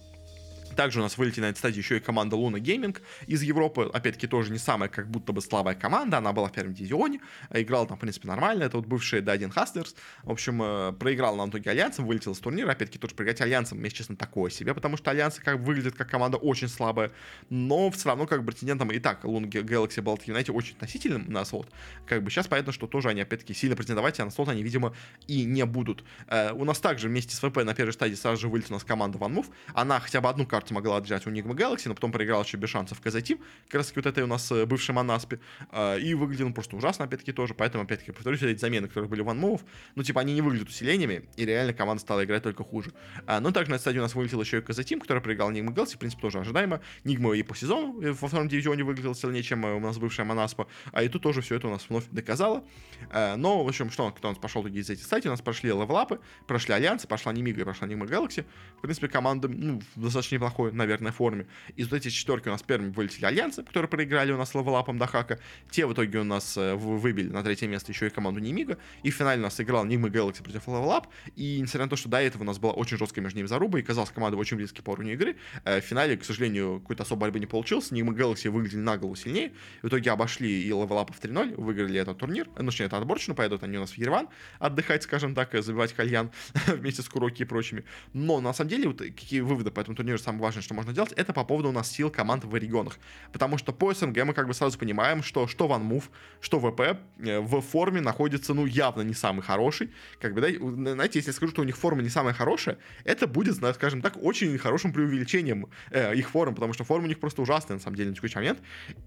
Также 0.78 1.00
у 1.00 1.02
нас 1.02 1.18
вылетела 1.18 1.46
на 1.46 1.50
этой 1.50 1.58
стадии 1.58 1.78
еще 1.78 1.96
и 1.96 2.00
команда 2.00 2.36
Luna 2.36 2.60
Gaming 2.60 2.96
из 3.26 3.42
Европы. 3.42 3.90
Опять-таки 3.92 4.28
тоже 4.28 4.52
не 4.52 4.58
самая 4.58 4.88
как 4.88 5.10
будто 5.10 5.32
бы 5.32 5.40
слабая 5.40 5.74
команда. 5.74 6.18
Она 6.18 6.32
была 6.32 6.50
в 6.50 6.52
первом 6.52 6.72
дивизионе. 6.72 7.18
Играла 7.50 7.84
там, 7.88 7.96
в 7.96 8.00
принципе, 8.00 8.28
нормально. 8.28 8.62
Это 8.62 8.76
вот 8.76 8.86
бывший 8.86 9.20
D1 9.20 9.52
Hustlers. 9.52 9.96
В 10.22 10.30
общем, 10.30 10.62
э, 10.62 10.92
проиграл 10.92 11.34
на 11.34 11.50
итоге 11.50 11.70
Альянсом, 11.72 12.06
вылетел 12.06 12.30
из 12.30 12.38
турнира. 12.38 12.70
Опять-таки 12.70 13.00
тоже 13.00 13.16
проиграть 13.16 13.40
Альянсом, 13.40 13.82
если 13.82 13.96
честно, 13.96 14.14
такое 14.14 14.52
себе. 14.52 14.72
Потому 14.72 14.96
что 14.96 15.10
Альянсы 15.10 15.42
как 15.42 15.58
выглядит 15.58 15.96
как 15.96 16.08
команда 16.08 16.36
очень 16.36 16.68
слабая. 16.68 17.10
Но 17.50 17.90
все 17.90 18.10
равно 18.10 18.28
как 18.28 18.46
претендентом 18.46 18.92
и 18.92 19.00
так 19.00 19.24
Luna 19.24 19.50
Galaxy 19.50 20.00
был, 20.00 20.16
знаете, 20.24 20.52
очень 20.52 20.74
относительным 20.74 21.28
на 21.28 21.44
слот. 21.44 21.68
Как 22.06 22.22
бы 22.22 22.30
сейчас 22.30 22.46
понятно, 22.46 22.70
что 22.70 22.86
тоже 22.86 23.08
они 23.08 23.20
опять-таки 23.20 23.52
сильно 23.52 23.74
претендовать, 23.74 24.20
а 24.20 24.24
на 24.24 24.30
слот 24.30 24.48
они, 24.48 24.62
видимо, 24.62 24.94
и 25.26 25.44
не 25.44 25.66
будут. 25.66 26.04
Э, 26.28 26.52
у 26.52 26.64
нас 26.64 26.78
также 26.78 27.08
вместе 27.08 27.34
с 27.34 27.40
ВП 27.40 27.64
на 27.64 27.74
первой 27.74 27.92
стадии 27.92 28.14
сразу 28.14 28.42
же 28.42 28.48
вылетела 28.48 28.74
у 28.74 28.76
нас 28.76 28.84
команда 28.84 29.18
Move. 29.18 29.46
Она 29.74 29.98
хотя 29.98 30.20
бы 30.20 30.28
одну 30.28 30.46
карту 30.46 30.67
могла 30.72 30.96
отжать 30.96 31.26
у 31.26 31.30
Enigma 31.30 31.54
Galaxy, 31.54 31.82
но 31.86 31.94
потом 31.94 32.12
проиграла 32.12 32.42
еще 32.42 32.56
без 32.56 32.70
шансов 32.70 33.00
Team, 33.00 33.40
как 33.66 33.74
раз 33.74 33.92
вот 33.94 34.06
этой 34.06 34.22
у 34.24 34.26
нас 34.26 34.50
э, 34.52 34.66
бывшей 34.66 34.94
Манаспе, 34.94 35.40
э, 35.72 36.00
и 36.00 36.14
выглядел 36.14 36.52
просто 36.52 36.76
ужасно, 36.76 37.04
опять-таки, 37.04 37.32
тоже, 37.32 37.54
поэтому, 37.54 37.84
опять-таки, 37.84 38.12
повторюсь, 38.12 38.42
эти 38.42 38.58
замены, 38.58 38.88
которые 38.88 39.08
были 39.08 39.22
в 39.22 39.28
One 39.28 39.40
Move, 39.40 39.60
ну, 39.94 40.02
типа, 40.02 40.20
они 40.20 40.34
не 40.34 40.42
выглядят 40.42 40.68
усилениями, 40.68 41.28
и 41.36 41.44
реально 41.44 41.72
команда 41.72 42.00
стала 42.00 42.24
играть 42.24 42.42
только 42.42 42.64
хуже. 42.64 42.92
А, 43.26 43.40
но 43.40 43.50
также 43.50 43.70
на 43.70 43.78
стадии 43.78 43.98
у 43.98 44.02
нас 44.02 44.14
вылетел 44.14 44.40
еще 44.40 44.58
и 44.58 44.60
Team, 44.60 45.00
который 45.00 45.22
проиграл 45.22 45.50
Enigma 45.50 45.74
Galaxy, 45.74 45.96
в 45.96 45.98
принципе, 45.98 46.22
тоже 46.22 46.38
ожидаемо. 46.38 46.80
Нигма 47.04 47.34
и 47.34 47.42
по 47.42 47.54
сезону 47.56 48.00
э, 48.00 48.12
во 48.12 48.28
втором 48.28 48.48
дивизионе 48.48 48.84
выглядел 48.84 49.14
сильнее, 49.14 49.42
чем 49.42 49.64
у 49.64 49.80
нас 49.80 49.98
бывшая 49.98 50.24
Манаспа, 50.24 50.66
а 50.92 51.02
и 51.02 51.08
тут 51.08 51.22
тоже 51.22 51.40
все 51.42 51.56
это 51.56 51.68
у 51.68 51.70
нас 51.70 51.86
вновь 51.88 52.04
доказало. 52.10 52.64
Но, 53.12 53.64
в 53.64 53.68
общем, 53.68 53.90
что, 53.90 54.10
кто 54.10 54.28
у 54.28 54.30
нас 54.32 54.38
пошел 54.38 54.66
из 54.66 54.90
этих 54.90 55.04
стадий, 55.04 55.28
у 55.28 55.32
нас 55.32 55.40
прошли 55.40 55.70
левелапы, 55.70 56.20
прошли 56.46 56.74
Альянсы, 56.74 57.06
пошла 57.06 57.32
Немига 57.32 57.60
и 57.60 57.64
прошла 57.64 57.88
Nigma 57.88 58.08
Galaxy. 58.08 58.44
В 58.78 58.80
принципе, 58.82 59.08
команда, 59.08 59.48
ну, 59.48 59.80
достаточно 59.96 60.36
неплохой, 60.58 60.72
наверное, 60.72 61.12
форме. 61.12 61.46
Из 61.76 61.88
вот 61.90 61.96
этих 61.96 62.12
четверки 62.12 62.48
у 62.48 62.52
нас 62.52 62.62
первыми 62.62 62.90
вылетели 62.90 63.24
Альянсы, 63.24 63.62
которые 63.62 63.88
проиграли 63.88 64.32
у 64.32 64.36
нас 64.36 64.54
левелапом 64.54 64.98
до 64.98 65.06
хака. 65.06 65.38
Те 65.70 65.86
в 65.86 65.92
итоге 65.92 66.18
у 66.18 66.24
нас 66.24 66.56
э, 66.56 66.74
выбили 66.74 67.28
на 67.28 67.42
третье 67.42 67.68
место 67.68 67.92
еще 67.92 68.06
и 68.06 68.10
команду 68.10 68.40
Немига. 68.40 68.78
И 69.02 69.10
в 69.10 69.14
финале 69.14 69.40
у 69.40 69.44
нас 69.44 69.60
играл 69.60 69.84
Nigma 69.84 70.08
Galaxy 70.08 70.42
против 70.42 70.66
левелап. 70.66 71.08
И 71.36 71.60
несмотря 71.60 71.84
на 71.84 71.90
то, 71.90 71.96
что 71.96 72.08
до 72.08 72.20
этого 72.20 72.42
у 72.42 72.46
нас 72.46 72.58
была 72.58 72.72
очень 72.72 72.98
жесткая 72.98 73.22
между 73.22 73.38
ними 73.38 73.46
заруба, 73.46 73.78
и 73.78 73.82
казалось, 73.82 74.10
команда 74.10 74.36
очень 74.36 74.56
близкие 74.56 74.82
по 74.82 74.90
уровню 74.90 75.14
игры, 75.14 75.36
э, 75.64 75.80
в 75.80 75.84
финале, 75.84 76.16
к 76.16 76.24
сожалению, 76.24 76.80
какой-то 76.80 77.02
особой 77.02 77.20
борьбы 77.20 77.40
не 77.40 77.46
получилось. 77.46 77.90
Nigma 77.90 78.12
Galaxy 78.12 78.50
выглядели 78.50 78.80
на 78.80 78.96
голову 78.96 79.16
сильнее. 79.16 79.52
В 79.82 79.88
итоге 79.88 80.10
обошли 80.10 80.62
и 80.62 80.68
левелапов 80.68 81.18
3-0, 81.20 81.54
выиграли 81.56 82.00
этот 82.00 82.18
турнир. 82.18 82.48
Ну, 82.56 82.66
точнее, 82.66 82.86
это 82.86 82.98
отборочно, 82.98 83.34
поедут 83.34 83.62
они 83.62 83.76
у 83.76 83.80
нас 83.80 83.90
в 83.90 83.98
Ереван 83.98 84.28
отдыхать, 84.58 85.02
скажем 85.02 85.34
так, 85.34 85.52
забивать 85.62 85.92
кальян 85.92 86.30
вместе 86.66 87.02
с 87.02 87.08
Куроки 87.08 87.42
и 87.42 87.44
прочими. 87.44 87.84
Но 88.12 88.40
на 88.40 88.52
самом 88.52 88.70
деле, 88.70 88.88
вот 88.88 88.98
какие 88.98 89.40
выводы 89.40 89.70
по 89.70 89.80
этому 89.80 89.96
турниру 89.96 90.18
самое 90.38 90.42
важное, 90.42 90.62
что 90.62 90.74
можно 90.74 90.92
делать, 90.92 91.12
это 91.12 91.32
по 91.32 91.44
поводу 91.44 91.68
у 91.68 91.72
нас 91.72 91.90
сил 91.90 92.10
команд 92.10 92.44
в 92.44 92.54
регионах. 92.54 92.98
Потому 93.32 93.58
что 93.58 93.72
по 93.72 93.92
СНГ 93.92 94.24
мы 94.24 94.34
как 94.34 94.46
бы 94.46 94.54
сразу 94.54 94.78
понимаем, 94.78 95.22
что 95.22 95.46
что 95.46 95.66
OneMove, 95.66 96.04
что 96.40 96.60
ВП 96.60 96.80
э, 96.80 97.40
в 97.40 97.60
форме 97.60 98.00
находится, 98.00 98.54
ну, 98.54 98.66
явно 98.66 99.02
не 99.02 99.14
самый 99.14 99.42
хороший. 99.42 99.90
Как 100.20 100.34
бы, 100.34 100.40
да, 100.40 100.48
знаете, 100.92 101.18
если 101.18 101.30
я 101.30 101.34
скажу, 101.34 101.52
что 101.52 101.62
у 101.62 101.64
них 101.64 101.76
форма 101.76 102.02
не 102.02 102.10
самая 102.10 102.34
хорошая, 102.34 102.76
это 103.04 103.26
будет, 103.26 103.56
скажем 103.74 104.02
так, 104.02 104.16
очень 104.22 104.58
хорошим 104.58 104.92
преувеличением 104.92 105.66
э, 105.90 106.14
их 106.14 106.30
формы, 106.30 106.54
потому 106.54 106.72
что 106.72 106.84
форма 106.84 107.04
у 107.04 107.08
них 107.08 107.18
просто 107.18 107.42
ужасная, 107.42 107.76
на 107.76 107.82
самом 107.82 107.96
деле, 107.96 108.10
на 108.10 108.16
текущий 108.16 108.36
момент. 108.36 108.58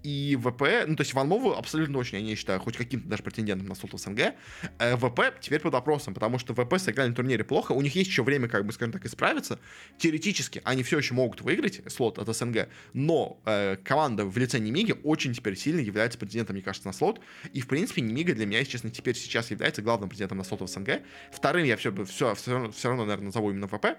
И 0.04 0.36
ВП, 0.36 0.62
ну, 0.86 0.96
то 0.96 1.02
есть 1.02 1.14
OneMove 1.14 1.58
абсолютно 1.58 1.98
очень, 1.98 2.18
я 2.18 2.24
не 2.24 2.34
считаю, 2.34 2.60
хоть 2.60 2.76
каким-то 2.76 3.08
даже 3.08 3.22
претендентом 3.22 3.68
на 3.68 3.74
слот 3.74 3.94
в 3.94 3.98
СНГ. 3.98 4.34
Э, 4.78 4.96
ВП 4.96 5.20
теперь 5.40 5.60
под 5.60 5.72
вопросом, 5.72 6.14
потому 6.14 6.38
что 6.38 6.54
ВП 6.54 6.78
сыграли 6.78 7.08
на 7.08 7.14
турнире 7.14 7.44
плохо, 7.44 7.72
у 7.72 7.80
них 7.80 7.94
есть 7.94 8.10
еще 8.10 8.22
время, 8.22 8.48
как 8.48 8.66
бы, 8.66 8.72
скажем 8.72 8.92
так, 8.92 9.04
исправиться. 9.06 9.58
Теоретически 9.98 10.60
они 10.64 10.82
все 10.82 10.98
еще 10.98 11.14
могут 11.14 11.21
выиграть 11.40 11.80
слот 11.92 12.18
от 12.18 12.34
СНГ, 12.34 12.68
но 12.92 13.40
э, 13.44 13.76
команда 13.84 14.24
в 14.24 14.36
лице 14.36 14.58
Немиги 14.58 14.94
очень 15.04 15.32
теперь 15.34 15.56
сильно 15.56 15.80
является 15.80 16.18
претендентом, 16.18 16.54
мне 16.54 16.62
кажется, 16.62 16.88
на 16.88 16.92
слот. 16.92 17.20
И, 17.52 17.60
в 17.60 17.68
принципе, 17.68 18.02
Немига 18.02 18.34
для 18.34 18.46
меня, 18.46 18.58
если 18.58 18.72
честно, 18.72 18.90
теперь 18.90 19.14
сейчас 19.14 19.50
является 19.50 19.82
главным 19.82 20.08
претендентом 20.08 20.38
на 20.38 20.44
слот 20.44 20.60
в 20.62 20.66
СНГ. 20.66 21.02
Вторым 21.32 21.64
я 21.64 21.76
все, 21.76 21.92
все, 22.04 22.34
все, 22.34 22.52
равно, 22.52 22.70
все 22.70 22.88
равно, 22.88 23.04
наверное, 23.04 23.26
назову 23.26 23.50
именно 23.50 23.68
ВП. 23.68 23.98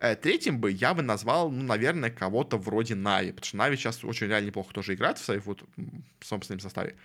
Э, 0.00 0.16
третьим 0.16 0.60
бы 0.60 0.70
я 0.70 0.94
бы 0.94 1.02
назвал, 1.02 1.50
ну, 1.50 1.62
наверное, 1.62 2.10
кого-то 2.10 2.56
вроде 2.56 2.94
Нави, 2.94 3.32
потому 3.32 3.46
что 3.46 3.56
Нави 3.56 3.76
сейчас 3.76 4.04
очень 4.04 4.26
реально 4.26 4.46
неплохо 4.46 4.72
тоже 4.74 4.94
играет 4.94 5.18
в 5.18 5.24
своей 5.24 5.40
вот 5.40 5.62
собственном 6.20 6.60
составе. 6.60 6.96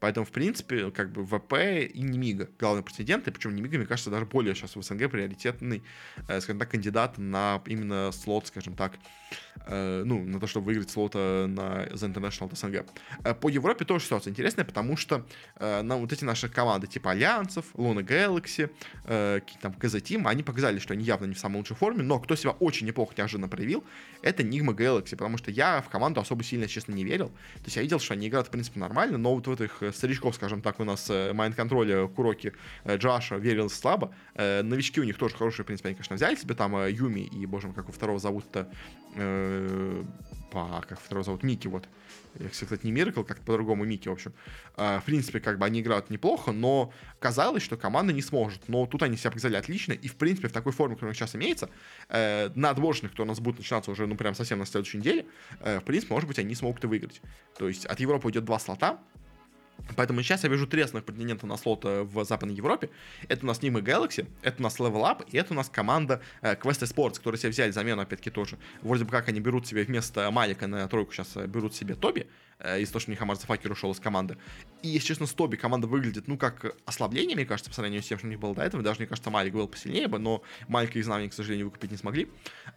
Поэтому, 0.00 0.26
в 0.26 0.30
принципе, 0.30 0.90
как 0.90 1.10
бы 1.12 1.24
ВП 1.24 1.54
и 1.92 2.02
Немига 2.02 2.48
главные 2.58 2.82
претенденты, 2.82 3.30
причем 3.30 3.54
Немига, 3.54 3.78
мне 3.78 3.86
кажется, 3.86 4.10
даже 4.10 4.26
более 4.26 4.54
сейчас 4.54 4.76
в 4.76 4.82
СНГ 4.82 5.10
приоритетный, 5.10 5.82
э, 6.28 6.40
скажем 6.40 6.58
так, 6.58 6.70
кандидат 6.70 7.18
на 7.18 7.62
именно 7.66 8.12
слот, 8.12 8.46
скажем 8.46 8.74
так, 8.74 8.98
э, 9.66 10.02
ну, 10.04 10.22
на 10.24 10.38
то, 10.38 10.46
чтобы 10.46 10.66
выиграть 10.66 10.90
слота 10.90 11.46
на 11.48 11.86
The 11.86 12.12
International 12.12 12.54
СНГ. 12.54 12.86
Э, 13.24 13.34
по 13.34 13.48
Европе 13.48 13.84
тоже 13.84 14.04
ситуация 14.04 14.30
интересная, 14.30 14.64
потому 14.64 14.96
что 14.96 15.26
э, 15.56 15.82
на 15.82 15.96
вот 15.96 16.12
эти 16.12 16.24
наши 16.24 16.48
команды 16.48 16.86
типа 16.86 17.12
Альянсов, 17.12 17.66
Луна 17.74 18.02
Galaxy, 18.02 18.70
э, 19.04 19.40
там 19.60 19.72
КЗ 19.72 19.96
Team, 19.96 20.28
они 20.28 20.42
показали, 20.42 20.78
что 20.78 20.92
они 20.92 21.04
явно 21.04 21.26
не 21.26 21.34
в 21.34 21.38
самой 21.38 21.58
лучшей 21.58 21.76
форме, 21.76 22.02
но 22.02 22.20
кто 22.20 22.36
себя 22.36 22.50
очень 22.50 22.86
неплохо 22.86 23.14
неожиданно 23.16 23.48
проявил, 23.48 23.84
это 24.22 24.42
Нигма 24.42 24.72
Galaxy, 24.72 25.10
потому 25.10 25.38
что 25.38 25.50
я 25.50 25.80
в 25.80 25.88
команду 25.88 26.20
особо 26.20 26.44
сильно, 26.44 26.68
честно, 26.68 26.92
не 26.92 27.04
верил. 27.04 27.28
То 27.28 27.64
есть 27.64 27.76
я 27.76 27.82
видел, 27.82 27.98
что 27.98 28.14
они 28.14 28.28
играют, 28.28 28.48
в 28.48 28.50
принципе, 28.50 28.78
нормально, 28.78 29.18
но 29.18 29.34
вот 29.34 29.46
в 29.46 29.52
этих 29.52 29.82
старичков, 29.92 30.34
скажем 30.34 30.62
так, 30.62 30.80
у 30.80 30.84
нас 30.84 31.08
майнд-контроля, 31.08 32.06
Куроки, 32.08 32.52
э, 32.84 32.96
Джаша 32.96 33.36
верил 33.36 33.70
слабо. 33.70 34.14
Э, 34.34 34.62
новички 34.62 35.00
у 35.00 35.04
них 35.04 35.18
тоже 35.18 35.36
хорошие, 35.36 35.64
в 35.64 35.66
принципе, 35.66 35.88
они, 35.88 35.96
конечно, 35.96 36.16
взяли 36.16 36.36
себе 36.36 36.54
там 36.54 36.86
Юми 36.86 37.20
и, 37.20 37.46
боже 37.46 37.66
мой, 37.68 37.74
как 37.74 37.88
у 37.88 37.92
второго 37.92 38.18
зовут-то, 38.18 38.70
по, 40.50 40.84
как 40.86 41.00
второго 41.00 41.24
зовут, 41.24 41.42
Мики, 41.42 41.68
вот. 41.68 41.88
Я, 42.38 42.50
кстати, 42.50 42.84
не 42.84 42.92
Миракл, 42.92 43.22
как 43.22 43.40
по-другому 43.40 43.84
Мики, 43.84 44.08
в 44.08 44.12
общем. 44.12 44.34
В 44.76 45.02
принципе, 45.06 45.40
как 45.40 45.58
бы 45.58 45.64
они 45.64 45.80
играют 45.80 46.10
неплохо, 46.10 46.52
но 46.52 46.92
казалось, 47.18 47.62
что 47.62 47.78
команда 47.78 48.12
не 48.12 48.20
сможет. 48.20 48.68
Но 48.68 48.84
тут 48.86 49.02
они 49.02 49.16
себя 49.16 49.30
показали 49.30 49.56
отлично, 49.56 49.94
и, 49.94 50.06
в 50.06 50.16
принципе, 50.16 50.48
в 50.48 50.52
такой 50.52 50.72
форме, 50.72 50.96
которая 50.96 51.14
сейчас 51.14 51.34
имеется, 51.34 51.70
на 52.10 52.70
отборочных, 52.70 53.12
кто 53.12 53.22
у 53.22 53.26
нас 53.26 53.40
будет 53.40 53.58
начинаться 53.58 53.90
уже, 53.90 54.06
ну, 54.06 54.16
прям 54.16 54.34
совсем 54.34 54.58
на 54.58 54.66
следующей 54.66 54.98
неделе, 54.98 55.24
в 55.60 55.80
принципе, 55.80 56.12
может 56.12 56.28
быть, 56.28 56.38
они 56.38 56.54
смогут 56.54 56.84
и 56.84 56.86
выиграть. 56.86 57.22
То 57.58 57.68
есть 57.68 57.86
от 57.86 57.98
Европы 57.98 58.28
идет 58.28 58.44
два 58.44 58.58
слота, 58.58 58.98
Поэтому 59.94 60.22
сейчас 60.22 60.44
я 60.44 60.50
вижу 60.50 60.66
три 60.66 60.82
основных 60.82 61.04
претендента 61.04 61.46
на 61.46 61.56
слот 61.56 61.84
э, 61.84 62.02
в 62.02 62.24
Западной 62.24 62.54
Европе. 62.54 62.90
Это 63.28 63.44
у 63.44 63.46
нас 63.46 63.60
Nima 63.60 63.80
Galaxy, 63.80 64.26
это 64.42 64.56
у 64.58 64.62
нас 64.62 64.78
Level 64.78 65.02
Up, 65.02 65.24
и 65.30 65.36
это 65.38 65.52
у 65.52 65.56
нас 65.56 65.68
команда 65.68 66.20
э, 66.42 66.54
Quest 66.54 66.82
Sports, 66.82 67.16
которые 67.16 67.38
себе 67.38 67.50
взяли 67.50 67.70
замену, 67.70 68.02
опять-таки, 68.02 68.30
тоже. 68.30 68.58
Вроде 68.82 69.04
бы 69.04 69.10
как 69.10 69.28
они 69.28 69.40
берут 69.40 69.66
себе 69.66 69.84
вместо 69.84 70.30
Малика 70.30 70.66
на 70.66 70.88
тройку 70.88 71.12
сейчас 71.12 71.36
э, 71.36 71.46
берут 71.46 71.74
себе 71.74 71.94
Тоби, 71.94 72.26
из-за 72.60 72.92
того, 72.92 73.00
что 73.00 73.10
у 73.10 73.12
них 73.12 73.22
Амар 73.22 73.36
Зафакер 73.36 73.70
ушел 73.70 73.92
из 73.92 74.00
команды. 74.00 74.36
И, 74.82 74.88
если 74.88 75.08
честно, 75.08 75.26
с 75.26 75.32
Тоби 75.32 75.56
команда 75.56 75.86
выглядит, 75.86 76.28
ну, 76.28 76.38
как 76.38 76.76
ослабление, 76.84 77.36
мне 77.36 77.44
кажется, 77.44 77.70
по 77.70 77.74
сравнению 77.74 78.02
с 78.02 78.06
тем, 78.06 78.18
что 78.18 78.26
у 78.26 78.30
них 78.30 78.38
было 78.38 78.54
до 78.54 78.62
этого. 78.62 78.82
Даже, 78.82 79.00
мне 79.00 79.06
кажется, 79.06 79.30
Малик 79.30 79.52
был 79.52 79.68
посильнее 79.68 80.08
бы, 80.08 80.18
но 80.18 80.42
Малика 80.68 80.98
из 80.98 81.06
нами, 81.06 81.28
к 81.28 81.34
сожалению, 81.34 81.66
выкупить 81.66 81.90
не 81.90 81.96
смогли. 81.96 82.28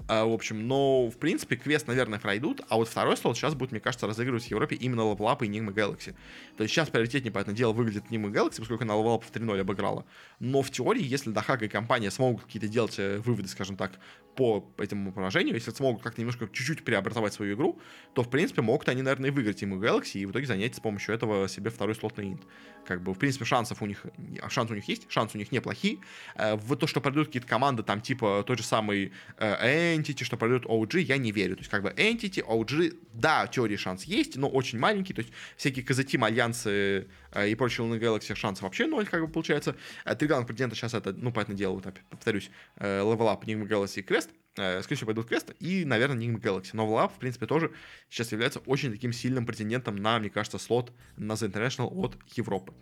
А, 0.07 0.25
в 0.25 0.33
общем, 0.33 0.67
но, 0.67 1.09
в 1.09 1.17
принципе, 1.17 1.55
квест, 1.55 1.87
наверное, 1.87 2.19
пройдут, 2.19 2.61
а 2.67 2.75
вот 2.75 2.89
второй 2.89 3.15
слот 3.17 3.37
сейчас 3.37 3.55
будет, 3.55 3.71
мне 3.71 3.79
кажется, 3.79 4.07
разыгрывать 4.07 4.43
в 4.43 4.47
Европе 4.47 4.75
именно 4.75 5.01
Level 5.01 5.45
и 5.45 5.47
Enigma 5.47 5.73
Galaxy. 5.73 6.15
То 6.57 6.63
есть 6.63 6.73
сейчас 6.73 6.89
приоритетнее, 6.89 7.31
поэтому 7.31 7.55
дело, 7.55 7.71
выглядит 7.71 8.05
Enigma 8.09 8.31
Galaxy, 8.31 8.59
поскольку 8.59 8.83
она 8.83 8.95
Level 8.95 9.21
в 9.21 9.31
3.0 9.31 9.61
обыграла. 9.61 10.05
Но 10.39 10.61
в 10.61 10.71
теории, 10.71 11.03
если 11.03 11.31
Дахак 11.31 11.61
и 11.63 11.67
компания 11.67 12.11
смогут 12.11 12.43
какие-то 12.43 12.67
делать 12.67 12.97
э, 12.97 13.19
выводы, 13.19 13.47
скажем 13.47 13.77
так, 13.77 13.99
по 14.35 14.65
этому 14.77 15.11
поражению, 15.11 15.55
если 15.55 15.71
смогут 15.71 16.01
как-то 16.01 16.21
немножко 16.21 16.47
чуть-чуть 16.47 16.85
преобразовать 16.85 17.33
свою 17.33 17.55
игру, 17.55 17.79
то, 18.13 18.23
в 18.23 18.29
принципе, 18.29 18.61
могут 18.61 18.87
они, 18.87 19.01
наверное, 19.01 19.29
и 19.29 19.33
выиграть 19.33 19.61
Enigma 19.69 19.79
Galaxy 19.79 20.19
и 20.19 20.25
в 20.25 20.31
итоге 20.31 20.45
занять 20.45 20.75
с 20.75 20.79
помощью 20.79 21.15
этого 21.15 21.47
себе 21.47 21.69
второй 21.69 21.95
слот 21.95 22.17
на 22.17 22.21
инт. 22.21 22.41
Как 22.85 23.01
бы, 23.01 23.13
в 23.13 23.17
принципе, 23.19 23.45
шансов 23.45 23.81
у 23.81 23.85
них, 23.85 24.05
шанс 24.49 24.71
у 24.71 24.75
них 24.75 24.87
есть, 24.87 25.11
шансы 25.11 25.37
у 25.37 25.39
них 25.39 25.51
неплохие. 25.51 25.99
Э, 26.35 26.55
в 26.55 26.75
то, 26.75 26.87
что 26.87 27.01
пройдут 27.01 27.27
какие-то 27.27 27.47
команды, 27.47 27.83
там, 27.83 28.01
типа, 28.01 28.43
той 28.45 28.57
же 28.57 28.63
самый 28.63 29.11
э, 29.37 29.95
Entity, 29.95 30.23
что 30.23 30.37
пройдут 30.37 30.65
OG, 30.65 30.99
я 31.01 31.17
не 31.17 31.31
верю. 31.31 31.55
То 31.55 31.61
есть, 31.61 31.69
как 31.69 31.83
бы, 31.83 31.89
Entity, 31.89 32.43
OG, 32.43 32.97
да, 33.13 33.47
теории 33.47 33.75
шанс 33.75 34.05
есть, 34.05 34.37
но 34.37 34.49
очень 34.49 34.79
маленький. 34.79 35.13
То 35.13 35.21
есть, 35.21 35.31
всякие 35.55 35.85
КЗТИМ, 35.85 36.23
Альянсы 36.23 37.07
э, 37.31 37.49
и 37.49 37.55
прочие 37.55 37.85
Луны 37.85 37.99
Galaxy 37.99 38.33
шансов 38.35 38.63
вообще 38.63 38.87
ноль, 38.87 39.05
как 39.05 39.21
бы, 39.21 39.27
получается. 39.27 39.75
Три 40.17 40.27
претендента 40.27 40.75
сейчас 40.75 40.93
это, 40.93 41.13
ну, 41.13 41.31
понятное 41.31 41.55
дело, 41.55 41.73
вот, 41.73 41.85
повторюсь, 42.09 42.49
Up, 42.77 43.45
Enigma 43.45 43.67
Galaxy 43.67 43.99
и 43.99 44.05
э, 44.13 44.29
скорее 44.55 44.95
всего, 44.95 45.07
пойдут 45.07 45.27
квесты, 45.27 45.53
и, 45.59 45.85
наверное, 45.85 46.17
Enigma 46.17 46.41
Galaxy. 46.41 46.71
Но 46.73 46.85
Valve, 46.87 47.13
в 47.15 47.19
принципе, 47.19 47.45
тоже 47.45 47.71
сейчас 48.09 48.31
является 48.31 48.59
очень 48.59 48.91
таким 48.91 49.13
сильным 49.13 49.45
претендентом 49.45 49.95
на, 49.95 50.19
мне 50.19 50.29
кажется, 50.29 50.57
слот 50.57 50.91
на 51.17 51.33
The 51.33 51.51
International 51.51 51.89
от 51.91 52.17
Европы. 52.35 52.73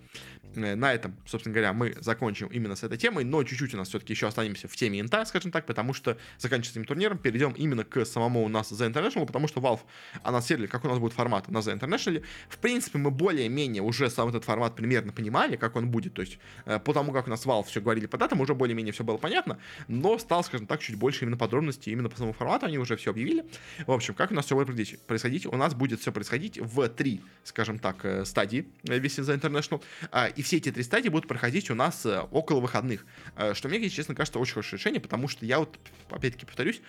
Э, 0.56 0.75
на 0.75 0.93
этом, 0.93 1.15
собственно 1.25 1.53
говоря, 1.53 1.73
мы 1.73 1.95
закончим 1.99 2.47
именно 2.47 2.75
с 2.75 2.84
этой 2.84 2.97
темой, 2.97 3.23
но 3.23 3.43
чуть-чуть 3.43 3.73
у 3.73 3.77
нас 3.77 3.89
все-таки 3.89 4.13
еще 4.13 4.27
останемся 4.27 4.67
в 4.67 4.75
теме 4.75 4.99
инта, 4.99 5.25
скажем 5.25 5.51
так, 5.51 5.65
потому 5.65 5.93
что 5.93 6.17
заканчивается 6.38 6.80
этим 6.80 6.88
турниром, 6.88 7.17
перейдем 7.17 7.51
именно 7.51 7.84
к 7.84 8.06
самому 8.06 8.43
у 8.43 8.49
нас 8.49 8.71
The 8.71 8.91
International, 8.91 9.25
потому 9.25 9.47
что 9.47 9.62
Valve 9.62 9.82
анонсировали, 10.23 10.67
как 10.67 10.86
у 10.86 10.88
нас 10.88 10.99
будет 10.99 11.13
формат 11.13 11.47
на 11.49 11.60
The 11.60 11.80
International. 11.80 12.23
В 12.49 12.58
принципе, 12.58 12.97
мы 12.97 13.12
более-менее 13.12 13.84
уже 13.84 14.10
сам 14.10 14.30
этот 14.30 14.45
формат 14.45 14.75
примерно 14.75 15.12
понимали, 15.12 15.56
как 15.58 15.75
он 15.75 15.89
будет, 15.89 16.13
то 16.13 16.21
есть 16.21 16.39
э, 16.65 16.80
по 16.80 16.93
тому, 16.93 17.12
как 17.12 17.27
у 17.27 17.30
нас 17.30 17.45
Valve 17.45 17.65
все 17.65 17.82
говорили 17.82 18.06
по 18.06 18.17
датам, 18.17 18.41
уже 18.41 18.56
более-менее 18.56 18.93
все 18.93 19.03
было 19.03 19.17
понятно, 19.17 19.60
но 19.88 20.17
стал, 20.17 20.43
скажем 20.43 20.65
так, 20.65 20.82
чуть 20.82 20.95
больше 20.95 21.25
именно 21.25 21.38
подробно 21.38 21.57
подробности 21.58 21.89
именно 21.89 22.08
по 22.08 22.17
самому 22.17 22.34
формату, 22.34 22.67
они 22.67 22.78
уже 22.78 22.96
все 22.98 23.10
объявили. 23.10 23.43
В 23.88 23.91
общем, 23.91 24.13
как 24.13 24.32
у 24.32 24.36
нас 24.36 24.46
все 24.46 24.56
будет 24.56 25.00
происходить? 25.08 25.48
У 25.48 25.56
нас 25.56 25.74
будет 25.74 26.00
все 26.00 26.12
происходить 26.12 26.60
в 26.60 26.88
три, 26.89 27.22
скажем 27.43 27.80
так, 27.80 28.06
э, 28.06 28.26
стадии 28.26 28.67
весь 28.84 29.15
за 29.15 29.34
International, 29.34 29.82
а, 30.12 30.28
и 30.28 30.43
все 30.43 30.58
эти 30.58 30.72
три 30.72 30.84
стадии 30.84 31.10
будут 31.10 31.28
проходить 31.28 31.72
у 31.72 31.76
нас 31.76 32.06
э, 32.06 32.20
около 32.32 32.60
выходных, 32.60 33.08
э, 33.38 33.56
что 33.56 33.70
мне, 33.70 33.89
честно, 33.89 34.13
кажется, 34.13 34.38
очень 34.38 34.54
хорошее 34.54 34.78
решение, 34.78 35.02
потому 35.02 35.28
что 35.28 35.46
я 35.46 35.58
вот, 35.58 35.80
опять-таки 36.12 36.46
повторюсь, 36.46 36.82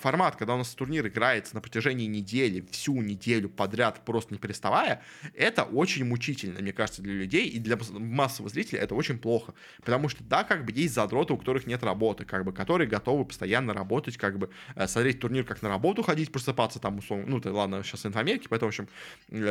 формат, 0.00 0.36
когда 0.36 0.54
у 0.54 0.58
нас 0.58 0.72
турнир 0.74 1.06
играется 1.08 1.56
на 1.56 1.60
протяжении 1.60 2.06
недели, 2.06 2.64
всю 2.70 3.02
неделю 3.02 3.48
подряд, 3.48 4.04
просто 4.04 4.34
не 4.34 4.38
переставая, 4.38 5.02
это 5.34 5.64
очень 5.64 6.04
мучительно, 6.04 6.60
мне 6.60 6.72
кажется, 6.72 7.02
для 7.02 7.14
людей, 7.14 7.48
и 7.48 7.58
для 7.58 7.76
массового 7.90 8.50
зрителя 8.50 8.80
это 8.80 8.94
очень 8.94 9.18
плохо, 9.18 9.54
потому 9.78 10.08
что, 10.08 10.22
да, 10.22 10.44
как 10.44 10.64
бы 10.64 10.72
есть 10.72 10.94
задроты, 10.94 11.32
у 11.32 11.36
которых 11.36 11.66
нет 11.66 11.82
работы, 11.82 12.24
как 12.24 12.44
бы, 12.44 12.52
которые 12.52 12.88
готовы 12.88 13.24
постоянно 13.24 13.72
работать, 13.72 14.11
как 14.18 14.38
бы, 14.38 14.50
смотреть 14.86 15.20
турнир 15.20 15.44
как 15.44 15.62
на 15.62 15.68
работу 15.68 16.02
ходить, 16.02 16.32
просыпаться 16.32 16.78
там, 16.78 16.98
условно, 16.98 17.26
ну, 17.28 17.38
это, 17.38 17.52
ладно, 17.52 17.82
сейчас 17.82 18.06
инфомерки, 18.06 18.46
поэтому, 18.48 18.70
в 18.70 18.74
общем, 18.74 18.88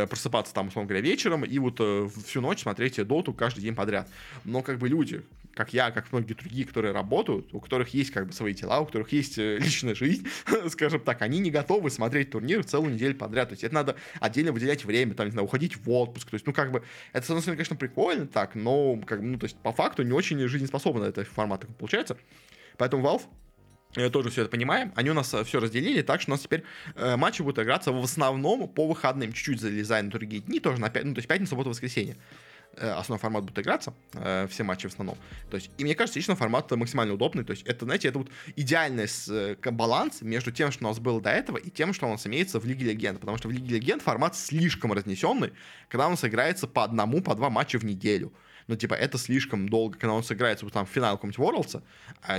просыпаться 0.08 0.54
там, 0.54 0.67
условно 0.67 0.89
говоря, 0.89 1.04
вечером 1.04 1.45
и 1.45 1.60
вот 1.60 1.80
всю 2.26 2.41
ночь 2.41 2.62
смотреть 2.62 3.06
доту 3.06 3.34
каждый 3.34 3.62
день 3.62 3.76
подряд. 3.76 4.08
Но 4.45 4.62
как 4.62 4.78
бы 4.78 4.89
люди, 4.89 5.24
как 5.54 5.74
я, 5.74 5.91
как 5.91 6.12
многие 6.12 6.34
другие, 6.34 6.65
которые 6.65 6.93
работают, 6.93 7.54
у 7.54 7.60
которых 7.60 7.89
есть 7.89 8.12
как 8.12 8.28
бы 8.28 8.34
свои 8.34 8.54
дела, 8.54 8.80
у 8.80 8.86
которых 8.86 9.12
есть 9.12 9.38
э, 9.38 9.58
личная 9.58 9.95
жизнь, 9.95 10.28
скажем 10.69 11.02
так, 11.02 11.21
они 11.21 11.39
не 11.39 11.52
готовы 11.52 11.89
смотреть 11.89 12.32
турнир 12.32 12.63
целую 12.63 12.93
неделю 12.93 13.15
подряд. 13.15 13.50
То 13.50 13.54
есть 13.54 13.63
это 13.63 13.74
надо 13.74 13.95
отдельно 14.19 14.52
выделять 14.52 14.86
время, 14.86 15.13
там, 15.13 15.28
не 15.28 15.32
знаю, 15.32 15.45
уходить 15.45 15.78
в 15.78 15.89
отпуск. 15.89 16.30
То 16.30 16.36
есть, 16.36 16.45
ну, 16.47 16.54
как 16.54 16.71
бы, 16.71 16.84
это, 17.13 17.26
с 17.26 17.30
одной 17.30 17.41
стороны, 17.41 17.58
конечно, 17.58 17.76
прикольно 17.76 18.28
так, 18.28 18.56
но, 18.56 18.97
как 19.06 19.21
ну, 19.21 19.38
то 19.38 19.45
есть, 19.45 19.58
по 19.58 19.71
факту 19.71 20.04
не 20.04 20.13
очень 20.13 20.39
жизнеспособно 20.47 21.06
это 21.06 21.24
формат 21.26 21.65
получается. 21.78 22.17
Поэтому 22.78 23.04
Valve 23.04 23.21
э, 23.21 23.26
тоже 24.12 24.30
все 24.30 24.41
это 24.41 24.51
понимаем. 24.51 24.91
Они 24.95 25.10
у 25.10 25.13
нас 25.13 25.34
э, 25.34 25.43
все 25.43 25.60
разделили, 25.60 26.01
так 26.01 26.21
что 26.21 26.32
у 26.32 26.34
нас 26.34 26.41
теперь 26.41 26.63
э, 26.95 27.15
матчи 27.15 27.41
будут 27.41 27.60
играться 27.60 27.91
в 27.91 28.04
основном 28.04 28.67
по 28.67 28.88
выходным. 28.88 29.34
Чуть-чуть 29.34 29.62
залезая 29.62 30.04
на 30.04 30.10
другие 30.10 30.41
дни, 30.41 30.60
тоже 30.60 30.80
на 30.80 30.89
5, 30.89 31.06
ну, 31.06 31.13
то 31.13 31.19
есть 31.19 31.27
пятница, 31.27 31.51
суббота, 31.51 31.69
воскресенье. 31.69 32.17
Э, 32.77 32.91
основной 32.91 33.19
формат 33.19 33.43
будет 33.43 33.60
играться, 33.60 33.93
э, 34.13 34.47
все 34.49 34.63
матчи 34.63 34.88
в 34.88 34.91
основном. 34.91 35.17
То 35.49 35.56
есть, 35.56 35.71
и 35.77 35.84
мне 35.84 35.93
кажется, 35.93 36.17
лично 36.17 36.36
формат 36.36 36.71
максимально 36.71 37.13
удобный. 37.13 37.43
То 37.43 37.51
есть, 37.51 37.63
это, 37.63 37.84
знаете, 37.84 38.08
это 38.08 38.19
вот 38.19 38.30
идеальный 38.56 39.08
э, 39.30 39.56
баланс 39.71 40.21
между 40.21 40.51
тем, 40.51 40.71
что 40.71 40.86
у 40.86 40.88
нас 40.88 40.99
было 40.99 41.19
до 41.19 41.32
этого, 41.32 41.58
и 41.58 41.69
тем, 41.69 41.93
что 41.93 42.08
у 42.08 42.10
нас 42.10 42.25
имеется 42.25 42.60
в 42.60 42.65
Лиге 42.65 42.86
Легенд. 42.86 43.19
Потому 43.19 43.38
что 43.38 43.49
в 43.49 43.51
Лиге 43.51 43.75
Легенд 43.75 44.01
формат 44.01 44.38
слишком 44.38 44.93
разнесенный, 44.93 45.51
когда 45.89 46.08
у 46.08 46.12
нас 46.12 46.23
играется 46.23 46.65
по 46.65 46.86
одному, 46.86 47.21
по 47.21 47.36
два 47.36 47.49
матча 47.49 47.77
в 47.77 47.84
неделю. 47.84 48.32
Ну, 48.67 48.76
типа, 48.76 48.93
это 48.93 49.17
слишком 49.17 49.67
долго, 49.69 49.97
когда 49.97 50.13
у 50.13 50.17
нас 50.17 50.32
играется 50.32 50.65
вот 50.65 50.74
там 50.74 50.86
финал 50.86 51.17
какого-нибудь 51.17 51.39
Worlds, 51.39 51.82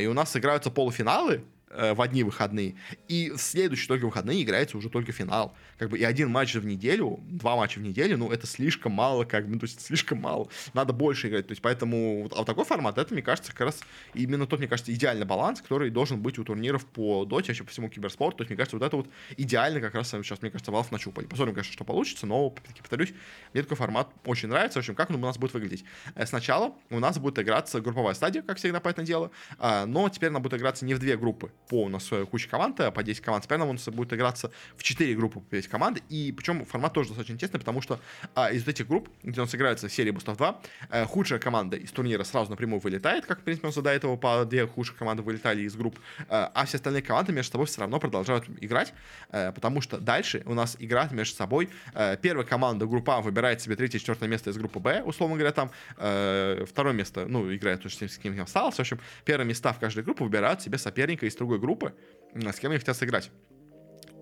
и 0.01 0.07
у 0.07 0.13
нас 0.13 0.37
играются 0.37 0.71
полуфиналы, 0.71 1.45
Э, 1.75 1.95
в 1.95 2.03
одни 2.03 2.23
выходные. 2.23 2.75
И 3.09 3.31
в 3.31 3.39
следующие 3.39 3.89
только 3.89 4.05
выходные 4.05 4.43
играется 4.43 4.77
уже 4.77 4.91
только 4.91 5.13
финал. 5.13 5.57
Как 5.79 5.89
бы 5.89 5.99
и 5.99 6.05
один 6.05 6.29
матч 6.29 6.55
в 6.55 6.67
неделю, 6.67 7.21
два 7.23 7.57
матча 7.57 7.79
в 7.79 7.83
неделю, 7.83 8.19
ну, 8.19 8.31
это 8.31 8.47
слишком 8.47 8.93
мало, 8.93 9.25
как 9.25 9.47
бы, 9.47 9.55
ну, 9.55 9.59
то 9.59 9.65
есть 9.65 9.81
слишком 9.81 10.19
мало. 10.19 10.49
Надо 10.75 10.93
больше 10.93 11.29
играть. 11.29 11.47
То 11.47 11.53
есть 11.53 11.63
поэтому, 11.63 12.29
а 12.31 12.37
вот 12.37 12.47
такой 12.47 12.67
формат, 12.67 12.99
это, 12.99 13.15
мне 13.15 13.23
кажется, 13.23 13.53
как 13.53 13.63
раз 13.63 13.81
именно 14.13 14.47
тот, 14.47 14.59
мне 14.59 14.69
кажется, 14.69 14.93
идеальный 14.93 15.25
баланс, 15.25 15.63
который 15.63 15.89
должен 15.89 16.21
быть 16.21 16.39
у 16.39 16.45
турниров 16.45 16.85
по 16.85 17.25
доте, 17.25 17.49
вообще 17.49 17.65
по 17.65 17.71
всему 17.71 17.89
киберспорту. 17.89 18.39
То 18.39 18.43
есть, 18.43 18.51
мне 18.51 18.57
кажется, 18.59 18.77
вот 18.77 18.85
это 18.85 18.97
вот 18.97 19.09
идеально 19.39 19.81
как 19.81 19.95
раз 19.95 20.11
сейчас, 20.11 20.43
мне 20.43 20.51
кажется, 20.51 20.73
Valve 20.73 20.89
начупали. 20.91 21.25
Посмотрим, 21.25 21.55
конечно, 21.55 21.73
что 21.73 21.85
получится, 21.85 22.27
но, 22.27 22.51
таки 22.51 22.81
повторюсь, 22.81 23.15
мне 23.55 23.63
такой 23.63 23.79
формат 23.79 24.11
очень 24.27 24.49
нравится. 24.49 24.79
В 24.79 24.81
общем, 24.81 24.95
как 24.95 25.09
он 25.09 25.17
у 25.17 25.21
нас 25.21 25.39
будет 25.39 25.55
выглядеть? 25.55 25.85
Э, 26.17 26.27
сначала 26.27 26.75
у 26.91 26.99
нас 26.99 27.19
будет 27.19 27.39
играться 27.39 27.81
групповая 27.81 28.13
стадия, 28.13 28.43
как 28.43 28.59
всегда, 28.59 28.81
по 28.81 28.91
этому 28.91 29.07
делу, 29.07 29.33
а, 29.59 29.87
но 29.87 30.07
теперь 30.11 30.29
она 30.29 30.41
будет 30.41 30.61
играться 30.61 30.85
не 30.85 30.93
в 30.93 30.99
две 30.99 31.17
группы 31.17 31.51
по 31.69 31.85
у 31.85 31.89
нас 31.89 32.11
куча 32.31 32.49
команд, 32.49 32.81
э, 32.81 32.91
по 32.91 33.03
10 33.03 33.21
команд. 33.23 33.49
Нам 33.49 33.69
он 33.69 33.79
будет 33.93 34.13
играться 34.13 34.51
в 34.77 34.83
4 34.83 35.15
группы 35.15 35.41
по 35.41 35.47
5 35.47 35.69
команд. 35.69 36.03
И 36.09 36.33
причем 36.33 36.65
формат 36.65 36.93
тоже 36.93 37.11
достаточно 37.11 37.35
интересный, 37.35 37.61
потому 37.61 37.81
что 37.81 38.01
а, 38.35 38.51
из 38.51 38.67
этих 38.67 38.89
групп, 38.89 39.09
где 39.23 39.41
он 39.41 39.49
сыграется 39.49 39.89
в 39.89 39.93
серии 39.93 40.11
Бустов 40.11 40.37
2, 40.37 40.61
а, 40.91 41.05
худшая 41.07 41.39
команда 41.39 41.77
из 41.77 41.91
турнира 41.91 42.25
сразу 42.25 42.51
напрямую 42.51 42.81
вылетает, 42.81 43.27
как, 43.27 43.41
в 43.41 43.43
принципе, 43.43 43.69
нас 43.69 43.77
до 43.77 43.91
этого 43.91 44.17
по 44.17 44.45
две 44.45 44.67
худших 44.67 44.97
команды 44.97 45.23
вылетали 45.23 45.63
из 45.63 45.75
групп, 45.75 45.99
а, 46.29 46.51
а 46.55 46.67
все 46.67 46.77
остальные 46.77 47.03
команды 47.03 47.33
между 47.33 47.53
собой 47.53 47.67
все 47.67 47.81
равно 47.81 47.99
продолжают 48.01 48.45
играть, 48.61 48.93
а, 49.31 49.53
потому 49.53 49.81
что 49.81 49.99
дальше 49.99 50.43
у 50.47 50.55
нас 50.55 50.77
игра 50.79 51.09
между 51.11 51.37
собой. 51.37 51.69
А, 51.95 52.17
первая 52.17 52.47
команда 52.47 52.87
группа 52.87 53.21
выбирает 53.21 53.61
себе 53.61 53.77
третье, 53.77 53.99
четвертое 53.99 54.29
место 54.29 54.51
из 54.51 54.57
группы 54.57 54.79
Б, 54.79 55.03
условно 55.03 55.37
говоря, 55.37 55.53
там 55.53 55.71
а, 55.97 56.65
второе 56.67 56.95
место, 56.95 57.27
ну, 57.27 57.53
играет 57.55 57.83
тоже 57.83 57.97
с 58.09 58.19
кем 58.19 58.41
осталось. 58.41 58.77
В 58.77 58.81
общем, 58.81 58.99
первые 59.25 59.47
места 59.47 59.73
в 59.73 59.79
каждой 59.79 60.03
группе 60.05 60.25
выбирают 60.25 60.63
себе 60.63 60.79
соперника 60.79 61.27
из 61.27 61.35
другой 61.37 61.52
группы, 61.59 61.95
с 62.35 62.59
кем 62.59 62.71
они 62.71 62.79
хотят 62.79 62.97
сыграть. 62.97 63.31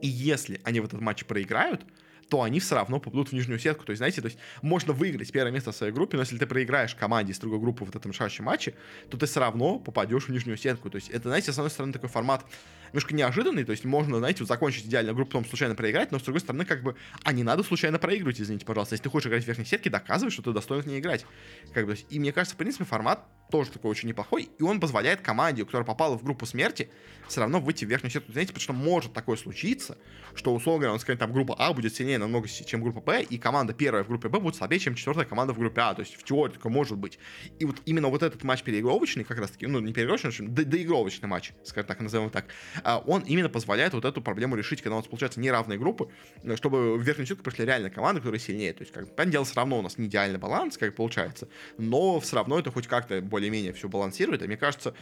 И 0.02 0.08
если 0.08 0.60
они 0.64 0.80
в 0.80 0.86
этот 0.86 1.00
матч 1.00 1.24
проиграют, 1.24 1.84
то 2.30 2.42
они 2.42 2.60
все 2.60 2.76
равно 2.76 3.00
попадут 3.00 3.30
в 3.30 3.32
нижнюю 3.32 3.58
сетку. 3.58 3.84
То 3.84 3.90
есть, 3.90 3.98
знаете, 3.98 4.22
то 4.22 4.26
есть 4.26 4.38
можно 4.62 4.92
выиграть 4.92 5.30
первое 5.32 5.52
место 5.52 5.72
в 5.72 5.76
своей 5.76 5.92
группе, 5.92 6.16
но 6.16 6.22
если 6.22 6.38
ты 6.38 6.46
проиграешь 6.46 6.94
команде 6.94 7.32
из 7.32 7.38
другой 7.38 7.58
группы 7.58 7.84
в 7.84 7.94
этом 7.94 8.12
решающем 8.12 8.44
матче, 8.44 8.74
то 9.10 9.18
ты 9.18 9.26
все 9.26 9.40
равно 9.40 9.78
попадешь 9.78 10.24
в 10.24 10.28
нижнюю 10.30 10.56
сетку. 10.56 10.88
То 10.88 10.96
есть 10.96 11.10
это, 11.10 11.28
знаете, 11.28 11.52
с 11.52 11.58
одной 11.58 11.70
стороны 11.70 11.92
такой 11.92 12.08
формат 12.08 12.44
немножко 12.92 13.14
неожиданный, 13.14 13.64
то 13.64 13.72
есть 13.72 13.84
можно, 13.84 14.18
знаете, 14.18 14.44
закончить 14.44 14.86
идеально 14.86 15.12
группу, 15.12 15.32
потом 15.32 15.44
случайно 15.44 15.74
проиграть, 15.74 16.12
но 16.12 16.18
с 16.18 16.22
другой 16.22 16.40
стороны, 16.40 16.64
как 16.64 16.82
бы, 16.82 16.96
а 17.22 17.32
не 17.32 17.42
надо 17.42 17.62
случайно 17.62 17.98
проигрывать, 17.98 18.40
извините, 18.40 18.66
пожалуйста. 18.66 18.94
Если 18.94 19.04
ты 19.04 19.10
хочешь 19.10 19.28
играть 19.28 19.44
в 19.44 19.46
верхней 19.46 19.64
сетке, 19.64 19.90
доказывай, 19.90 20.30
что 20.30 20.42
ты 20.42 20.52
достоин 20.52 20.82
в 20.82 20.86
ней 20.86 21.00
играть. 21.00 21.26
Как 21.72 21.86
бы, 21.86 21.94
и 21.94 22.18
мне 22.18 22.32
кажется, 22.32 22.54
в 22.54 22.58
принципе, 22.58 22.84
формат 22.84 23.24
тоже 23.50 23.70
такой 23.70 23.90
очень 23.90 24.08
неплохой, 24.08 24.48
и 24.58 24.62
он 24.62 24.80
позволяет 24.80 25.20
команде, 25.20 25.64
которая 25.64 25.86
попала 25.86 26.16
в 26.16 26.22
группу 26.22 26.46
смерти, 26.46 26.90
все 27.28 27.40
равно 27.40 27.60
выйти 27.60 27.84
в 27.84 27.88
верхнюю 27.88 28.10
сетку. 28.10 28.32
Знаете, 28.32 28.52
потому 28.52 28.62
что 28.62 28.72
может 28.72 29.12
такое 29.12 29.36
случиться, 29.36 29.98
что, 30.34 30.54
условно 30.54 30.80
говоря, 30.80 30.92
он 30.94 31.00
скажет, 31.00 31.20
там 31.20 31.32
группа 31.32 31.54
А 31.58 31.72
будет 31.72 31.94
сильнее 31.94 32.18
намного, 32.20 32.48
чем 32.48 32.82
группа 32.82 33.00
Б, 33.00 33.22
и 33.22 33.38
команда 33.38 33.74
первая 33.74 34.04
в 34.04 34.08
группе 34.08 34.28
Б 34.28 34.38
будет 34.38 34.56
слабее, 34.56 34.78
чем 34.78 34.94
четвертая 34.94 35.24
команда 35.24 35.52
в 35.52 35.58
группе 35.58 35.80
А. 35.80 35.94
То 35.94 36.00
есть 36.00 36.14
в 36.14 36.22
теории 36.22 36.54
такое 36.54 36.72
может 36.72 36.96
быть. 36.98 37.18
И 37.58 37.64
вот 37.64 37.76
именно 37.86 38.08
вот 38.08 38.22
этот 38.22 38.44
матч 38.44 38.62
переигровочный, 38.62 39.24
как 39.24 39.38
раз 39.38 39.50
таки, 39.50 39.66
ну, 39.66 39.80
не 39.80 39.92
переигровочный, 39.92 40.30
а 40.30 40.48
до 40.48 40.64
доигровочный 40.64 41.28
матч, 41.28 41.52
скажем 41.64 41.88
так, 41.88 42.00
назовем 42.00 42.30
так, 42.30 42.46
а, 42.84 42.98
он 42.98 43.22
именно 43.22 43.48
позволяет 43.48 43.94
вот 43.94 44.04
эту 44.04 44.22
проблему 44.22 44.56
решить, 44.56 44.82
когда 44.82 44.96
у 44.96 44.98
нас 44.98 45.08
получается 45.08 45.40
неравные 45.40 45.78
группы, 45.78 46.08
чтобы 46.54 46.96
в 46.96 47.02
верхнюю 47.02 47.26
сетку 47.26 47.42
пришли 47.42 47.64
реально 47.64 47.90
команды, 47.90 48.20
которые 48.20 48.40
сильнее. 48.40 48.72
То 48.72 48.82
есть, 48.82 48.92
как 48.92 49.04
понятное 49.16 49.32
дело, 49.32 49.44
все 49.44 49.54
равно 49.56 49.78
у 49.78 49.82
нас 49.82 49.98
не 49.98 50.06
идеальный 50.06 50.38
баланс, 50.38 50.78
как 50.78 50.94
получается, 50.94 51.48
но 51.78 52.20
все 52.20 52.36
равно 52.36 52.58
это 52.58 52.70
хоть 52.70 52.86
как-то 52.86 53.20
более-менее 53.20 53.72
все 53.72 53.88
балансирует. 53.88 54.42
И 54.42 54.46
мне 54.46 54.56
кажется, 54.56 54.94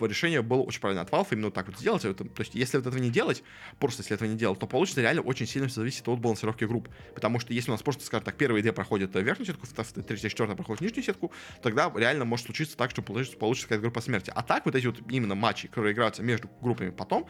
решение 0.00 0.42
было 0.42 0.62
очень 0.62 0.80
правильно 0.80 1.02
от 1.02 1.10
Valve 1.10 1.28
именно 1.32 1.50
так 1.50 1.66
вот 1.66 1.78
сделать. 1.78 2.02
То 2.02 2.14
есть, 2.38 2.54
если 2.54 2.76
вот 2.76 2.86
этого 2.86 3.00
не 3.00 3.10
делать, 3.10 3.42
просто 3.78 4.02
если 4.02 4.14
этого 4.14 4.28
не 4.28 4.36
делать, 4.36 4.58
то 4.58 4.66
получится 4.66 5.00
реально 5.00 5.22
очень 5.22 5.46
сильно 5.46 5.68
зависит 5.68 6.08
от 6.08 6.18
балансировки 6.18 6.59
групп. 6.66 6.88
Потому 7.14 7.40
что 7.40 7.52
если 7.52 7.70
у 7.70 7.74
нас 7.74 7.82
просто, 7.82 8.04
скажем 8.04 8.24
так, 8.24 8.36
первые 8.36 8.62
две 8.62 8.72
проходят 8.72 9.14
верхнюю 9.14 9.46
сетку, 9.46 9.66
третья, 10.06 10.28
четвертая 10.28 10.56
проходит 10.56 10.80
нижнюю 10.80 11.04
сетку, 11.04 11.32
тогда 11.62 11.92
реально 11.94 12.24
может 12.24 12.46
случиться 12.46 12.76
так, 12.76 12.90
что 12.90 13.02
получится, 13.02 13.36
получится 13.36 13.68
какая-то 13.68 13.82
группа 13.82 14.00
смерти. 14.00 14.32
А 14.34 14.42
так 14.42 14.64
вот 14.66 14.74
эти 14.74 14.86
вот 14.86 15.00
именно 15.08 15.34
матчи, 15.34 15.68
которые 15.68 15.92
играются 15.92 16.22
между 16.22 16.50
группами 16.60 16.90
потом, 16.90 17.26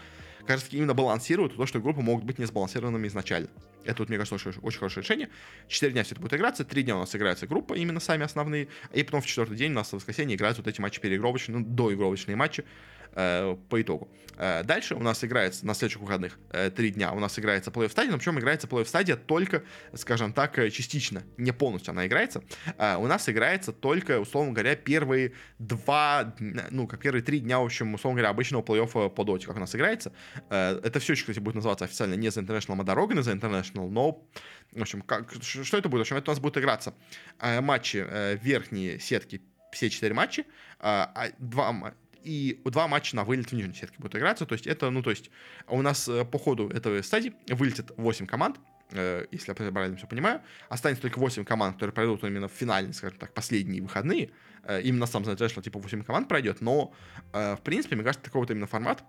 кажется, 0.47 0.77
именно 0.77 0.95
балансируют 0.95 1.57
то, 1.57 1.67
что 1.67 1.81
группы 1.81 2.01
могут 2.01 2.25
быть 2.25 2.39
не 2.39 2.45
сбалансированными 2.45 3.07
изначально. 3.09 3.49
Это, 3.85 4.03
вот, 4.03 4.09
мне 4.09 4.19
кажется, 4.19 4.35
очень, 4.35 4.61
очень 4.61 4.79
хорошее 4.79 5.03
решение. 5.03 5.29
Четыре 5.69 5.93
дня 5.93 6.03
все 6.03 6.15
это 6.15 6.23
будет 6.23 6.35
играться, 6.35 6.65
три 6.65 6.83
дня 6.83 6.97
у 6.97 7.01
нас 7.01 7.15
играется 7.15 7.47
группа, 7.47 7.75
именно 7.75 8.01
сами 8.01 8.25
основные, 8.25 8.69
и 8.93 9.03
потом 9.03 9.23
в 9.23 9.27
четвертый 9.27 9.57
день 9.57 9.73
у 9.73 9.77
нас 9.77 9.91
в 9.91 9.95
воскресенье 9.95 10.37
играются 10.37 10.63
вот 10.63 10.69
эти 10.69 10.81
матчи 10.81 11.01
переигровочные, 11.01 11.59
ну, 11.59 11.65
доигровочные 11.65 12.37
матчи, 12.37 12.65
э, 13.13 13.57
по 13.69 13.81
итогу. 13.81 14.11
Э, 14.37 14.63
дальше 14.63 14.95
у 14.95 15.01
нас 15.01 15.25
играется 15.25 15.67
на 15.67 15.75
следующих 15.75 16.01
выходных 16.01 16.39
э, 16.51 16.71
три 16.71 16.91
дня. 16.91 17.13
У 17.13 17.19
нас 17.19 17.39
играется 17.39 17.71
плей-офф 17.71 17.91
стадия, 17.91 18.13
но 18.13 18.19
причем 18.19 18.39
играется 18.39 18.67
плей-офф 18.67 18.87
стадия 18.87 19.17
только, 19.17 19.63
скажем 19.95 20.33
так, 20.33 20.55
частично, 20.71 21.23
не 21.37 21.53
полностью 21.53 21.93
она 21.93 22.07
играется. 22.07 22.43
У 22.79 23.07
нас 23.07 23.29
играется 23.29 23.73
только, 23.73 24.21
условно 24.21 24.53
говоря, 24.53 24.77
первые 24.77 25.33
два, 25.59 26.35
ну, 26.71 26.87
как 26.87 27.01
первые 27.01 27.23
три 27.23 27.41
дня, 27.41 27.59
в 27.59 27.65
общем, 27.65 27.95
условно 27.95 28.19
говоря, 28.19 28.31
обычного 28.31 28.63
плей-оффа 28.63 29.11
по 29.11 29.25
доте, 29.25 29.47
как 29.47 29.57
у 29.57 29.61
нас 29.61 29.75
играется. 29.75 30.13
Это 30.49 31.01
все 31.01 31.13
еще, 31.13 31.23
кстати, 31.23 31.39
будет 31.39 31.57
называться 31.57 31.85
официально 31.85 32.15
не 32.15 32.31
за 32.31 32.41
International, 32.41 32.81
а 32.81 32.85
дорога 32.85 33.15
на 33.15 33.23
за 33.23 33.33
International, 33.33 33.89
но 33.89 34.27
в 34.73 34.81
общем, 34.81 35.03
как, 35.03 35.33
что 35.43 35.77
это 35.77 35.89
будет? 35.89 36.01
В 36.01 36.03
общем, 36.03 36.17
это 36.17 36.31
у 36.31 36.35
нас 36.35 36.41
будет 36.41 36.57
играться 36.59 36.95
матчи 37.41 38.07
верхние 38.43 39.01
сетки, 39.01 39.43
все 39.71 39.91
четыре 39.91 40.15
матча, 40.15 40.45
э, 40.81 41.07
два, 41.39 41.95
и 42.23 42.61
два 42.65 42.89
матча 42.89 43.17
на 43.17 43.25
вылет 43.25 43.51
в 43.51 43.53
нижней 43.55 43.75
сетке 43.75 43.97
будут 43.99 44.17
играться. 44.17 44.47
То 44.47 44.55
есть 44.55 44.67
это, 44.67 44.91
ну, 44.91 45.03
то 45.03 45.11
есть 45.11 45.31
у 45.69 45.83
нас 45.83 46.09
э, 46.09 46.25
по 46.25 46.39
ходу 46.39 46.69
этой 46.69 47.03
стадии 47.03 47.35
вылетит 47.49 47.93
8 47.97 48.27
команд, 48.27 48.57
э, 48.93 49.27
если 49.31 49.51
я 49.51 49.73
правильно 49.73 49.97
все 49.97 50.07
понимаю. 50.07 50.41
Останется 50.69 51.03
только 51.03 51.19
8 51.19 51.45
команд, 51.45 51.75
которые 51.75 51.95
пройдут 51.95 52.25
именно 52.25 52.49
в 52.49 52.53
финальные, 52.53 52.95
скажем 52.95 53.19
так, 53.19 53.35
последние 53.35 53.83
выходные. 53.83 54.31
Э, 54.65 54.81
именно 54.83 55.07
сам 55.07 55.23
International 55.23 55.63
типа 55.63 55.79
8 55.79 56.05
команд 56.05 56.29
пройдет, 56.29 56.61
но, 56.61 56.93
в 57.33 57.61
принципе, 57.65 57.97
мне 57.97 58.05
кажется, 58.05 58.25
такой 58.25 58.41
вот 58.41 58.51
именно 58.51 58.67
формат 58.67 59.05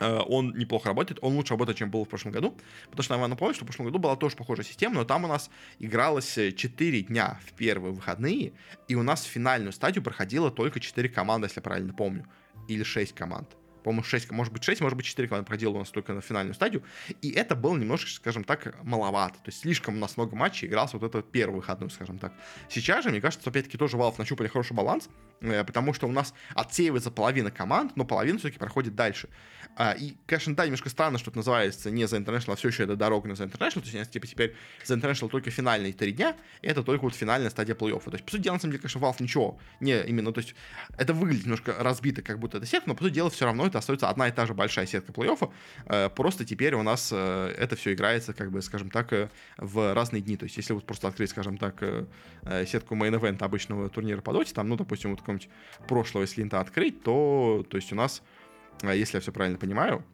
он 0.00 0.56
неплохо 0.56 0.88
работает, 0.88 1.18
он 1.22 1.36
лучше 1.36 1.54
работает, 1.54 1.78
чем 1.78 1.90
был 1.90 2.04
в 2.04 2.08
прошлом 2.08 2.32
году, 2.32 2.56
потому 2.90 3.02
что 3.02 3.14
я 3.14 3.28
напомню, 3.28 3.54
что 3.54 3.64
в 3.64 3.66
прошлом 3.66 3.86
году 3.86 3.98
была 3.98 4.16
тоже 4.16 4.36
похожая 4.36 4.64
система, 4.64 4.96
но 4.96 5.04
там 5.04 5.24
у 5.24 5.28
нас 5.28 5.50
игралось 5.78 6.34
4 6.34 7.02
дня 7.02 7.40
в 7.46 7.52
первые 7.54 7.92
выходные, 7.92 8.52
и 8.88 8.94
у 8.94 9.02
нас 9.02 9.24
финальную 9.24 9.72
стадию 9.72 10.04
проходило 10.04 10.50
только 10.50 10.80
4 10.80 11.08
команды, 11.08 11.46
если 11.46 11.58
я 11.58 11.62
правильно 11.62 11.92
помню, 11.92 12.26
или 12.68 12.82
6 12.82 13.14
команд. 13.14 13.56
По-моему, 13.86 14.02
6, 14.02 14.32
может 14.32 14.52
быть 14.52 14.64
6, 14.64 14.80
может 14.80 14.96
быть 14.96 15.06
4 15.06 15.28
команды 15.28 15.46
проделало 15.46 15.76
у 15.76 15.78
нас 15.78 15.90
только 15.90 16.12
на 16.12 16.20
финальную 16.20 16.54
стадию, 16.56 16.82
и 17.22 17.30
это 17.30 17.54
было 17.54 17.76
немножко, 17.76 18.10
скажем 18.10 18.42
так, 18.42 18.74
маловато, 18.82 19.34
то 19.34 19.46
есть 19.46 19.60
слишком 19.60 19.94
у 19.94 19.98
нас 20.00 20.16
много 20.16 20.34
матчей 20.34 20.66
игрался 20.66 20.98
вот 20.98 21.08
этот 21.08 21.30
первый 21.30 21.54
выходной, 21.54 21.88
скажем 21.90 22.18
так. 22.18 22.32
Сейчас 22.68 23.04
же, 23.04 23.10
мне 23.10 23.20
кажется, 23.20 23.48
опять-таки 23.48 23.78
тоже 23.78 23.96
Valve 23.96 24.16
нащупали 24.18 24.48
хороший 24.48 24.72
баланс, 24.72 25.08
э, 25.40 25.62
потому 25.62 25.94
что 25.94 26.08
у 26.08 26.10
нас 26.10 26.34
отсеивается 26.56 27.12
половина 27.12 27.52
команд, 27.52 27.92
но 27.94 28.04
половина 28.04 28.40
все-таки 28.40 28.58
проходит 28.58 28.96
дальше. 28.96 29.28
А, 29.78 29.92
и, 29.92 30.14
конечно, 30.26 30.56
да, 30.56 30.64
немножко 30.64 30.88
странно, 30.88 31.18
что 31.18 31.30
это 31.30 31.38
называется 31.38 31.90
не 31.90 32.06
за 32.08 32.16
International, 32.16 32.54
а 32.54 32.56
все 32.56 32.68
еще 32.68 32.84
это 32.84 32.96
дорога 32.96 33.28
на 33.28 33.34
за 33.34 33.44
International. 33.44 33.82
То 33.82 33.96
есть 33.96 34.10
типа 34.10 34.26
теперь 34.26 34.56
за 34.84 34.94
International 34.94 35.28
только 35.28 35.50
финальные 35.50 35.92
три 35.92 36.12
дня, 36.12 36.34
и 36.62 36.66
это 36.66 36.82
только 36.82 37.02
вот 37.02 37.14
финальная 37.14 37.50
стадия 37.50 37.74
плей-оффа. 37.74 38.04
То 38.06 38.14
есть, 38.14 38.24
по 38.24 38.30
сути 38.30 38.42
дела, 38.42 38.54
на 38.54 38.60
самом 38.60 38.72
деле, 38.72 38.82
конечно, 38.82 38.98
Valve 38.98 39.16
ничего 39.20 39.58
не 39.80 40.02
именно, 40.04 40.32
то 40.32 40.40
есть 40.40 40.54
это 40.96 41.12
выглядит 41.12 41.44
немножко 41.44 41.74
разбито, 41.78 42.22
как 42.22 42.38
будто 42.38 42.56
это 42.56 42.66
сетка, 42.66 42.88
но, 42.88 42.94
по 42.94 43.04
сути 43.04 43.14
дела, 43.14 43.28
все 43.28 43.44
равно 43.44 43.66
это 43.66 43.75
остается 43.78 44.08
одна 44.08 44.28
и 44.28 44.32
та 44.32 44.46
же 44.46 44.54
большая 44.54 44.86
сетка 44.86 45.12
плей-оффа. 45.12 45.50
Э, 45.86 46.08
просто 46.08 46.44
теперь 46.44 46.74
у 46.74 46.82
нас 46.82 47.10
э, 47.12 47.54
это 47.58 47.76
все 47.76 47.92
играется, 47.92 48.32
как 48.32 48.50
бы, 48.50 48.62
скажем 48.62 48.90
так, 48.90 49.12
э, 49.12 49.28
в 49.56 49.94
разные 49.94 50.22
дни. 50.22 50.36
То 50.36 50.44
есть, 50.44 50.56
если 50.56 50.72
вот 50.72 50.84
просто 50.84 51.08
открыть, 51.08 51.30
скажем 51.30 51.58
так, 51.58 51.82
сетку 52.66 52.94
мейн-эвента 52.94 53.44
обычного 53.44 53.88
турнира 53.88 54.20
по 54.20 54.32
доте, 54.32 54.54
там, 54.54 54.68
ну, 54.68 54.76
допустим, 54.76 55.10
вот 55.10 55.20
какого-нибудь 55.20 55.48
прошлого, 55.88 56.22
если 56.22 56.42
инта 56.42 56.60
открыть, 56.60 57.02
то, 57.02 57.64
то 57.68 57.76
есть 57.76 57.92
у 57.92 57.96
нас 57.96 58.22
если 58.82 59.16
я 59.16 59.20
все 59.22 59.32
правильно 59.32 59.58
понимаю, 59.58 60.04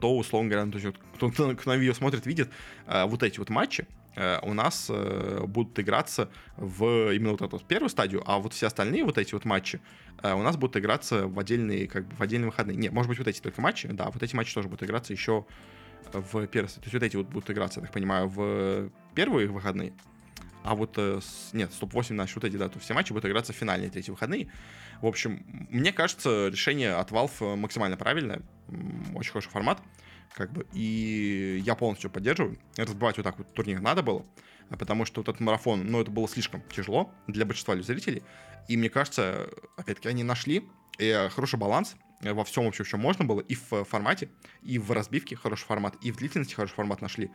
то, 0.00 0.16
условно 0.16 0.50
говоря, 0.50 0.70
то 0.72 0.78
есть, 0.78 0.96
кто 1.14 1.70
на 1.70 1.76
видео 1.76 1.94
смотрит, 1.94 2.26
видит, 2.26 2.50
вот 2.84 3.22
эти 3.22 3.38
вот 3.38 3.48
матчи 3.48 3.86
у 4.16 4.52
нас 4.52 4.90
будут 5.46 5.78
играться 5.78 6.30
в 6.56 7.14
именно 7.14 7.30
вот 7.30 7.42
эту 7.42 7.56
вот 7.56 7.64
первую 7.66 7.88
стадию, 7.88 8.22
а 8.26 8.38
вот 8.38 8.52
все 8.52 8.66
остальные 8.66 9.04
вот 9.04 9.18
эти 9.18 9.32
вот 9.34 9.44
матчи 9.44 9.80
у 10.22 10.42
нас 10.42 10.56
будут 10.56 10.76
играться 10.76 11.26
в 11.26 11.38
отдельные, 11.38 11.88
как 11.88 12.06
бы, 12.06 12.16
в 12.16 12.20
отдельные 12.20 12.46
выходные. 12.50 12.76
Не, 12.76 12.90
может 12.90 13.08
быть, 13.08 13.18
вот 13.18 13.28
эти 13.28 13.40
только 13.40 13.60
матчи, 13.60 13.88
да, 13.88 14.10
вот 14.10 14.22
эти 14.22 14.34
матчи 14.36 14.54
тоже 14.54 14.68
будут 14.68 14.82
играться 14.82 15.12
еще 15.12 15.46
в 16.12 16.46
первой, 16.46 16.68
то 16.68 16.80
есть 16.82 16.92
вот 16.92 17.02
эти 17.02 17.16
вот 17.16 17.28
будут 17.28 17.50
играться, 17.50 17.80
я 17.80 17.86
так 17.86 17.92
понимаю, 17.94 18.28
в 18.28 18.90
первые 19.14 19.48
выходные, 19.48 19.94
а 20.64 20.74
вот, 20.74 20.96
нет, 21.52 21.72
стоп-8 21.72 22.12
наши 22.12 22.34
вот 22.36 22.44
эти, 22.44 22.56
да, 22.56 22.68
то 22.68 22.78
все 22.78 22.94
матчи 22.94 23.12
будут 23.12 23.24
играться 23.24 23.52
в 23.52 23.56
финальные 23.56 23.90
третьи 23.90 24.10
выходные. 24.10 24.48
В 25.00 25.06
общем, 25.06 25.44
мне 25.70 25.92
кажется, 25.92 26.48
решение 26.48 26.94
от 26.94 27.10
Valve 27.10 27.56
максимально 27.56 27.96
правильное. 27.96 28.42
Очень 29.14 29.32
хороший 29.32 29.50
формат. 29.50 29.82
Как 30.34 30.52
бы, 30.52 30.66
и 30.72 31.62
я 31.64 31.74
полностью 31.74 32.10
поддерживаю. 32.10 32.58
Разбивать 32.76 33.16
вот 33.16 33.24
так 33.24 33.38
вот 33.38 33.52
турнир 33.54 33.80
надо 33.80 34.02
было, 34.02 34.24
потому 34.78 35.04
что 35.04 35.20
вот 35.20 35.28
этот 35.28 35.40
марафон, 35.40 35.86
ну, 35.86 36.00
это 36.00 36.10
было 36.10 36.28
слишком 36.28 36.62
тяжело 36.74 37.12
для 37.26 37.44
большинства 37.44 37.76
зрителей. 37.82 38.22
И 38.68 38.76
мне 38.76 38.88
кажется, 38.88 39.48
опять-таки, 39.76 40.08
они 40.08 40.24
нашли 40.24 40.64
э, 40.98 41.28
хороший 41.28 41.58
баланс 41.58 41.96
во 42.22 42.44
всем 42.44 42.64
вообще, 42.64 42.84
что 42.84 42.96
можно 42.96 43.24
было, 43.24 43.40
и 43.40 43.54
в 43.54 43.84
формате, 43.84 44.30
и 44.62 44.78
в 44.78 44.90
разбивке 44.92 45.36
хороший 45.36 45.64
формат, 45.64 45.96
и 46.02 46.12
в 46.12 46.16
длительности 46.16 46.54
хороший 46.54 46.74
формат 46.74 47.00
нашли. 47.00 47.30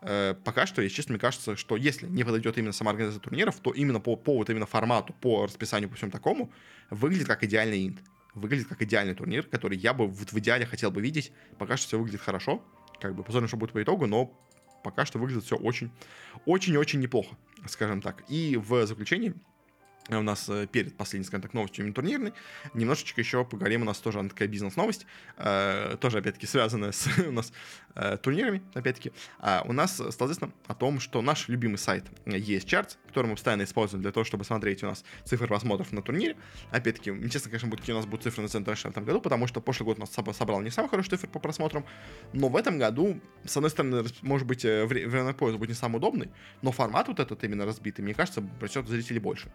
Э, 0.00 0.34
пока 0.44 0.66
что, 0.66 0.82
если 0.82 0.96
честно, 0.96 1.12
мне 1.12 1.20
кажется, 1.20 1.56
что 1.56 1.76
если 1.76 2.06
не 2.06 2.24
подойдет 2.24 2.58
именно 2.58 2.72
сама 2.72 2.90
организация 2.90 3.20
турниров, 3.20 3.60
то 3.60 3.72
именно 3.72 4.00
по, 4.00 4.16
по 4.16 4.36
вот 4.36 4.50
именно 4.50 4.66
формату, 4.66 5.12
по 5.14 5.44
расписанию, 5.44 5.88
по 5.88 5.96
всему 5.96 6.10
такому, 6.10 6.52
выглядит 6.90 7.26
как 7.26 7.42
идеальный 7.44 7.86
инт. 7.86 8.00
Выглядит 8.34 8.68
как 8.68 8.82
идеальный 8.82 9.14
турнир, 9.14 9.44
который 9.44 9.78
я 9.78 9.94
бы 9.94 10.06
вот 10.06 10.32
в 10.32 10.38
идеале 10.38 10.66
хотел 10.66 10.90
бы 10.90 11.00
видеть. 11.00 11.32
Пока 11.58 11.76
что 11.76 11.86
все 11.86 11.98
выглядит 11.98 12.20
хорошо. 12.20 12.62
Как 13.00 13.14
бы 13.14 13.22
посмотрим, 13.22 13.48
что 13.48 13.56
будет 13.56 13.72
по 13.72 13.82
итогу, 13.82 14.06
но 14.06 14.32
пока 14.82 15.04
что 15.06 15.18
выглядит 15.18 15.44
все 15.44 15.56
очень, 15.56 15.90
очень-очень 16.46 17.00
неплохо, 17.00 17.36
скажем 17.66 18.00
так. 18.02 18.24
И 18.28 18.56
в 18.56 18.86
заключении 18.86 19.34
у 20.10 20.22
нас 20.22 20.48
э, 20.48 20.66
перед 20.66 20.96
последней, 20.96 21.26
скажем 21.26 21.42
так, 21.42 21.54
новостью 21.54 21.90
турнирной. 21.92 22.32
Немножечко 22.74 23.20
еще 23.20 23.44
поговорим, 23.44 23.82
у 23.82 23.84
нас 23.84 23.98
тоже 23.98 24.18
она 24.18 24.28
такая 24.28 24.48
бизнес-новость, 24.48 25.06
э, 25.38 25.96
тоже, 26.00 26.18
опять-таки, 26.18 26.46
связанная 26.46 26.92
с 26.92 27.08
у 27.26 27.32
нас 27.32 27.52
э, 27.94 28.18
турнирами, 28.18 28.62
опять-таки. 28.74 29.12
А 29.38 29.62
у 29.66 29.72
нас 29.72 29.94
стало 30.10 30.28
известно 30.28 30.52
о 30.66 30.74
том, 30.74 31.00
что 31.00 31.22
наш 31.22 31.48
любимый 31.48 31.78
сайт 31.78 32.04
есть 32.26 32.70
Charts, 32.70 32.96
который 33.06 33.28
мы 33.28 33.34
постоянно 33.34 33.62
используем 33.62 34.02
для 34.02 34.12
того, 34.12 34.24
чтобы 34.24 34.44
смотреть 34.44 34.82
у 34.82 34.86
нас 34.86 35.04
цифры 35.24 35.46
просмотров 35.46 35.92
на 35.92 36.02
турнире. 36.02 36.36
Опять-таки, 36.70 37.10
интересно, 37.10 37.50
конечно, 37.50 37.68
будет, 37.68 37.80
какие 37.80 37.94
у 37.94 37.98
нас 37.98 38.06
будут 38.06 38.24
цифры 38.24 38.42
на 38.42 38.48
Центр 38.48 38.74
в 38.74 38.84
этом 38.84 39.04
году, 39.04 39.20
потому 39.20 39.46
что 39.46 39.60
прошлый 39.60 39.86
год 39.86 39.98
у 39.98 40.00
нас 40.00 40.10
собрал 40.36 40.60
не 40.60 40.70
самый 40.70 40.88
хороший 40.88 41.10
цифр 41.10 41.28
по 41.28 41.38
просмотрам, 41.38 41.84
но 42.32 42.48
в 42.48 42.56
этом 42.56 42.78
году, 42.78 43.20
с 43.44 43.56
одной 43.56 43.70
стороны, 43.70 44.04
может 44.22 44.46
быть, 44.46 44.64
э, 44.64 44.84
время 44.84 45.32
поезда 45.32 45.58
будет 45.58 45.70
не 45.70 45.74
самый 45.74 45.96
удобный, 45.96 46.30
но 46.62 46.72
формат 46.72 47.08
вот 47.08 47.20
этот 47.20 47.42
именно 47.44 47.64
разбитый, 47.64 48.04
мне 48.04 48.14
кажется, 48.14 48.42
просет 48.42 48.86
зрителей 48.88 49.20
больше. 49.20 49.50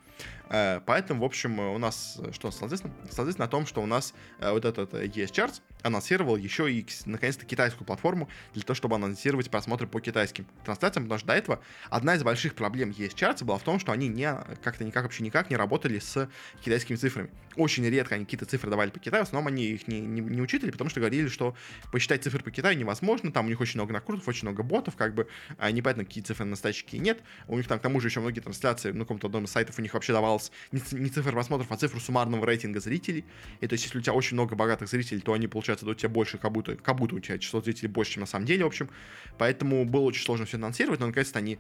Э, 0.50 0.82
поэтому, 0.86 1.22
в 1.22 1.26
общем, 1.26 1.60
у 1.60 1.78
нас, 1.78 2.20
что 2.32 2.52
стало 2.52 2.68
известно? 2.68 2.91
Стало 3.10 3.26
известно 3.26 3.45
о 3.45 3.47
том, 3.47 3.66
что 3.66 3.82
у 3.82 3.86
нас 3.86 4.14
э, 4.39 4.52
вот 4.52 4.66
этот 4.66 4.93
ES 4.93 5.32
Charts 5.32 5.62
анонсировал 5.84 6.38
еще 6.38 6.72
и, 6.72 6.86
наконец-то, 7.06 7.46
китайскую 7.46 7.86
платформу 7.86 8.30
для 8.54 8.64
того, 8.64 8.76
чтобы 8.76 8.96
анонсировать 8.96 9.50
просмотры 9.50 9.88
по 9.88 10.00
китайским 10.00 10.46
трансляциям, 10.64 11.06
потому 11.06 11.20
что 11.20 11.28
до 11.28 11.34
этого 11.34 11.62
одна 11.90 12.16
из 12.16 12.24
больших 12.24 12.56
проблем 12.56 12.92
ES 12.92 13.16
Charts 13.16 13.44
была 13.44 13.58
в 13.58 13.64
том, 13.64 13.80
что 13.80 13.92
они 13.92 14.08
не, 14.08 14.34
как-то 14.64 14.84
никак, 14.84 15.04
вообще 15.04 15.24
никак 15.24 15.50
не 15.50 15.56
работали 15.56 16.00
с 16.00 16.30
китайскими 16.64 16.98
цифрами. 16.98 17.30
Очень 17.56 17.86
редко 17.86 18.16
они 18.16 18.26
какие-то 18.26 18.46
цифры 18.46 18.70
давали 18.70 18.90
по 18.90 19.00
Китаю, 19.00 19.26
в 19.26 19.28
основном 19.28 19.52
они 19.52 19.66
их 19.66 19.88
не, 19.88 20.00
не, 20.00 20.22
не 20.22 20.42
учитывали, 20.42 20.72
потому 20.72 20.90
что 20.90 21.00
говорили, 21.00 21.28
что 21.28 21.56
посчитать 21.92 22.24
цифры 22.24 22.42
по 22.44 22.52
Китаю 22.52 22.78
невозможно, 22.78 23.32
там 23.32 23.46
у 23.46 23.50
них 23.50 23.60
очень 23.60 23.80
много 23.80 23.94
накрутов, 23.94 24.28
очень 24.28 24.48
много 24.48 24.64
ботов, 24.64 24.96
как 24.96 25.14
бы, 25.14 25.28
а 25.58 25.72
непонятно, 25.72 26.06
какие 26.06 26.24
цифры 26.24 26.46
настоящие, 26.46 26.86
какие 26.86 27.02
нет. 27.02 27.22
У 27.48 27.58
них 27.58 27.68
там, 27.68 27.80
к 27.80 27.82
тому 27.82 28.00
же, 28.00 28.08
еще 28.08 28.20
многие 28.20 28.40
трансляции, 28.40 28.92
ну, 28.92 29.06
каком-то 29.10 29.28
одном 29.28 29.46
из 29.46 29.52
сайтов 29.52 29.80
у 29.80 29.82
них 29.82 29.94
вообще 29.94 30.14
давалось 30.14 30.52
не, 30.72 30.82
не 30.92 31.10
цифр 31.10 31.32
просмотров, 31.32 31.72
а 31.72 31.78
цифру 31.78 32.00
суммарного 32.00 32.46
рейтинга 32.46 32.80
зрителей. 32.80 33.26
И 33.60 33.68
то 33.68 33.74
есть, 33.74 33.86
если 33.86 33.98
у 33.98 34.02
тебя 34.02 34.14
очень 34.14 34.36
много 34.36 34.56
богатых 34.56 34.88
зрителей, 34.88 35.20
то 35.20 35.34
они, 35.34 35.48
получается, 35.70 35.86
до 35.86 35.94
тебя 35.94 36.10
больше, 36.10 36.38
как 36.38 36.52
будто, 36.52 36.76
как 36.76 36.96
будто 36.96 37.16
у 37.16 37.20
тебя 37.20 37.38
число 37.38 37.62
зрителей 37.62 37.90
больше, 37.90 38.14
чем 38.14 38.22
на 38.22 38.28
самом 38.28 38.46
деле, 38.46 38.64
в 38.64 38.68
общем. 38.68 38.90
Поэтому 39.38 39.86
было 39.86 40.02
очень 40.02 40.24
сложно 40.24 40.46
все 40.46 40.58
анонсировать, 40.58 41.00
но 41.00 41.08
наконец-то 41.08 41.40
они 41.40 41.60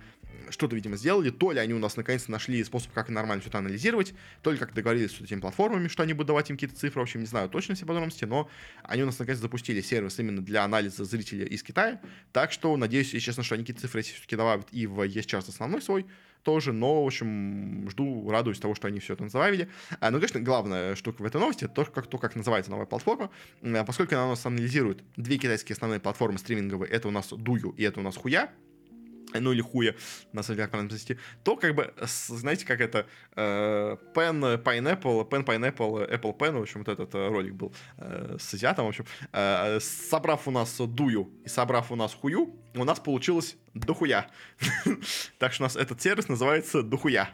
что-то, 0.49 0.75
видимо, 0.75 0.97
сделали. 0.97 1.29
То 1.29 1.51
ли 1.51 1.59
они 1.59 1.73
у 1.73 1.79
нас 1.79 1.95
наконец-то 1.95 2.31
нашли 2.31 2.63
способ, 2.63 2.91
как 2.93 3.09
нормально 3.09 3.41
все 3.41 3.49
это 3.49 3.59
анализировать, 3.59 4.13
то 4.41 4.51
ли 4.51 4.57
как 4.57 4.73
договорились 4.73 5.11
с 5.11 5.21
этими 5.21 5.39
платформами, 5.39 5.87
что 5.87 6.03
они 6.03 6.13
будут 6.13 6.27
давать 6.27 6.49
им 6.49 6.55
какие-то 6.55 6.75
цифры, 6.75 6.99
в 6.99 7.03
общем, 7.03 7.19
не 7.19 7.27
знаю 7.27 7.49
точно 7.49 7.75
все 7.75 7.85
подробности, 7.85 8.25
но 8.25 8.49
они 8.83 9.03
у 9.03 9.05
нас 9.05 9.19
наконец 9.19 9.39
запустили 9.39 9.81
сервис 9.81 10.19
именно 10.19 10.41
для 10.41 10.63
анализа 10.63 11.05
зрителей 11.05 11.45
из 11.45 11.61
Китая. 11.63 12.01
Так 12.31 12.51
что, 12.51 12.75
надеюсь, 12.77 13.13
если 13.13 13.19
честно, 13.19 13.43
что 13.43 13.55
они 13.55 13.63
какие-то 13.63 13.81
цифры 13.81 14.01
все-таки 14.01 14.35
добавят 14.35 14.67
и 14.71 14.87
в 14.87 15.03
есть 15.03 15.33
основной 15.33 15.81
свой, 15.81 16.05
тоже, 16.43 16.73
но, 16.73 17.03
в 17.03 17.07
общем, 17.07 17.89
жду, 17.89 18.29
радуюсь 18.29 18.59
того, 18.59 18.75
что 18.75 18.87
они 18.87 18.99
все 18.99 19.13
это 19.13 19.23
называли. 19.23 19.69
А, 19.99 20.11
ну, 20.11 20.17
конечно, 20.17 20.39
главная 20.39 20.95
штука 20.95 21.21
в 21.21 21.25
этой 21.25 21.39
новости, 21.39 21.65
это 21.65 21.73
то, 21.73 21.85
как, 21.85 22.07
то, 22.07 22.17
как 22.17 22.35
называется 22.35 22.71
новая 22.71 22.85
платформа, 22.85 23.29
а, 23.61 23.83
поскольку 23.83 24.15
она 24.15 24.27
у 24.27 24.29
нас 24.29 24.45
анализирует 24.45 25.03
две 25.15 25.37
китайские 25.37 25.73
основные 25.73 25.99
платформы 25.99 26.37
стриминговые, 26.37 26.89
это 26.89 27.07
у 27.07 27.11
нас 27.11 27.29
Дую 27.29 27.71
и 27.77 27.83
это 27.83 27.99
у 27.99 28.03
нас 28.03 28.15
Хуя, 28.15 28.51
ну 29.33 29.51
или 29.51 29.61
хуя, 29.61 29.95
на 30.33 30.43
самом 30.43 30.55
деле, 30.55 30.63
как 30.63 30.71
правильно 30.71 30.89
произнести, 30.89 31.17
то 31.43 31.55
как 31.55 31.75
бы, 31.75 31.93
знаете, 32.01 32.65
как 32.65 32.81
это, 32.81 33.05
э, 33.35 33.97
Pen 34.13 34.63
Pineapple, 34.63 35.29
Pen 35.29 35.45
Pineapple, 35.45 36.09
Apple 36.09 36.37
Pen, 36.37 36.57
в 36.57 36.61
общем, 36.61 36.79
вот 36.79 36.87
этот 36.87 37.13
э, 37.15 37.27
ролик 37.27 37.53
был 37.53 37.73
э, 37.97 38.37
с 38.39 38.53
азиатом, 38.53 38.85
в 38.85 38.89
общем, 38.89 39.05
э, 39.31 39.79
собрав 39.79 40.47
у 40.47 40.51
нас 40.51 40.77
дую 40.77 41.31
и 41.45 41.49
собрав 41.49 41.91
у 41.91 41.95
нас 41.95 42.13
хую, 42.13 42.55
у 42.75 42.83
нас 42.83 42.99
получилось 42.99 43.55
дохуя. 43.73 44.29
так 45.37 45.53
что 45.53 45.63
у 45.63 45.65
нас 45.65 45.75
этот 45.75 46.01
сервис 46.01 46.27
называется 46.27 46.83
дохуя. 46.83 47.29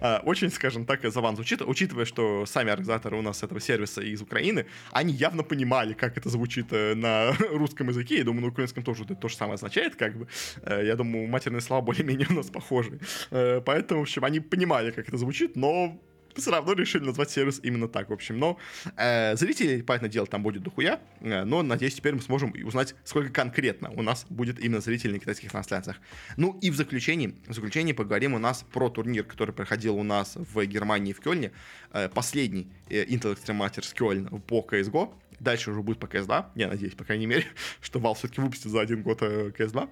А, 0.00 0.22
очень, 0.24 0.50
скажем 0.50 0.84
так, 0.84 1.00
заван 1.10 1.36
звучит, 1.36 1.62
учитывая, 1.62 2.04
что 2.04 2.46
сами 2.46 2.70
организаторы 2.70 3.16
у 3.16 3.22
нас 3.22 3.42
этого 3.42 3.60
сервиса 3.60 4.02
из 4.02 4.22
Украины, 4.22 4.66
они 4.90 5.12
явно 5.12 5.42
понимали, 5.42 5.94
как 5.94 6.16
это 6.18 6.28
звучит 6.28 6.66
э, 6.72 6.94
на 6.94 7.32
русском 7.50 7.88
языке. 7.88 8.18
Я 8.18 8.24
думаю, 8.24 8.42
на 8.42 8.48
украинском 8.48 8.82
тоже 8.82 9.04
это 9.04 9.14
то 9.14 9.28
же 9.28 9.36
самое 9.36 9.54
означает, 9.54 9.96
как 9.96 10.16
бы. 10.16 10.28
Э, 10.62 10.84
я 10.84 10.96
думаю, 10.96 11.28
матерные 11.28 11.60
слова 11.60 11.82
более-менее 11.82 12.26
у 12.30 12.34
нас 12.34 12.50
похожи. 12.50 12.98
Э, 13.30 13.60
поэтому, 13.64 14.00
в 14.00 14.02
общем, 14.02 14.24
они 14.24 14.40
понимали, 14.40 14.90
как 14.90 15.08
это 15.08 15.16
звучит, 15.16 15.56
но 15.56 16.00
все 16.36 16.50
равно 16.50 16.72
решили 16.72 17.04
назвать 17.04 17.30
сервис 17.30 17.60
именно 17.62 17.88
так, 17.88 18.10
в 18.10 18.12
общем. 18.12 18.38
Но 18.38 18.58
э, 18.96 19.36
зрителей, 19.36 19.82
понятное 19.82 20.10
дело, 20.10 20.26
там 20.26 20.42
будет 20.42 20.62
дохуя, 20.62 21.00
э, 21.20 21.44
но, 21.44 21.62
надеюсь, 21.62 21.94
теперь 21.94 22.14
мы 22.14 22.22
сможем 22.22 22.54
узнать, 22.64 22.94
сколько 23.04 23.30
конкретно 23.30 23.90
у 23.90 24.02
нас 24.02 24.26
будет 24.28 24.58
именно 24.60 24.80
зрителей 24.80 25.14
на 25.14 25.18
китайских 25.18 25.50
трансляциях. 25.50 25.96
Ну 26.36 26.58
и 26.60 26.70
в 26.70 26.76
заключении, 26.76 27.34
в 27.46 27.54
заключении 27.54 27.92
поговорим 27.92 28.34
у 28.34 28.38
нас 28.38 28.64
про 28.72 28.88
турнир, 28.88 29.24
который 29.24 29.54
проходил 29.54 29.96
у 29.96 30.02
нас 30.02 30.36
в 30.36 30.64
Германии 30.66 31.12
в 31.12 31.20
Кёльне, 31.20 31.52
э, 31.92 32.08
последний 32.08 32.70
э, 32.88 33.04
Intel 33.04 33.34
Extreme 33.34 33.58
Masters 33.58 33.94
Кёльн 33.94 34.40
по 34.42 34.66
CSGO, 34.68 35.12
Дальше 35.44 35.70
уже 35.70 35.82
будет 35.82 35.98
по 35.98 36.06
CS2, 36.06 36.46
я 36.54 36.68
надеюсь, 36.68 36.94
по 36.94 37.04
крайней 37.04 37.26
мере, 37.26 37.44
что 37.82 37.98
Valve 37.98 38.14
все-таки 38.14 38.40
выпустит 38.40 38.70
за 38.70 38.80
один 38.80 39.02
год 39.02 39.20
CS2. 39.20 39.84
Э, 39.84 39.88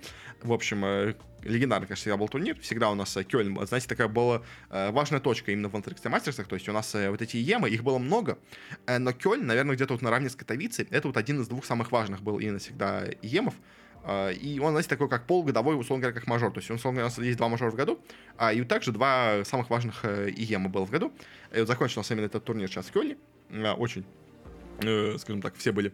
в 0.46 0.52
общем, 0.52 0.82
э, 0.82 1.14
легендарный, 1.42 1.86
конечно, 1.86 2.00
всегда 2.00 2.16
был 2.16 2.28
турнир. 2.28 2.58
Всегда 2.60 2.90
у 2.90 2.94
нас 2.94 3.14
э, 3.18 3.22
Кёльн, 3.22 3.66
знаете, 3.66 3.86
такая 3.86 4.08
была 4.08 4.42
важная 4.70 5.20
точка 5.20 5.52
именно 5.52 5.68
в 5.68 5.76
Антарктике 5.76 6.08
Мастерсах. 6.08 6.48
То 6.48 6.54
есть 6.54 6.68
у 6.70 6.72
нас 6.72 6.94
вот 6.94 7.20
эти 7.20 7.36
ЕМы, 7.36 7.68
их 7.68 7.84
было 7.84 7.98
много, 7.98 8.38
но 8.86 9.12
Кёльн, 9.12 9.46
наверное, 9.46 9.76
где-то 9.76 9.92
вот 9.92 10.02
наравне 10.02 10.30
с 10.30 10.36
Катовицей, 10.36 10.88
это 10.90 11.08
вот 11.08 11.18
один 11.18 11.42
из 11.42 11.48
двух 11.48 11.66
самых 11.66 11.92
важных 11.92 12.22
был 12.22 12.38
именно 12.38 12.58
всегда 12.58 13.04
ЕМов. 13.20 13.54
И 14.40 14.58
он, 14.60 14.70
знаете, 14.70 14.88
такой 14.88 15.08
как 15.08 15.26
полугодовой, 15.26 15.78
условно 15.78 16.02
говоря, 16.02 16.18
как 16.18 16.26
мажор. 16.26 16.50
То 16.52 16.58
есть, 16.58 16.70
он, 16.70 16.76
условно 16.76 17.00
говоря, 17.00 17.14
у 17.14 17.18
нас 17.18 17.24
есть 17.24 17.38
два 17.38 17.48
мажора 17.48 17.70
в 17.70 17.74
году, 17.74 18.00
а 18.36 18.52
и 18.52 18.62
также 18.64 18.90
два 18.90 19.44
самых 19.44 19.70
важных 19.70 20.04
ИЕМа 20.04 20.70
было 20.70 20.86
в 20.86 20.90
году. 20.90 21.12
И 21.54 21.58
вот 21.58 21.68
закончился 21.68 22.14
именно 22.14 22.26
этот 22.26 22.44
турнир 22.44 22.68
сейчас 22.68 22.86
в 22.86 22.92
Кёльне. 22.92 23.16
Очень 23.76 24.04
скажем 25.18 25.42
так, 25.42 25.54
все 25.56 25.72
были 25.72 25.92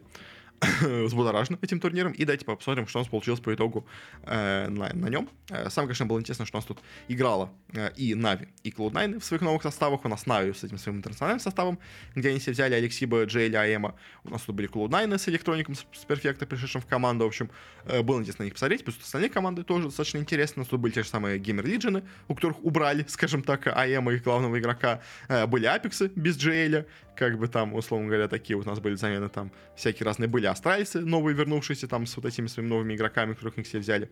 взбудоражены 0.81 1.57
этим 1.61 1.79
турниром. 1.79 2.11
И 2.11 2.25
давайте 2.25 2.45
посмотрим, 2.45 2.87
что 2.87 2.99
у 2.99 3.01
нас 3.01 3.09
получилось 3.09 3.39
по 3.39 3.53
итогу 3.53 3.85
э, 4.23 4.67
на, 4.69 4.93
на 4.93 5.07
нем. 5.07 5.29
Э, 5.49 5.69
самое, 5.69 5.89
конечно, 5.89 6.05
было 6.05 6.19
интересно, 6.19 6.45
что 6.45 6.57
у 6.57 6.59
нас 6.59 6.65
тут 6.65 6.79
играла 7.07 7.51
э, 7.73 7.91
и 7.95 8.15
Нави, 8.15 8.47
и 8.63 8.71
Cloud9 8.71 9.19
в 9.19 9.23
своих 9.23 9.41
новых 9.41 9.63
составах. 9.63 10.05
У 10.05 10.09
нас 10.09 10.25
Нави 10.25 10.53
с 10.53 10.63
этим 10.63 10.77
своим 10.77 10.97
интернациональным 10.97 11.39
составом, 11.39 11.79
где 12.15 12.29
они 12.29 12.39
все 12.39 12.51
взяли 12.51 12.73
Алексиба, 12.73 13.23
Джейли, 13.23 13.55
Аэма. 13.55 13.95
У 14.23 14.29
нас 14.29 14.41
тут 14.41 14.55
были 14.55 14.69
Cloud9 14.69 15.17
с 15.17 15.29
электроником, 15.29 15.75
с, 15.75 15.85
с 15.93 16.05
перфекта, 16.05 16.45
пришедшим 16.45 16.81
в 16.81 16.85
команду. 16.85 17.25
В 17.25 17.27
общем, 17.27 17.49
э, 17.85 18.01
было 18.01 18.19
интересно 18.19 18.43
на 18.43 18.45
них 18.45 18.53
посмотреть. 18.53 18.83
Плюс 18.83 18.97
остальные 19.01 19.29
команды 19.29 19.63
тоже 19.63 19.85
достаточно 19.85 20.17
интересно. 20.17 20.61
У 20.61 20.63
нас 20.63 20.69
тут 20.69 20.79
были 20.79 20.93
те 20.93 21.03
же 21.03 21.09
самые 21.09 21.39
Gamer 21.39 21.65
Legion 21.65 21.93
ы, 21.93 22.03
у 22.27 22.35
которых 22.35 22.63
убрали, 22.63 23.05
скажем 23.07 23.43
так, 23.43 23.67
Аэма, 23.67 24.13
их 24.13 24.23
главного 24.23 24.59
игрока. 24.59 25.01
Э, 25.27 25.45
были 25.45 25.65
Апексы 25.65 26.11
без 26.15 26.37
Джейля, 26.37 26.85
как 27.15 27.37
бы 27.37 27.47
там, 27.47 27.73
условно 27.73 28.07
говоря, 28.07 28.27
такие 28.27 28.57
у 28.57 28.63
нас 28.63 28.79
были 28.79 28.95
замены 28.95 29.27
там 29.27 29.51
всякие 29.75 30.05
разные 30.05 30.27
были 30.27 30.45
астральцы, 30.51 30.99
новые 31.01 31.35
вернувшиеся 31.35 31.87
там 31.87 32.05
с 32.05 32.15
вот 32.15 32.25
этими 32.25 32.47
своими 32.47 32.69
новыми 32.69 32.95
игроками, 32.95 33.33
которых 33.33 33.57
их 33.57 33.65
все 33.65 33.79
взяли. 33.79 34.09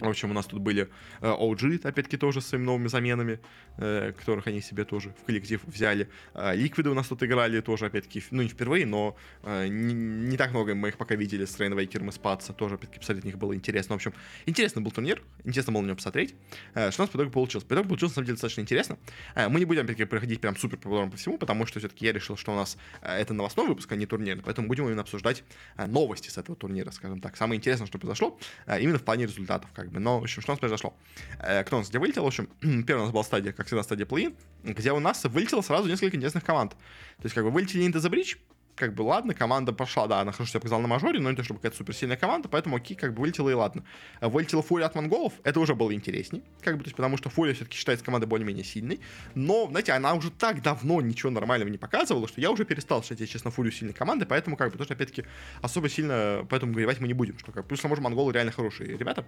В 0.00 0.08
общем, 0.08 0.30
у 0.30 0.34
нас 0.34 0.46
тут 0.46 0.60
были 0.60 0.88
э, 1.20 1.26
OG, 1.26 1.86
опять-таки, 1.86 2.16
тоже 2.16 2.40
с 2.40 2.46
своими 2.46 2.64
новыми 2.64 2.88
заменами, 2.88 3.40
э, 3.78 4.12
которых 4.18 4.46
они 4.46 4.60
себе 4.60 4.84
тоже 4.84 5.14
в 5.20 5.24
коллектив 5.24 5.60
взяли. 5.66 6.08
Э, 6.34 6.54
Ликвиды 6.54 6.90
у 6.90 6.94
нас 6.94 7.08
тут 7.08 7.22
играли 7.22 7.60
тоже, 7.60 7.86
опять-таки, 7.86 8.22
ну, 8.30 8.42
не 8.42 8.48
впервые, 8.48 8.86
но 8.86 9.16
э, 9.42 9.68
не, 9.68 9.94
не 9.94 10.36
так 10.36 10.50
много 10.50 10.74
мы 10.74 10.88
их 10.88 10.96
пока 10.96 11.14
видели 11.14 11.44
с 11.44 11.58
Рейнвейкером 11.58 12.08
и 12.08 12.12
Спадса. 12.12 12.52
Тоже, 12.52 12.74
опять-таки, 12.74 13.00
посмотреть 13.00 13.24
на 13.24 13.28
них 13.28 13.38
было 13.38 13.54
интересно. 13.54 13.94
В 13.94 13.96
общем, 13.96 14.12
интересный 14.46 14.82
был 14.82 14.90
турнир, 14.90 15.22
интересно 15.44 15.72
было 15.72 15.82
на 15.82 15.86
него 15.86 15.96
посмотреть. 15.96 16.34
Э, 16.74 16.90
что 16.90 17.02
у 17.02 17.04
нас 17.04 17.10
по 17.10 17.16
итогу 17.16 17.30
получилось? 17.30 17.64
По 17.64 17.74
итогу 17.74 17.88
получилось, 17.88 18.12
на 18.12 18.14
самом 18.16 18.26
деле, 18.26 18.34
достаточно 18.34 18.60
интересно. 18.60 18.98
Э, 19.34 19.48
мы 19.48 19.60
не 19.60 19.64
будем, 19.64 19.82
опять-таки, 19.82 20.04
проходить 20.04 20.40
прям 20.40 20.56
супер 20.56 20.78
подробно 20.78 21.10
по 21.10 21.16
всему, 21.16 21.38
потому 21.38 21.66
что 21.66 21.78
все-таки 21.78 22.06
я 22.06 22.12
решил, 22.12 22.36
что 22.36 22.52
у 22.52 22.56
нас 22.56 22.76
э, 23.02 23.12
это 23.12 23.34
новостной 23.34 23.66
выпуск, 23.66 23.90
а 23.92 23.96
не 23.96 24.06
турнир, 24.06 24.40
поэтому 24.44 24.68
будем 24.68 24.86
именно 24.86 25.02
обсуждать 25.02 25.44
э, 25.76 25.86
новости 25.86 26.28
с 26.28 26.38
этого 26.38 26.56
турнира, 26.56 26.90
скажем 26.90 27.20
так. 27.20 27.36
Самое 27.36 27.58
интересное, 27.58 27.86
что 27.86 27.98
произошло, 27.98 28.38
э, 28.66 28.80
именно 28.80 28.98
в 28.98 29.02
плане 29.02 29.26
результатов, 29.26 29.70
как 29.76 29.92
бы. 29.92 30.00
Но, 30.00 30.18
в 30.18 30.22
общем, 30.22 30.40
что 30.40 30.52
у 30.52 30.54
нас 30.54 30.60
произошло? 30.60 30.96
Э, 31.38 31.62
кто 31.62 31.76
у 31.76 31.80
нас 31.80 31.90
где 31.90 31.98
вылетел? 31.98 32.24
В 32.24 32.26
общем, 32.26 32.48
первая 32.60 33.02
у 33.02 33.04
нас 33.04 33.12
была 33.12 33.22
стадия, 33.22 33.52
как 33.52 33.66
всегда, 33.66 33.82
стадия 33.82 34.06
плей 34.06 34.34
где 34.64 34.92
у 34.92 34.98
нас 34.98 35.22
вылетело 35.24 35.60
сразу 35.60 35.88
несколько 35.88 36.16
интересных 36.16 36.42
команд. 36.42 36.72
То 36.72 37.24
есть, 37.24 37.34
как 37.34 37.44
бы, 37.44 37.50
вылетели 37.50 37.86
Into 37.86 38.00
the 38.00 38.10
Bridge, 38.10 38.38
как 38.76 38.94
бы 38.94 39.02
ладно, 39.02 39.34
команда 39.34 39.72
пошла, 39.72 40.06
да, 40.06 40.20
она 40.20 40.32
хорошо 40.32 40.50
себя 40.50 40.60
показала 40.60 40.82
на 40.82 40.86
мажоре, 40.88 41.18
но 41.18 41.30
не 41.30 41.36
то 41.36 41.42
чтобы 41.42 41.58
какая-то 41.58 41.78
суперсильная 41.78 42.16
команда, 42.16 42.48
поэтому 42.48 42.76
окей, 42.76 42.96
как 42.96 43.14
бы 43.14 43.22
вылетела 43.22 43.48
и 43.48 43.54
ладно. 43.54 43.84
Вылетела 44.20 44.62
Фурия 44.62 44.86
от 44.86 44.94
монголов, 44.94 45.32
это 45.42 45.58
уже 45.58 45.74
было 45.74 45.92
интересней, 45.94 46.44
как 46.60 46.76
бы, 46.76 46.84
то 46.84 46.88
есть 46.88 46.96
потому 46.96 47.16
что 47.16 47.30
Фурия 47.30 47.54
все-таки 47.54 47.76
считается 47.76 48.04
командой 48.04 48.26
более-менее 48.26 48.64
сильной, 48.64 49.00
но, 49.34 49.66
знаете, 49.70 49.92
она 49.92 50.14
уже 50.14 50.30
так 50.30 50.62
давно 50.62 51.00
ничего 51.00 51.30
нормального 51.30 51.70
не 51.70 51.78
показывала, 51.78 52.28
что 52.28 52.40
я 52.40 52.50
уже 52.50 52.64
перестал 52.64 53.02
считать, 53.02 53.20
я, 53.20 53.26
честно, 53.26 53.50
Фурию 53.50 53.72
сильной 53.72 53.94
командой, 53.94 54.26
поэтому, 54.26 54.56
как 54.56 54.70
бы, 54.70 54.78
тоже, 54.78 54.92
опять-таки, 54.92 55.24
особо 55.62 55.88
сильно 55.88 56.46
поэтому 56.48 56.74
горевать 56.74 57.00
мы 57.00 57.08
не 57.08 57.14
будем, 57.14 57.38
что, 57.38 57.52
как, 57.52 57.66
плюс, 57.66 57.80
к 57.80 57.82
тому 57.82 57.96
монголы 57.96 58.32
реально 58.32 58.52
хорошие 58.52 58.96
ребята, 58.96 59.24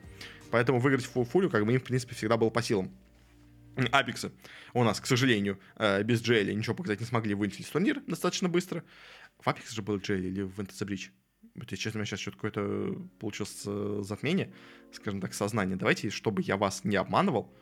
поэтому 0.50 0.78
выиграть 0.78 1.06
Фурию, 1.06 1.50
как 1.50 1.64
бы, 1.64 1.72
им, 1.72 1.80
в 1.80 1.84
принципе, 1.84 2.14
всегда 2.14 2.36
было 2.36 2.50
по 2.50 2.62
силам. 2.62 2.90
Апексы 3.92 4.32
у 4.74 4.82
нас, 4.82 4.98
к 4.98 5.06
сожалению, 5.06 5.60
без 6.02 6.20
Джейли 6.20 6.52
ничего 6.52 6.74
показать 6.74 6.98
не 6.98 7.06
смогли, 7.06 7.34
вылетели 7.34 7.62
с 7.62 7.68
турнира 7.68 8.02
достаточно 8.08 8.48
быстро. 8.48 8.82
В 9.38 9.46
Apex 9.46 9.72
же 9.72 9.82
был 9.82 9.98
Джейли 9.98 10.28
или 10.28 10.42
в 10.42 10.58
Fantasy 10.58 10.86
Bridge? 10.86 11.10
Вот, 11.54 11.70
если 11.70 11.82
честно, 11.82 11.98
у 11.98 12.00
меня 12.00 12.06
сейчас 12.06 12.20
что-то 12.20 12.36
какое-то 12.36 13.08
получилось 13.18 13.62
э, 13.66 14.00
затмение, 14.02 14.52
скажем 14.92 15.20
так, 15.20 15.34
сознание. 15.34 15.76
Давайте, 15.76 16.10
чтобы 16.10 16.42
я 16.42 16.56
вас 16.56 16.84
не 16.84 16.96
обманывал, 16.96 17.52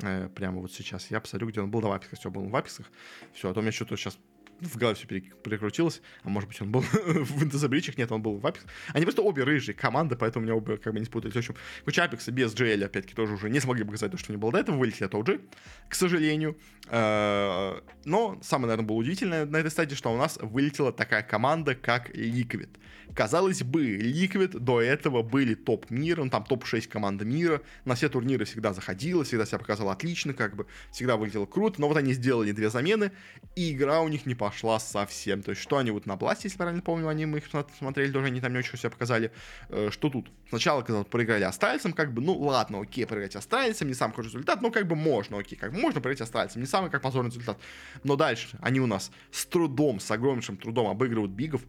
э, 0.00 0.28
прямо 0.28 0.60
вот 0.60 0.72
сейчас, 0.72 1.10
я 1.10 1.20
посмотрю, 1.20 1.48
где 1.48 1.60
он 1.60 1.70
был. 1.70 1.80
В 1.80 1.92
Апексах, 1.92 2.18
все, 2.18 2.30
был 2.30 2.48
в 2.48 2.56
Апексах. 2.56 2.90
Все, 3.32 3.50
а 3.50 3.54
то 3.54 3.60
у 3.60 3.62
меня 3.62 3.72
что-то 3.72 3.96
сейчас 3.96 4.18
в 4.60 4.76
голове 4.76 4.94
все 4.94 5.06
перекрутилось, 5.06 6.00
а 6.22 6.28
может 6.28 6.48
быть 6.48 6.60
он 6.60 6.70
был 6.70 6.80
в 6.92 7.44
интезабричах, 7.44 7.98
нет, 7.98 8.12
он 8.12 8.22
был 8.22 8.38
в 8.38 8.46
Апекс. 8.46 8.64
Они 8.92 9.04
просто 9.04 9.22
обе 9.22 9.44
рыжие 9.44 9.74
команды, 9.74 10.16
поэтому 10.16 10.44
у 10.44 10.46
меня 10.46 10.54
обе 10.56 10.76
как 10.76 10.92
бы 10.92 11.00
не 11.00 11.06
спутались. 11.06 11.34
В 11.34 11.38
общем, 11.38 11.56
куча 11.84 12.04
Апекса 12.04 12.30
без 12.30 12.54
GL, 12.54 12.84
опять-таки, 12.84 13.14
тоже 13.14 13.34
уже 13.34 13.50
не 13.50 13.60
смогли 13.60 13.84
показать 13.84 14.12
то, 14.12 14.18
что 14.18 14.32
не 14.32 14.38
было 14.38 14.52
до 14.52 14.58
этого, 14.58 14.76
вылетели 14.76 15.04
от 15.04 15.14
OG, 15.14 15.40
к 15.88 15.94
сожалению. 15.94 16.56
Э, 16.88 17.80
но 18.04 18.38
самое, 18.42 18.68
наверное, 18.68 18.86
было 18.86 18.96
удивительное 18.96 19.46
на 19.46 19.56
этой 19.56 19.70
стадии, 19.70 19.94
что 19.94 20.12
у 20.12 20.16
нас 20.16 20.38
вылетела 20.40 20.92
такая 20.92 21.22
команда, 21.22 21.74
как 21.74 22.10
Liquid. 22.10 22.68
Казалось 23.14 23.62
бы, 23.62 23.96
Liquid 23.96 24.58
до 24.58 24.80
этого 24.80 25.22
были 25.22 25.54
топ 25.54 25.90
мира, 25.90 26.24
ну 26.24 26.30
там 26.30 26.44
топ-6 26.44 26.88
команда 26.88 27.24
мира, 27.24 27.60
на 27.84 27.94
все 27.94 28.08
турниры 28.08 28.44
всегда 28.44 28.72
заходила, 28.72 29.24
всегда 29.24 29.44
себя 29.44 29.58
показала 29.58 29.92
отлично, 29.92 30.32
как 30.32 30.56
бы, 30.56 30.66
всегда 30.92 31.16
выглядело 31.16 31.46
круто, 31.46 31.80
но 31.80 31.88
вот 31.88 31.96
они 31.96 32.14
сделали 32.14 32.52
две 32.52 32.70
замены, 32.70 33.12
и 33.54 33.72
игра 33.72 34.00
у 34.00 34.08
них 34.08 34.24
не 34.26 34.34
пошла 34.34 34.80
совсем. 34.80 35.42
То 35.42 35.50
есть, 35.50 35.60
что 35.60 35.76
они 35.76 35.90
вот 35.90 36.06
на 36.06 36.16
Бласте, 36.16 36.48
если 36.48 36.58
правильно 36.58 36.82
помню, 36.82 37.08
они 37.08 37.26
мы 37.26 37.38
их 37.38 37.44
смотрели, 37.78 38.12
тоже 38.12 38.26
они 38.26 38.40
там 38.40 38.52
не 38.52 38.58
очень 38.58 38.78
себя 38.78 38.90
показали. 38.90 39.30
Э, 39.68 39.90
что 39.90 40.08
тут? 40.08 40.30
Сначала, 40.48 40.82
когда 40.82 41.04
проиграли 41.04 41.44
Астральцам, 41.44 41.92
как 41.92 42.12
бы, 42.12 42.22
ну 42.22 42.38
ладно, 42.38 42.80
окей, 42.80 43.06
проиграть 43.06 43.36
Астральцам, 43.36 43.88
не 43.88 43.94
самый 43.94 44.14
хороший 44.14 44.34
результат, 44.34 44.62
но 44.62 44.70
как 44.70 44.86
бы 44.86 44.96
можно, 44.96 45.38
окей, 45.38 45.58
как 45.58 45.72
бы 45.72 45.78
можно 45.78 46.00
проиграть 46.00 46.22
Астральцам, 46.22 46.62
не 46.62 46.66
самый 46.66 46.90
как 46.90 47.02
позорный 47.02 47.30
результат. 47.30 47.58
Но 48.04 48.16
дальше 48.16 48.58
они 48.60 48.80
у 48.80 48.86
нас 48.86 49.10
с 49.30 49.44
трудом, 49.46 50.00
с 50.00 50.10
огромнейшим 50.10 50.56
трудом 50.56 50.86
обыгрывают 50.86 51.32
Бигов, 51.32 51.62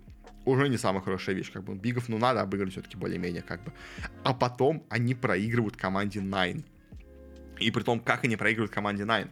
уже 0.46 0.70
не 0.70 0.78
самая 0.78 1.02
хорошая 1.02 1.36
вещь, 1.36 1.52
как 1.52 1.64
бы 1.64 1.76
Бигов, 1.76 2.10
ну, 2.10 2.18
надо 2.18 2.42
обыгрывать 2.42 2.74
все-таки 2.74 2.98
более-менее, 2.98 3.42
как 3.42 3.64
бы. 3.64 3.72
А 4.24 4.34
потом 4.34 4.84
они 4.90 5.16
проигрывают 5.16 5.78
команде 5.78 6.20
Nine. 6.20 6.64
И 7.60 7.72
при 7.72 7.84
том, 7.84 8.00
как 8.00 8.24
они 8.24 8.36
проигрывают 8.36 8.72
команде 8.72 9.04
Nine. 9.04 9.30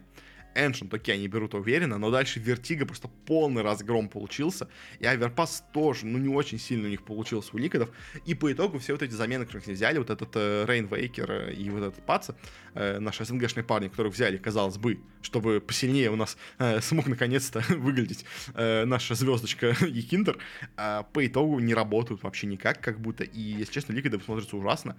Ancient, 0.54 0.94
окей, 0.94 1.14
они 1.14 1.28
берут 1.28 1.54
уверенно, 1.54 1.98
но 1.98 2.10
дальше 2.10 2.40
Вертига 2.40 2.86
просто 2.86 3.08
полный 3.26 3.62
разгром 3.62 4.08
получился, 4.08 4.68
и 5.00 5.06
Overpass 5.06 5.64
тоже, 5.72 6.06
ну, 6.06 6.18
не 6.18 6.28
очень 6.28 6.58
сильно 6.58 6.86
у 6.86 6.90
них 6.90 7.04
получился 7.04 7.50
у 7.54 7.58
Ликвидов, 7.58 7.90
и 8.26 8.34
по 8.34 8.52
итогу 8.52 8.78
все 8.78 8.92
вот 8.92 9.02
эти 9.02 9.12
замены, 9.12 9.44
которых 9.44 9.66
они 9.66 9.74
взяли, 9.74 9.98
вот 9.98 10.10
этот 10.10 10.30
э, 10.34 10.64
Вейкер 10.66 11.30
э, 11.30 11.54
и 11.54 11.70
вот 11.70 11.82
этот 11.82 12.04
Паца, 12.04 12.36
э, 12.74 12.98
наши 12.98 13.24
СНГшные 13.24 13.64
парни, 13.64 13.88
которых 13.88 14.14
взяли, 14.14 14.36
казалось 14.36 14.78
бы, 14.78 15.00
чтобы 15.22 15.60
посильнее 15.60 16.10
у 16.10 16.16
нас 16.16 16.36
э, 16.58 16.80
смог 16.82 17.06
наконец-то 17.06 17.62
выглядеть 17.68 18.24
э, 18.54 18.84
наша 18.84 19.14
звездочка 19.14 19.68
Якиндер, 19.80 20.38
э, 20.76 21.02
по 21.12 21.26
итогу 21.26 21.58
не 21.60 21.74
работают 21.74 22.22
вообще 22.22 22.46
никак, 22.46 22.80
как 22.80 23.00
будто, 23.00 23.24
и, 23.24 23.40
если 23.40 23.72
честно, 23.72 23.92
Ликвидов 23.92 24.22
смотрится 24.24 24.56
ужасно, 24.56 24.96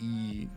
и 0.00 0.48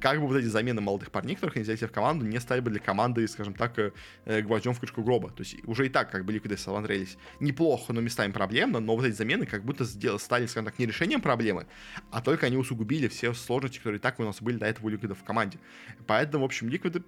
как 0.00 0.20
бы 0.20 0.26
вот 0.26 0.36
эти 0.36 0.46
замены 0.46 0.80
молодых 0.80 1.10
парней, 1.10 1.34
которых 1.34 1.56
они 1.56 1.62
взяли 1.62 1.76
в 1.78 1.92
команду, 1.92 2.26
не 2.26 2.38
стали 2.40 2.60
бы 2.60 2.70
для 2.70 2.80
команды, 2.80 3.26
скажем 3.26 3.54
так, 3.54 3.75
э, 4.24 4.42
гвоздем 4.42 4.74
в 4.74 4.80
крышку 4.80 5.02
гроба. 5.02 5.30
То 5.30 5.42
есть 5.42 5.56
уже 5.64 5.86
и 5.86 5.88
так 5.88 6.10
как 6.10 6.24
бы 6.24 6.32
ликвиды 6.32 6.56
смотрелись 6.56 7.16
неплохо, 7.40 7.92
но 7.92 8.00
местами 8.00 8.32
проблемно, 8.32 8.80
но 8.80 8.96
вот 8.96 9.04
эти 9.04 9.14
замены 9.14 9.46
как 9.46 9.64
будто 9.64 9.84
сделали, 9.84 10.18
стали, 10.18 10.46
скажем 10.46 10.66
так, 10.66 10.78
не 10.78 10.86
решением 10.86 11.20
проблемы, 11.20 11.66
а 12.10 12.20
только 12.20 12.46
они 12.46 12.56
усугубили 12.56 13.08
все 13.08 13.32
сложности, 13.34 13.78
которые 13.78 13.98
и 13.98 14.02
так 14.02 14.18
у 14.20 14.24
нас 14.24 14.40
были 14.40 14.56
до 14.56 14.66
этого 14.66 14.86
у 14.86 14.88
ликвидов 14.88 15.18
в 15.18 15.24
команде. 15.24 15.58
Поэтому, 16.06 16.42
в 16.42 16.46
общем, 16.46 16.68
ликвиды 16.68 17.02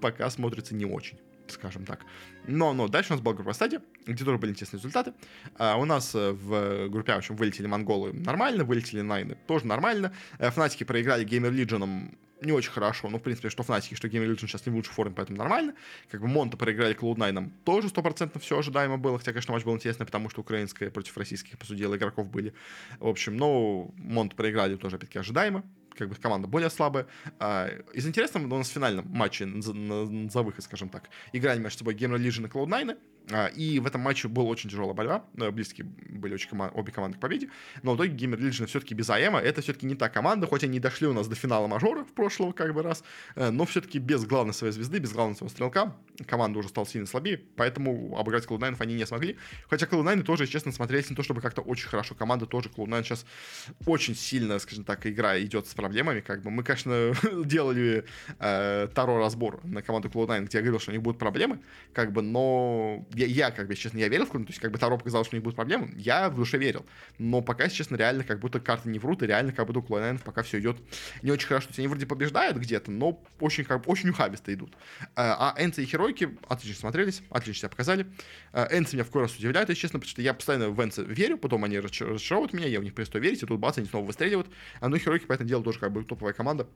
пока 0.00 0.30
смотрятся 0.30 0.74
не 0.74 0.86
очень 0.86 1.18
скажем 1.50 1.84
так. 1.84 2.00
Но, 2.46 2.72
но 2.72 2.88
дальше 2.88 3.12
у 3.12 3.16
нас 3.16 3.22
была 3.22 3.34
группа 3.34 3.52
стадия, 3.52 3.82
где 4.06 4.24
тоже 4.24 4.38
были 4.38 4.52
интересные 4.52 4.78
результаты. 4.78 5.12
А 5.56 5.76
у 5.76 5.84
нас 5.84 6.14
э, 6.14 6.32
в 6.32 6.88
группе, 6.88 7.14
в 7.14 7.18
общем, 7.18 7.36
вылетели 7.36 7.66
монголы 7.66 8.12
нормально, 8.12 8.64
вылетели 8.64 9.00
найны 9.00 9.36
тоже 9.46 9.66
нормально. 9.66 10.12
Э, 10.38 10.50
Фнатики 10.50 10.84
проиграли 10.84 11.24
Gamer 11.24 11.52
Legion 11.52 12.00
ом 12.00 12.16
не 12.42 12.52
очень 12.52 12.70
хорошо. 12.70 13.08
Ну, 13.08 13.18
в 13.18 13.22
принципе, 13.22 13.50
что 13.50 13.62
Фнатики, 13.62 13.94
что 13.94 14.08
Gamer 14.08 14.30
Legion 14.30 14.46
сейчас 14.46 14.66
не 14.66 14.72
в 14.72 14.76
лучшей 14.76 14.92
форме, 14.92 15.14
поэтому 15.14 15.38
нормально. 15.38 15.74
Как 16.10 16.20
бы 16.20 16.28
Монта 16.28 16.56
проиграли 16.56 16.96
Cloud9 16.96 17.50
тоже 17.64 17.88
стопроцентно 17.88 18.40
все 18.40 18.58
ожидаемо 18.58 18.98
было, 18.98 19.18
хотя, 19.18 19.32
конечно, 19.32 19.52
матч 19.52 19.64
был 19.64 19.74
интересный, 19.74 20.06
потому 20.06 20.30
что 20.30 20.40
украинская 20.40 20.90
против 20.90 21.16
российских, 21.16 21.58
по 21.58 21.66
сути 21.66 21.78
дела, 21.78 21.96
игроков 21.96 22.28
были. 22.30 22.54
В 22.98 23.08
общем, 23.08 23.36
но 23.36 23.90
Монта 23.96 24.36
проиграли 24.36 24.76
тоже, 24.76 24.96
опять-таки, 24.96 25.18
ожидаемо 25.18 25.64
как 25.96 26.08
бы 26.08 26.14
команда 26.14 26.48
более 26.48 26.70
слабая. 26.70 27.06
А, 27.38 27.68
из 27.92 28.06
интересного 28.06 28.44
у 28.46 28.58
нас 28.58 28.68
в 28.68 28.72
финальном 28.72 29.06
матче 29.08 29.46
за, 29.60 29.72
за 30.30 30.42
выход, 30.42 30.64
скажем 30.64 30.88
так, 30.88 31.10
играли 31.32 31.58
между 31.58 31.80
собой 31.80 31.94
Gamer 31.94 32.16
Legion 32.18 32.46
и 32.46 32.48
Cloud9. 32.48 32.96
А, 33.32 33.46
и 33.46 33.78
в 33.78 33.86
этом 33.86 34.00
матче 34.00 34.28
была 34.28 34.46
очень 34.48 34.70
тяжелая 34.70 34.94
борьба. 34.94 35.24
Э, 35.36 35.50
близкие 35.50 35.86
были 35.86 36.34
очень 36.34 36.50
кома- 36.50 36.70
обе 36.74 36.92
команды 36.92 37.18
к 37.18 37.20
победе. 37.20 37.50
Но 37.82 37.92
в 37.92 37.96
итоге 37.96 38.12
Gamer 38.12 38.38
Legion 38.38 38.66
все-таки 38.66 38.94
без 38.94 39.08
АЭМа. 39.10 39.38
Это 39.38 39.62
все-таки 39.62 39.86
не 39.86 39.94
та 39.94 40.08
команда, 40.08 40.46
хоть 40.46 40.64
они 40.64 40.80
дошли 40.80 41.06
у 41.06 41.12
нас 41.12 41.28
до 41.28 41.34
финала 41.34 41.66
мажора 41.66 42.04
в 42.04 42.12
прошлого 42.12 42.52
как 42.52 42.74
бы 42.74 42.82
раз, 42.82 43.04
э, 43.36 43.50
но 43.50 43.64
все-таки 43.66 43.98
без 43.98 44.24
главной 44.24 44.54
своей 44.54 44.72
звезды, 44.72 44.98
без 44.98 45.12
главного 45.12 45.36
своего 45.36 45.50
стрелка 45.50 45.96
команда 46.26 46.58
уже 46.58 46.68
стала 46.68 46.86
сильно 46.86 47.06
слабее, 47.06 47.40
поэтому 47.56 48.16
обыграть 48.18 48.46
Cloud9 48.46 48.76
они 48.78 48.94
не 48.94 49.06
смогли. 49.06 49.36
Хотя 49.68 49.86
Cloud9 49.86 50.22
тоже, 50.22 50.46
честно, 50.46 50.72
смотрелись 50.72 51.10
не 51.10 51.16
то, 51.16 51.22
чтобы 51.22 51.40
как-то 51.40 51.62
очень 51.62 51.88
хорошо. 51.88 52.14
Команда 52.14 52.46
тоже 52.46 52.68
Cloud9 52.68 53.04
сейчас 53.04 53.26
очень 53.86 54.14
сильно, 54.14 54.58
скажем 54.58 54.84
так, 54.84 55.06
игра 55.06 55.40
идет 55.40 55.66
с 55.66 55.74
проблемами. 55.74 56.20
Как 56.20 56.42
бы 56.42 56.50
мы, 56.50 56.62
конечно, 56.62 57.14
делали 57.44 58.04
э, 58.38 58.88
Таро 58.94 59.18
разбор 59.18 59.60
на 59.64 59.82
команду 59.82 60.08
Cloud9, 60.08 60.46
где 60.46 60.58
я 60.58 60.62
говорил, 60.62 60.80
что 60.80 60.90
у 60.90 60.94
них 60.94 61.02
будут 61.02 61.18
проблемы, 61.18 61.60
как 61.92 62.12
бы, 62.12 62.22
но 62.22 63.06
я, 63.20 63.26
я 63.26 63.50
как 63.50 63.68
бы, 63.68 63.74
честно, 63.74 63.98
я 63.98 64.08
верил 64.08 64.26
в 64.26 64.30
Cloud9, 64.30 64.44
то 64.44 64.50
есть 64.50 64.60
как 64.60 64.70
бы 64.72 64.78
Таро 64.78 64.96
показал, 64.96 65.24
что 65.24 65.34
у 65.34 65.36
них 65.36 65.44
будут 65.44 65.56
проблемы, 65.56 65.92
я 65.96 66.30
в 66.30 66.36
душе 66.36 66.58
верил. 66.58 66.86
Но 67.18 67.42
пока, 67.42 67.64
если 67.64 67.76
честно, 67.76 67.96
реально 67.96 68.24
как 68.24 68.40
будто 68.40 68.60
карты 68.60 68.88
не 68.88 68.98
врут, 68.98 69.22
и 69.22 69.26
реально 69.26 69.52
как 69.52 69.66
будто 69.66 69.80
у 69.80 69.82
Cloud9 69.82 70.22
пока 70.24 70.42
все 70.42 70.58
идет 70.60 70.78
не 71.22 71.30
очень 71.30 71.46
хорошо. 71.46 71.66
То 71.66 71.70
есть 71.70 71.78
они 71.78 71.88
вроде 71.88 72.06
побеждают 72.06 72.56
где-то, 72.56 72.90
но 72.90 73.22
очень, 73.40 73.64
как 73.64 73.84
бы, 73.84 73.90
очень 73.90 74.08
ухабисто 74.10 74.52
идут. 74.54 74.74
А 75.16 75.54
Энцы 75.58 75.82
и 75.82 75.86
Херойки 75.86 76.36
отлично 76.48 76.80
смотрелись, 76.80 77.22
отлично 77.30 77.60
себя 77.60 77.68
показали. 77.68 78.06
Энцы 78.52 78.96
меня 78.96 79.04
в 79.04 79.14
раз 79.14 79.36
удивляют, 79.36 79.68
если 79.68 79.82
честно, 79.82 79.98
потому 79.98 80.10
что 80.10 80.22
я 80.22 80.34
постоянно 80.34 80.70
в 80.70 80.82
Энцы 80.82 81.04
верю, 81.04 81.36
потом 81.36 81.64
они 81.64 81.78
разочаровывают 81.78 82.52
меня, 82.52 82.66
я 82.66 82.80
в 82.80 82.84
них 82.84 82.94
перестаю 82.94 83.22
верить, 83.22 83.42
и 83.42 83.46
тут 83.46 83.60
бац, 83.60 83.78
они 83.78 83.86
снова 83.86 84.06
выстреливают. 84.06 84.48
А 84.80 84.88
ну 84.88 84.96
Херойки, 84.96 85.26
поэтому 85.26 85.48
дело 85.48 85.62
тоже 85.62 85.78
как 85.78 85.92
бы 85.92 86.04
топовая 86.04 86.32
команда. 86.32 86.66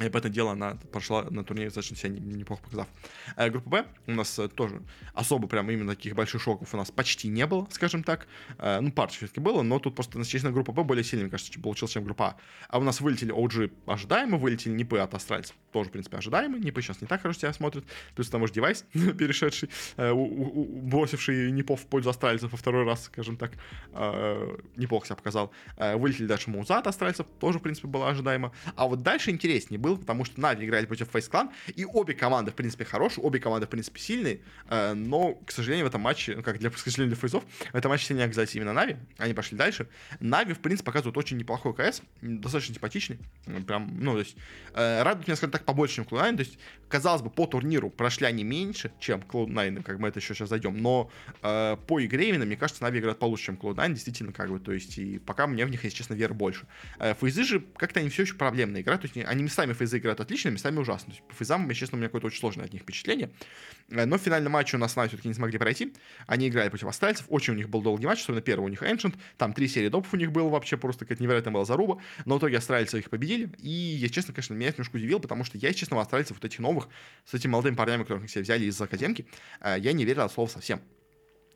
И 0.00 0.08
по 0.08 0.18
это 0.18 0.28
дело 0.28 0.52
она 0.52 0.76
прошла 0.92 1.22
на 1.30 1.44
турнире 1.44 1.68
достаточно 1.68 1.96
себя 1.96 2.10
неплохо 2.10 2.62
показав. 2.64 2.88
Э, 3.36 3.48
группа 3.48 3.70
Б 3.70 3.86
у 4.06 4.12
нас 4.12 4.38
э, 4.38 4.48
тоже 4.48 4.82
особо 5.12 5.46
прям 5.46 5.70
именно 5.70 5.94
таких 5.94 6.14
больших 6.14 6.42
шоков 6.42 6.74
у 6.74 6.76
нас 6.76 6.90
почти 6.90 7.28
не 7.28 7.46
было, 7.46 7.66
скажем 7.70 8.02
так. 8.02 8.26
Э, 8.58 8.80
ну, 8.80 8.90
пару 8.90 9.10
все-таки 9.10 9.40
было, 9.40 9.62
но 9.62 9.78
тут 9.78 9.94
просто, 9.94 10.22
честно, 10.24 10.50
группа 10.50 10.72
Б 10.72 10.82
более 10.82 11.04
сильная, 11.04 11.24
мне 11.24 11.30
кажется, 11.30 11.60
получилась, 11.60 11.92
чем 11.92 12.04
группа 12.04 12.28
А. 12.28 12.36
А 12.68 12.78
у 12.78 12.82
нас 12.82 13.00
вылетели 13.00 13.32
OG 13.32 13.72
ожидаемо, 13.86 14.36
вылетели 14.36 14.72
НИПы 14.72 14.98
от 14.98 15.14
австральцев, 15.14 15.54
тоже, 15.74 15.88
в 15.88 15.92
принципе, 15.92 16.18
ожидаемо. 16.18 16.56
НИПы 16.56 16.82
сейчас 16.82 17.00
не 17.00 17.08
так 17.08 17.20
хорошо 17.20 17.40
себя 17.40 17.52
смотрят. 17.52 17.84
Плюс 18.14 18.28
там 18.30 18.42
уже 18.42 18.52
девайс, 18.52 18.84
перешедший, 18.92 19.68
э, 19.96 20.14
бросивший 20.14 21.50
НИПов 21.50 21.80
в 21.80 21.86
пользу 21.86 22.10
австральцев 22.10 22.52
во 22.52 22.56
второй 22.56 22.84
раз, 22.84 23.06
скажем 23.06 23.36
так, 23.36 23.50
э, 23.92 24.56
неплохо 24.76 25.06
себя 25.06 25.16
показал. 25.16 25.50
Э, 25.76 25.96
вылетели 25.96 26.26
дальше 26.26 26.50
Мауза 26.50 26.78
от 26.78 26.86
австральцев, 26.86 27.26
тоже, 27.40 27.58
в 27.58 27.62
принципе, 27.62 27.88
было 27.88 28.08
ожидаемо. 28.08 28.52
А 28.76 28.86
вот 28.86 29.02
дальше 29.02 29.32
интереснее 29.32 29.80
был, 29.80 29.98
потому 29.98 30.24
что 30.24 30.40
Нави 30.40 30.64
играли 30.64 30.86
против 30.86 31.08
Face 31.12 31.28
Clan, 31.28 31.50
и 31.74 31.84
обе 31.84 32.14
команды, 32.14 32.52
в 32.52 32.54
принципе, 32.54 32.84
хорошие, 32.84 33.24
обе 33.24 33.40
команды, 33.40 33.66
в 33.66 33.70
принципе, 33.70 33.98
сильные, 33.98 34.40
э, 34.68 34.94
но, 34.94 35.34
к 35.34 35.50
сожалению, 35.50 35.86
в 35.86 35.88
этом 35.88 36.02
матче, 36.02 36.36
ну, 36.36 36.44
как 36.44 36.60
для, 36.60 36.70
к 36.70 36.78
сожалению, 36.78 37.16
для 37.16 37.20
фейсов, 37.20 37.42
в 37.72 37.74
этом 37.74 37.90
матче 37.90 38.06
сильнее 38.06 38.26
оказались 38.26 38.54
именно 38.54 38.72
Нави, 38.72 38.96
они 39.18 39.34
пошли 39.34 39.58
дальше. 39.58 39.88
Нави, 40.20 40.54
в 40.54 40.60
принципе, 40.60 40.86
показывают 40.86 41.16
очень 41.16 41.36
неплохой 41.36 41.74
КС, 41.74 42.00
достаточно 42.22 42.74
симпатичный, 42.74 43.18
прям, 43.66 43.90
ну, 43.98 44.12
то 44.12 44.20
есть, 44.20 44.36
э, 44.74 45.02
радует 45.02 45.26
меня, 45.26 45.36
скажем 45.36 45.50
так, 45.50 45.63
побольше, 45.64 45.96
чем 45.96 46.04
Cloud9, 46.04 46.36
то 46.36 46.40
есть, 46.40 46.58
казалось 46.88 47.22
бы, 47.22 47.30
по 47.30 47.46
турниру 47.46 47.90
прошли 47.90 48.26
они 48.26 48.44
меньше, 48.44 48.92
чем 49.00 49.20
Cloud9, 49.20 49.82
как 49.82 49.98
мы 49.98 50.08
это 50.08 50.20
еще 50.20 50.34
сейчас 50.34 50.48
зайдем, 50.48 50.76
но 50.76 51.10
э, 51.42 51.76
по 51.86 52.04
игре 52.04 52.28
именно, 52.28 52.44
мне 52.44 52.56
кажется, 52.56 52.82
Нави 52.82 53.00
играют 53.00 53.18
получше, 53.18 53.46
чем 53.46 53.56
Cloud9, 53.56 53.88
действительно, 53.94 54.32
как 54.32 54.50
бы, 54.50 54.60
то 54.60 54.72
есть, 54.72 54.98
и 54.98 55.18
пока 55.18 55.46
мне 55.46 55.64
в 55.66 55.70
них, 55.70 55.84
если 55.84 55.96
честно, 55.96 56.14
вера 56.14 56.34
больше. 56.34 56.66
Э, 56.98 57.14
фейзы 57.14 57.44
же, 57.44 57.64
как-то 57.76 58.00
они 58.00 58.08
все 58.08 58.22
еще 58.22 58.34
проблемные 58.34 58.82
играют, 58.82 59.02
то 59.02 59.08
есть, 59.08 59.28
они 59.28 59.42
местами 59.42 59.72
фейзы 59.72 59.98
играют 59.98 60.20
отлично, 60.20 60.50
местами 60.50 60.78
ужасно. 60.78 61.12
То 61.12 61.18
есть 61.18 61.28
по 61.28 61.34
фейзам, 61.34 61.70
честно, 61.72 61.96
у 61.96 61.98
меня 61.98 62.08
какое-то 62.08 62.28
очень 62.28 62.40
сложное 62.40 62.66
от 62.66 62.72
них 62.72 62.82
впечатление. 62.82 63.30
Э, 63.90 64.04
но 64.04 64.18
в 64.18 64.20
финальном 64.20 64.52
матче 64.52 64.76
у 64.76 64.80
нас 64.80 64.96
Нави 64.96 65.08
все-таки 65.08 65.28
не 65.28 65.34
смогли 65.34 65.58
пройти. 65.58 65.92
Они 66.26 66.48
играли 66.48 66.68
против 66.68 66.86
астральцев. 66.88 67.26
Очень 67.28 67.54
у 67.54 67.56
них 67.56 67.68
был 67.68 67.82
долгий 67.82 68.06
матч, 68.06 68.22
особенно 68.22 68.40
первый 68.40 68.64
у 68.64 68.68
них 68.68 68.82
Ancient. 68.82 69.14
Там 69.36 69.52
три 69.52 69.68
серии 69.68 69.88
допов 69.88 70.12
у 70.12 70.16
них 70.16 70.32
было 70.32 70.48
вообще 70.48 70.76
просто 70.76 71.04
какая-то 71.04 71.22
невероятная 71.22 71.52
была 71.52 71.64
заруба. 71.64 72.00
Но 72.24 72.36
в 72.36 72.38
итоге 72.38 72.58
астральцы 72.58 72.98
их 72.98 73.10
победили. 73.10 73.50
И, 73.58 73.70
я 73.70 74.08
честно, 74.08 74.34
конечно, 74.34 74.54
меня 74.54 74.68
это 74.68 74.78
немножко 74.78 74.96
удивил, 74.96 75.20
потому 75.20 75.44
что 75.44 75.58
я, 75.58 75.72
честно, 75.72 75.96
в 75.96 76.00
астральцев 76.00 76.36
вот 76.36 76.44
этих 76.44 76.58
новых, 76.58 76.88
с 77.24 77.34
этими 77.34 77.50
молодыми 77.52 77.74
парнями, 77.74 78.02
которых 78.02 78.26
все 78.26 78.40
взяли 78.40 78.64
из 78.66 78.80
академки, 78.80 79.26
э, 79.60 79.76
я 79.78 79.92
не 79.92 80.04
верил 80.04 80.22
от 80.22 80.32
слова 80.32 80.48
совсем. 80.48 80.80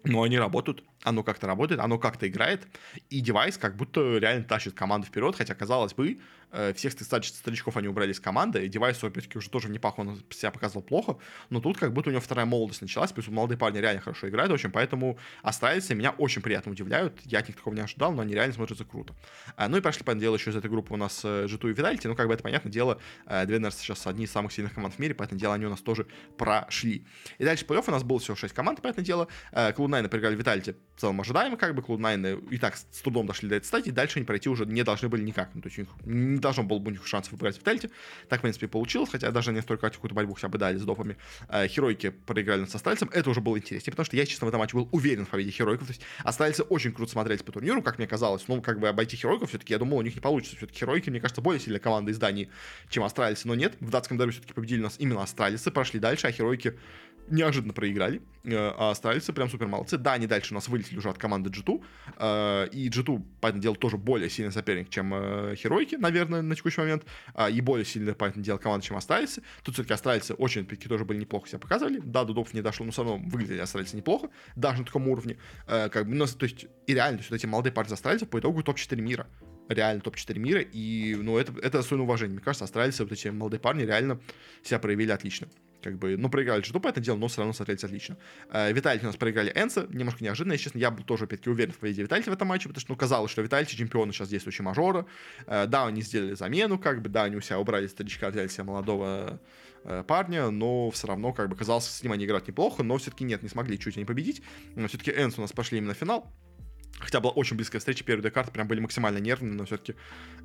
Но 0.04 0.22
они 0.22 0.38
работают, 0.38 0.84
оно 1.04 1.22
как-то 1.22 1.46
работает, 1.46 1.80
оно 1.80 1.98
как-то 1.98 2.28
играет, 2.28 2.66
и 3.08 3.20
девайс 3.20 3.56
как 3.56 3.76
будто 3.76 4.18
реально 4.18 4.44
тащит 4.44 4.74
команду 4.74 5.06
вперед, 5.06 5.36
хотя, 5.36 5.54
казалось 5.54 5.94
бы, 5.94 6.18
э, 6.50 6.72
всех 6.74 6.92
старичков 6.92 7.76
они 7.76 7.88
убрали 7.88 8.12
из 8.12 8.20
команды, 8.20 8.64
и 8.64 8.68
девайс, 8.68 9.02
опять-таки, 9.02 9.38
уже 9.38 9.48
тоже 9.48 9.68
неплохо, 9.68 10.00
он 10.00 10.20
себя 10.30 10.50
показывал 10.50 10.82
плохо, 10.82 11.18
но 11.50 11.60
тут 11.60 11.78
как 11.78 11.92
будто 11.92 12.10
у 12.10 12.12
него 12.12 12.20
вторая 12.20 12.46
молодость 12.46 12.82
началась, 12.82 13.12
плюс 13.12 13.28
молодые 13.28 13.58
парни 13.58 13.78
реально 13.78 14.00
хорошо 14.00 14.28
играют, 14.28 14.50
в 14.50 14.54
общем, 14.54 14.72
поэтому 14.72 15.18
австралийцы 15.42 15.94
меня 15.94 16.10
очень 16.10 16.42
приятно 16.42 16.72
удивляют, 16.72 17.20
я 17.24 17.38
от 17.38 17.48
них 17.48 17.56
такого 17.56 17.74
не 17.74 17.80
ожидал, 17.80 18.12
но 18.12 18.22
они 18.22 18.34
реально 18.34 18.54
смотрятся 18.54 18.84
круто. 18.84 19.14
А, 19.56 19.68
ну 19.68 19.76
и 19.76 19.80
прошли, 19.80 20.04
понятное 20.04 20.22
дело, 20.22 20.34
еще 20.34 20.50
из 20.50 20.56
этой 20.56 20.70
группы 20.70 20.94
у 20.94 20.96
нас 20.96 21.20
э, 21.24 21.46
G2 21.46 21.70
и 21.70 21.74
Vitality, 21.74 22.08
ну 22.08 22.16
как 22.16 22.26
бы 22.26 22.34
это 22.34 22.42
понятное 22.42 22.72
дело, 22.72 22.98
э, 23.26 23.46
две, 23.46 23.58
наверное, 23.58 23.70
сейчас 23.70 24.06
одни 24.06 24.24
из 24.24 24.32
самых 24.32 24.52
сильных 24.52 24.74
команд 24.74 24.94
в 24.94 24.98
мире, 24.98 25.14
поэтому 25.14 25.38
дело 25.38 25.54
они 25.54 25.66
у 25.66 25.70
нас 25.70 25.80
тоже 25.80 26.06
прошли. 26.36 27.06
И 27.38 27.44
дальше 27.44 27.64
плей 27.64 27.78
у 27.86 27.90
нас 27.90 28.02
было 28.02 28.18
всего 28.18 28.36
6 28.36 28.52
команд, 28.52 28.82
понятное 28.82 29.04
дело, 29.04 29.28
Cloud9 29.52 30.08
проиграли 30.08 30.36
Vitality 30.36 30.74
в 30.98 31.00
целом 31.00 31.20
ожидаемо, 31.20 31.56
как 31.56 31.76
бы 31.76 31.82
Cloud9 31.82 32.48
и 32.50 32.58
так 32.58 32.76
с 32.76 33.00
трудом 33.02 33.26
дошли 33.26 33.48
до 33.48 33.54
этой 33.54 33.66
стадии, 33.66 33.90
дальше 33.90 34.18
они 34.18 34.26
пройти 34.26 34.48
уже 34.48 34.66
не 34.66 34.82
должны 34.82 35.08
были 35.08 35.22
никак, 35.22 35.50
ну, 35.54 35.62
то 35.62 35.68
есть 35.68 35.78
у 35.78 35.82
них 35.82 35.90
не 36.04 36.40
должно 36.40 36.64
было 36.64 36.80
бы 36.80 36.88
у 36.88 36.90
них 36.90 37.06
шансов 37.06 37.32
выбрать 37.32 37.56
в 37.56 37.62
Тельте. 37.62 37.90
Так, 38.28 38.40
в 38.40 38.42
принципе, 38.42 38.66
и 38.66 38.68
получилось, 38.68 39.08
хотя 39.10 39.30
даже 39.30 39.52
не 39.52 39.62
столько 39.62 39.88
какую-то 39.90 40.14
борьбу 40.14 40.34
хотя 40.34 40.48
бы 40.48 40.58
дали 40.58 40.76
с 40.76 40.82
допами. 40.82 41.16
Э, 41.48 41.68
Херойки 41.68 42.10
проиграли 42.10 42.64
со 42.64 42.78
Стальцем, 42.78 43.08
это 43.12 43.30
уже 43.30 43.40
было 43.40 43.56
интереснее, 43.56 43.92
потому 43.92 44.06
что 44.06 44.16
я, 44.16 44.26
честно, 44.26 44.46
в 44.46 44.48
этом 44.48 44.58
матче 44.58 44.76
был 44.76 44.88
уверен 44.90 45.24
в 45.24 45.28
победе 45.28 45.52
Херойков. 45.52 45.86
То 45.86 45.92
есть 45.92 46.02
Астральцы 46.24 46.64
очень 46.64 46.92
круто 46.92 47.12
смотрелись 47.12 47.44
по 47.44 47.52
турниру, 47.52 47.80
как 47.80 47.98
мне 47.98 48.08
казалось. 48.08 48.42
Ну, 48.48 48.60
как 48.60 48.80
бы 48.80 48.88
обойти 48.88 49.16
Херойков 49.16 49.50
все-таки, 49.50 49.72
я 49.72 49.78
думал, 49.78 49.98
у 49.98 50.02
них 50.02 50.16
не 50.16 50.20
получится. 50.20 50.56
Все-таки 50.56 50.80
Херойки, 50.80 51.10
мне 51.10 51.20
кажется, 51.20 51.40
более 51.40 51.60
сильная 51.60 51.80
команда 51.80 52.10
из 52.10 52.18
Дании, 52.18 52.50
чем 52.90 53.04
Астральцы. 53.04 53.46
Но 53.46 53.54
нет, 53.54 53.74
в 53.78 53.90
датском 53.90 54.18
дерби 54.18 54.32
все-таки 54.32 54.52
победили 54.52 54.80
нас 54.80 54.96
именно 54.98 55.22
Астралицы, 55.22 55.70
прошли 55.70 56.00
дальше, 56.00 56.26
а 56.26 56.32
Херойки 56.32 56.74
неожиданно 57.30 57.72
проиграли, 57.72 58.22
э, 58.44 58.54
а 58.54 58.90
австралийцы 58.90 59.32
прям 59.32 59.48
супер 59.48 59.66
молодцы. 59.66 59.98
Да, 59.98 60.12
они 60.14 60.26
дальше 60.26 60.52
у 60.52 60.54
нас 60.54 60.68
вылетели 60.68 60.98
уже 60.98 61.08
от 61.10 61.18
команды 61.18 61.50
G2, 61.50 61.82
э, 62.16 62.68
и 62.72 62.88
G2, 62.88 63.22
понятное 63.40 63.62
дело, 63.62 63.76
тоже 63.76 63.96
более 63.96 64.30
сильный 64.30 64.52
соперник, 64.52 64.90
чем 64.90 65.12
э, 65.14 65.54
Херойки, 65.56 65.96
наверное, 65.96 66.42
на 66.42 66.54
текущий 66.54 66.80
момент, 66.80 67.04
а, 67.34 67.50
и 67.50 67.60
более 67.60 67.84
сильная, 67.84 68.14
понятное 68.14 68.44
дело, 68.44 68.58
команда, 68.58 68.86
чем 68.86 68.96
австралийцы. 68.96 69.42
Тут 69.62 69.74
все-таки 69.74 69.94
австралийцы 69.94 70.34
очень, 70.34 70.66
таки 70.66 70.88
тоже 70.88 71.04
были 71.04 71.18
неплохо 71.18 71.48
себя 71.48 71.58
показывали. 71.58 72.00
Да, 72.04 72.24
до 72.24 72.32
допов 72.32 72.54
не 72.54 72.62
дошло, 72.62 72.84
но 72.84 72.92
все 72.92 73.04
равно 73.04 73.18
выглядели 73.28 73.60
австралийцы 73.60 73.96
неплохо, 73.96 74.30
даже 74.56 74.80
на 74.80 74.84
таком 74.84 75.08
уровне. 75.08 75.38
Как 75.66 76.08
бы, 76.08 76.18
то 76.26 76.44
есть, 76.44 76.66
и 76.86 76.94
реально, 76.94 77.20
вот 77.28 77.36
эти 77.36 77.46
молодые 77.46 77.72
парни 77.72 77.92
австралийцев 77.92 78.28
по 78.28 78.38
итогу 78.38 78.62
топ-4 78.62 78.96
мира 79.00 79.26
реально 79.68 80.00
топ-4 80.00 80.38
мира, 80.38 80.60
и, 80.60 81.14
ну, 81.14 81.36
это, 81.36 81.52
это 81.58 81.78
достойно 81.78 82.04
уважения. 82.04 82.32
Мне 82.32 82.42
кажется, 82.42 82.64
австралийцы, 82.64 83.04
вот 83.04 83.12
эти 83.12 83.28
молодые 83.28 83.60
парни, 83.60 83.82
реально 83.82 84.18
себя 84.62 84.78
проявили 84.78 85.10
отлично 85.10 85.48
как 85.82 85.98
бы, 85.98 86.16
ну, 86.16 86.28
проиграли 86.28 86.62
Джиту 86.62 86.80
по 86.80 86.88
этому 86.88 87.04
делу, 87.04 87.18
но 87.18 87.28
все 87.28 87.38
равно 87.38 87.52
смотрелись 87.52 87.84
отлично. 87.84 88.16
Э, 88.50 88.72
Витальти 88.72 89.04
у 89.04 89.06
нас 89.06 89.16
проиграли 89.16 89.52
Энса, 89.54 89.86
немножко 89.90 90.24
неожиданно, 90.24 90.52
если 90.52 90.64
честно, 90.64 90.78
я 90.78 90.90
был 90.90 91.04
тоже, 91.04 91.24
опять-таки, 91.24 91.50
уверен 91.50 91.72
в 91.72 91.78
победе 91.78 92.02
Витальти 92.02 92.28
в 92.28 92.32
этом 92.32 92.48
матче, 92.48 92.68
потому 92.68 92.80
что, 92.80 92.92
ну, 92.92 92.96
казалось, 92.96 93.30
что 93.30 93.42
Витальти 93.42 93.76
чемпион 93.76 94.12
сейчас 94.12 94.28
действующий 94.28 94.62
мажора, 94.62 95.06
э, 95.46 95.66
да, 95.66 95.86
они 95.86 96.02
сделали 96.02 96.34
замену, 96.34 96.78
как 96.78 97.02
бы, 97.02 97.08
да, 97.08 97.24
они 97.24 97.36
у 97.36 97.40
себя 97.40 97.58
убрали 97.58 97.86
старичка, 97.86 98.30
взяли 98.30 98.48
себе 98.48 98.64
молодого 98.64 99.40
э, 99.84 100.04
парня, 100.06 100.50
но 100.50 100.90
все 100.90 101.06
равно, 101.06 101.32
как 101.32 101.48
бы, 101.48 101.56
казалось, 101.56 101.86
с 101.86 102.02
ним 102.02 102.12
они 102.12 102.24
играют 102.24 102.48
неплохо, 102.48 102.82
но 102.82 102.96
все-таки 102.98 103.24
нет, 103.24 103.42
не 103.42 103.48
смогли 103.48 103.78
чуть 103.78 103.96
не 103.96 104.04
победить, 104.04 104.42
все-таки 104.88 105.10
Энс 105.10 105.38
у 105.38 105.40
нас 105.40 105.52
пошли 105.52 105.78
именно 105.78 105.94
в 105.94 105.98
финал, 105.98 106.32
Хотя 106.98 107.20
была 107.20 107.32
очень 107.32 107.56
близкая 107.56 107.78
встреча, 107.78 108.04
первые 108.04 108.30
две 108.30 108.42
прям 108.44 108.66
были 108.66 108.80
максимально 108.80 109.18
нервные, 109.18 109.54
но 109.54 109.64
все-таки 109.64 109.94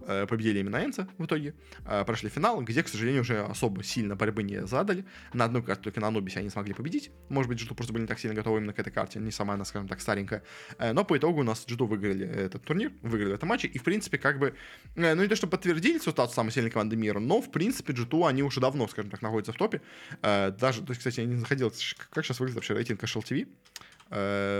э, 0.01 0.27
победили 0.27 0.59
именно 0.59 0.83
Энца 0.83 1.07
в 1.17 1.25
итоге. 1.25 1.53
Э, 1.85 2.03
прошли 2.05 2.29
финал, 2.29 2.61
где, 2.61 2.83
к 2.83 2.87
сожалению, 2.87 3.21
уже 3.21 3.43
особо 3.43 3.83
сильно 3.83 4.15
борьбы 4.15 4.43
не 4.43 4.65
задали. 4.67 5.05
На 5.33 5.45
одной 5.45 5.63
карте 5.63 5.83
только 5.83 5.99
на 5.99 6.07
Анубисе 6.07 6.39
они 6.39 6.49
смогли 6.49 6.73
победить. 6.73 7.11
Может 7.29 7.49
быть, 7.49 7.59
Джиту 7.59 7.75
просто 7.75 7.93
были 7.93 8.03
не 8.03 8.07
так 8.07 8.19
сильно 8.19 8.35
готовы 8.35 8.59
именно 8.59 8.73
к 8.73 8.79
этой 8.79 8.91
карте, 8.91 9.19
не 9.19 9.31
самая 9.31 9.55
она, 9.55 9.65
скажем 9.65 9.87
так, 9.87 10.01
старенькая. 10.01 10.43
Э, 10.77 10.93
но 10.93 11.03
по 11.03 11.17
итогу 11.17 11.41
у 11.41 11.43
нас 11.43 11.65
Джиту 11.67 11.85
выиграли 11.85 12.27
этот 12.27 12.63
турнир, 12.63 12.91
выиграли 13.01 13.33
этот 13.33 13.49
матч, 13.49 13.65
и, 13.65 13.77
в 13.77 13.83
принципе, 13.83 14.17
как 14.17 14.39
бы, 14.39 14.53
э, 14.95 15.15
ну 15.15 15.23
не 15.23 15.27
то, 15.27 15.35
что 15.35 15.47
подтвердили 15.47 15.97
свою 15.97 16.13
статус 16.13 16.35
самой 16.35 16.51
сильной 16.51 16.69
команды 16.69 16.95
мира, 16.95 17.19
но, 17.19 17.41
в 17.41 17.51
принципе, 17.51 17.93
Джиту, 17.93 18.25
они 18.25 18.43
уже 18.43 18.59
давно, 18.59 18.87
скажем 18.87 19.09
так, 19.09 19.21
находятся 19.21 19.53
в 19.53 19.57
топе. 19.57 19.81
Э, 20.21 20.51
даже, 20.51 20.81
то 20.81 20.91
есть, 20.91 20.99
кстати, 20.99 21.21
я 21.21 21.25
не 21.25 21.35
заходил, 21.35 21.71
как 22.11 22.25
сейчас 22.25 22.39
выглядит 22.39 22.55
вообще 22.55 22.73
рейтинг 22.73 23.03
HL 23.03 23.23
TV 23.23 23.41
э, 23.43 23.47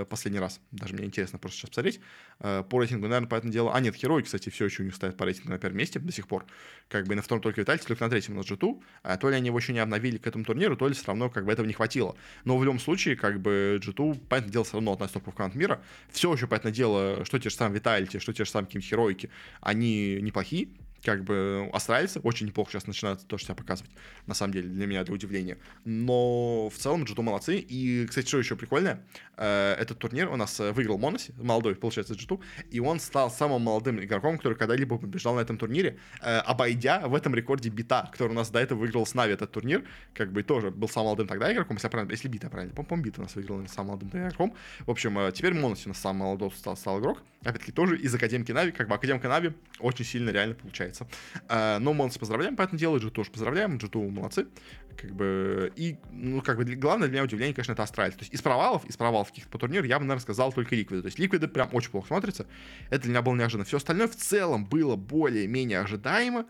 последний 0.09 0.39
раз. 0.39 0.59
Даже 0.71 0.93
мне 0.93 1.05
интересно 1.05 1.37
просто 1.37 1.59
сейчас 1.59 1.69
посмотреть. 1.69 1.99
Э, 2.39 2.63
по 2.67 2.79
рейтингу, 2.79 3.07
наверное, 3.07 3.27
по 3.27 3.35
этому 3.35 3.51
делу... 3.51 3.71
А, 3.71 3.79
нет, 3.79 3.95
Херой, 3.95 4.23
кстати, 4.23 4.49
все 4.49 4.65
еще 4.65 4.83
у 4.83 4.85
них 4.85 4.95
стоят 4.95 5.17
по 5.17 5.25
рейтингу 5.25 5.49
на 5.49 5.59
первом 5.59 5.77
месте 5.77 5.99
до 5.99 6.11
сих 6.11 6.27
пор. 6.27 6.45
Как 6.89 7.07
бы 7.07 7.15
на 7.15 7.21
втором 7.21 7.41
только 7.41 7.61
Витальти, 7.61 7.85
только 7.85 8.03
на 8.03 8.09
третьем 8.09 8.33
у 8.33 8.37
нас 8.37 8.47
G2. 8.47 8.81
А 9.03 9.17
то 9.17 9.29
ли 9.29 9.35
они 9.35 9.47
его 9.47 9.57
еще 9.57 9.73
не 9.73 9.79
обновили 9.79 10.17
к 10.17 10.27
этому 10.27 10.43
турниру, 10.43 10.75
то 10.75 10.87
ли 10.87 10.93
все 10.93 11.05
равно 11.07 11.29
как 11.29 11.45
бы 11.45 11.51
этого 11.51 11.65
не 11.65 11.73
хватило. 11.73 12.15
Но 12.45 12.57
в 12.57 12.63
любом 12.63 12.79
случае, 12.79 13.15
как 13.15 13.39
бы 13.39 13.79
G2, 13.83 14.27
понятное 14.27 14.51
дело, 14.51 14.65
все 14.65 14.73
равно 14.73 14.93
одна 14.93 15.05
из 15.05 15.11
топовых 15.11 15.35
команд 15.35 15.55
мира. 15.55 15.81
Все 16.09 16.33
еще, 16.33 16.47
понятное 16.47 16.71
дело, 16.71 17.25
что 17.25 17.39
те 17.39 17.49
же 17.49 17.55
самые 17.55 17.75
Витальти, 17.75 18.19
что 18.19 18.33
те 18.33 18.45
же 18.45 18.49
самые 18.49 18.67
какие-то 18.67 18.87
Херойки, 18.87 19.29
они 19.61 20.19
неплохие 20.21 20.69
как 21.03 21.23
бы 21.23 21.69
австралийцы 21.73 22.19
очень 22.19 22.47
неплохо 22.47 22.71
сейчас 22.71 22.87
начинают 22.87 23.25
тоже 23.27 23.45
себя 23.45 23.55
показывать, 23.55 23.91
на 24.25 24.33
самом 24.33 24.53
деле, 24.53 24.69
для 24.69 24.87
меня, 24.87 25.03
для 25.03 25.13
удивления. 25.13 25.57
Но 25.85 26.69
в 26.69 26.77
целом 26.77 27.03
Джиту 27.03 27.21
молодцы. 27.21 27.57
И, 27.57 28.05
кстати, 28.07 28.27
что 28.27 28.39
еще 28.39 28.55
прикольное, 28.55 29.05
э, 29.37 29.73
этот 29.73 29.99
турнир 29.99 30.29
у 30.29 30.35
нас 30.35 30.59
э, 30.59 30.71
выиграл 30.71 30.97
Моноси, 30.97 31.33
молодой, 31.37 31.75
получается, 31.75 32.13
Джиту, 32.13 32.41
и 32.71 32.79
он 32.79 32.99
стал 32.99 33.29
самым 33.29 33.63
молодым 33.63 34.03
игроком, 34.03 34.37
который 34.37 34.57
когда-либо 34.57 34.97
побеждал 34.97 35.35
на 35.35 35.41
этом 35.41 35.57
турнире, 35.57 35.97
э, 36.21 36.37
обойдя 36.37 37.07
в 37.07 37.15
этом 37.15 37.35
рекорде 37.35 37.69
Бита, 37.69 38.09
который 38.11 38.31
у 38.31 38.35
нас 38.35 38.49
до 38.49 38.59
этого 38.59 38.79
выиграл 38.79 39.05
с 39.05 39.13
Нави 39.13 39.33
этот 39.33 39.51
турнир, 39.51 39.83
как 40.13 40.31
бы 40.31 40.43
тоже 40.43 40.71
был 40.71 40.87
самым 40.87 41.07
молодым 41.07 41.27
тогда 41.27 41.51
игроком, 41.51 41.75
если, 41.75 41.89
правильно, 41.89 42.11
если 42.11 42.27
Бита, 42.27 42.49
правильно, 42.49 42.73
по-моему, 42.73 43.03
Бита 43.03 43.21
у 43.21 43.23
нас 43.23 43.35
выиграл 43.35 43.65
самым 43.67 43.87
молодым 43.89 44.09
игроком. 44.09 44.55
В 44.79 44.91
общем, 44.91 45.19
э, 45.19 45.31
теперь 45.33 45.53
Монеси 45.53 45.83
у 45.85 45.89
нас 45.89 45.99
самый 45.99 46.19
молодой 46.19 46.51
стал, 46.51 46.77
стал 46.77 46.99
игрок, 46.99 47.21
опять-таки 47.41 47.71
тоже 47.71 47.97
из 47.97 48.13
Академки 48.15 48.51
Нави, 48.51 48.71
как 48.71 48.87
бы 48.87 48.95
Академка 48.95 49.27
Нави 49.27 49.53
очень 49.79 50.05
сильно 50.05 50.29
реально 50.29 50.55
получается 50.55 50.92
получается. 50.93 51.07
Э, 51.49 51.79
но 51.79 51.93
Монеси 51.93 52.17
поздравляем, 52.17 52.55
поэтому 52.55 52.79
дело, 52.79 52.97
G2 52.97 53.09
тоже 53.11 53.31
поздравляем, 53.31 53.77
G2 53.77 54.09
молодцы. 54.09 54.47
Как 54.95 55.11
бы, 55.11 55.71
и, 55.75 55.97
ну, 56.11 56.41
как 56.41 56.57
бы, 56.57 56.65
главное 56.75 57.07
для 57.07 57.15
меня 57.15 57.23
удивление, 57.23 57.53
конечно, 57.53 57.73
это 57.73 57.83
Астралис. 57.83 58.13
То 58.15 58.21
есть 58.21 58.33
из 58.33 58.41
провалов, 58.41 58.85
из 58.85 58.95
провалов 58.95 59.29
каких-то 59.29 59.49
по 59.49 59.57
турниру 59.57 59.85
я 59.85 59.97
бы, 59.97 60.05
наверное, 60.05 60.21
сказал 60.21 60.53
только 60.53 60.75
Ликвиды. 60.75 61.01
То 61.01 61.07
есть 61.07 61.19
Ликвиды 61.19 61.47
прям 61.47 61.69
очень 61.73 61.89
плохо 61.89 62.07
смотрятся. 62.07 62.45
Это 62.89 63.03
для 63.03 63.11
меня 63.11 63.21
было 63.21 63.35
неожиданно. 63.35 63.65
Все 63.65 63.77
остальное 63.77 64.07
в 64.07 64.15
целом 64.15 64.65
было 64.65 64.95
более-менее 64.95 65.79
ожидаемо. 65.79 66.45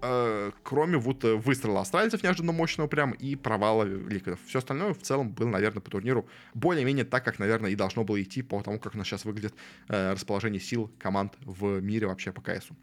Э, 0.00 0.52
кроме 0.62 0.96
вот 0.96 1.24
э, 1.24 1.34
выстрела 1.34 1.80
астральцев 1.80 2.22
неожиданно 2.22 2.52
мощного 2.52 2.86
прям 2.86 3.12
и 3.12 3.34
провала 3.34 3.82
ликвидов. 3.82 4.38
Все 4.46 4.58
остальное 4.58 4.94
в 4.94 5.02
целом 5.02 5.30
было, 5.30 5.48
наверное, 5.48 5.80
по 5.80 5.90
турниру 5.90 6.28
более-менее 6.54 7.04
так, 7.04 7.24
как, 7.24 7.40
наверное, 7.40 7.70
и 7.70 7.74
должно 7.74 8.04
было 8.04 8.22
идти 8.22 8.42
по 8.42 8.62
тому, 8.62 8.78
как 8.78 8.94
у 8.94 8.98
нас 8.98 9.08
сейчас 9.08 9.24
выглядит 9.24 9.54
э, 9.88 10.12
расположение 10.12 10.60
сил 10.60 10.92
команд 11.00 11.34
в 11.40 11.80
мире 11.80 12.06
вообще 12.06 12.30
по 12.30 12.40
КСу. 12.40 12.76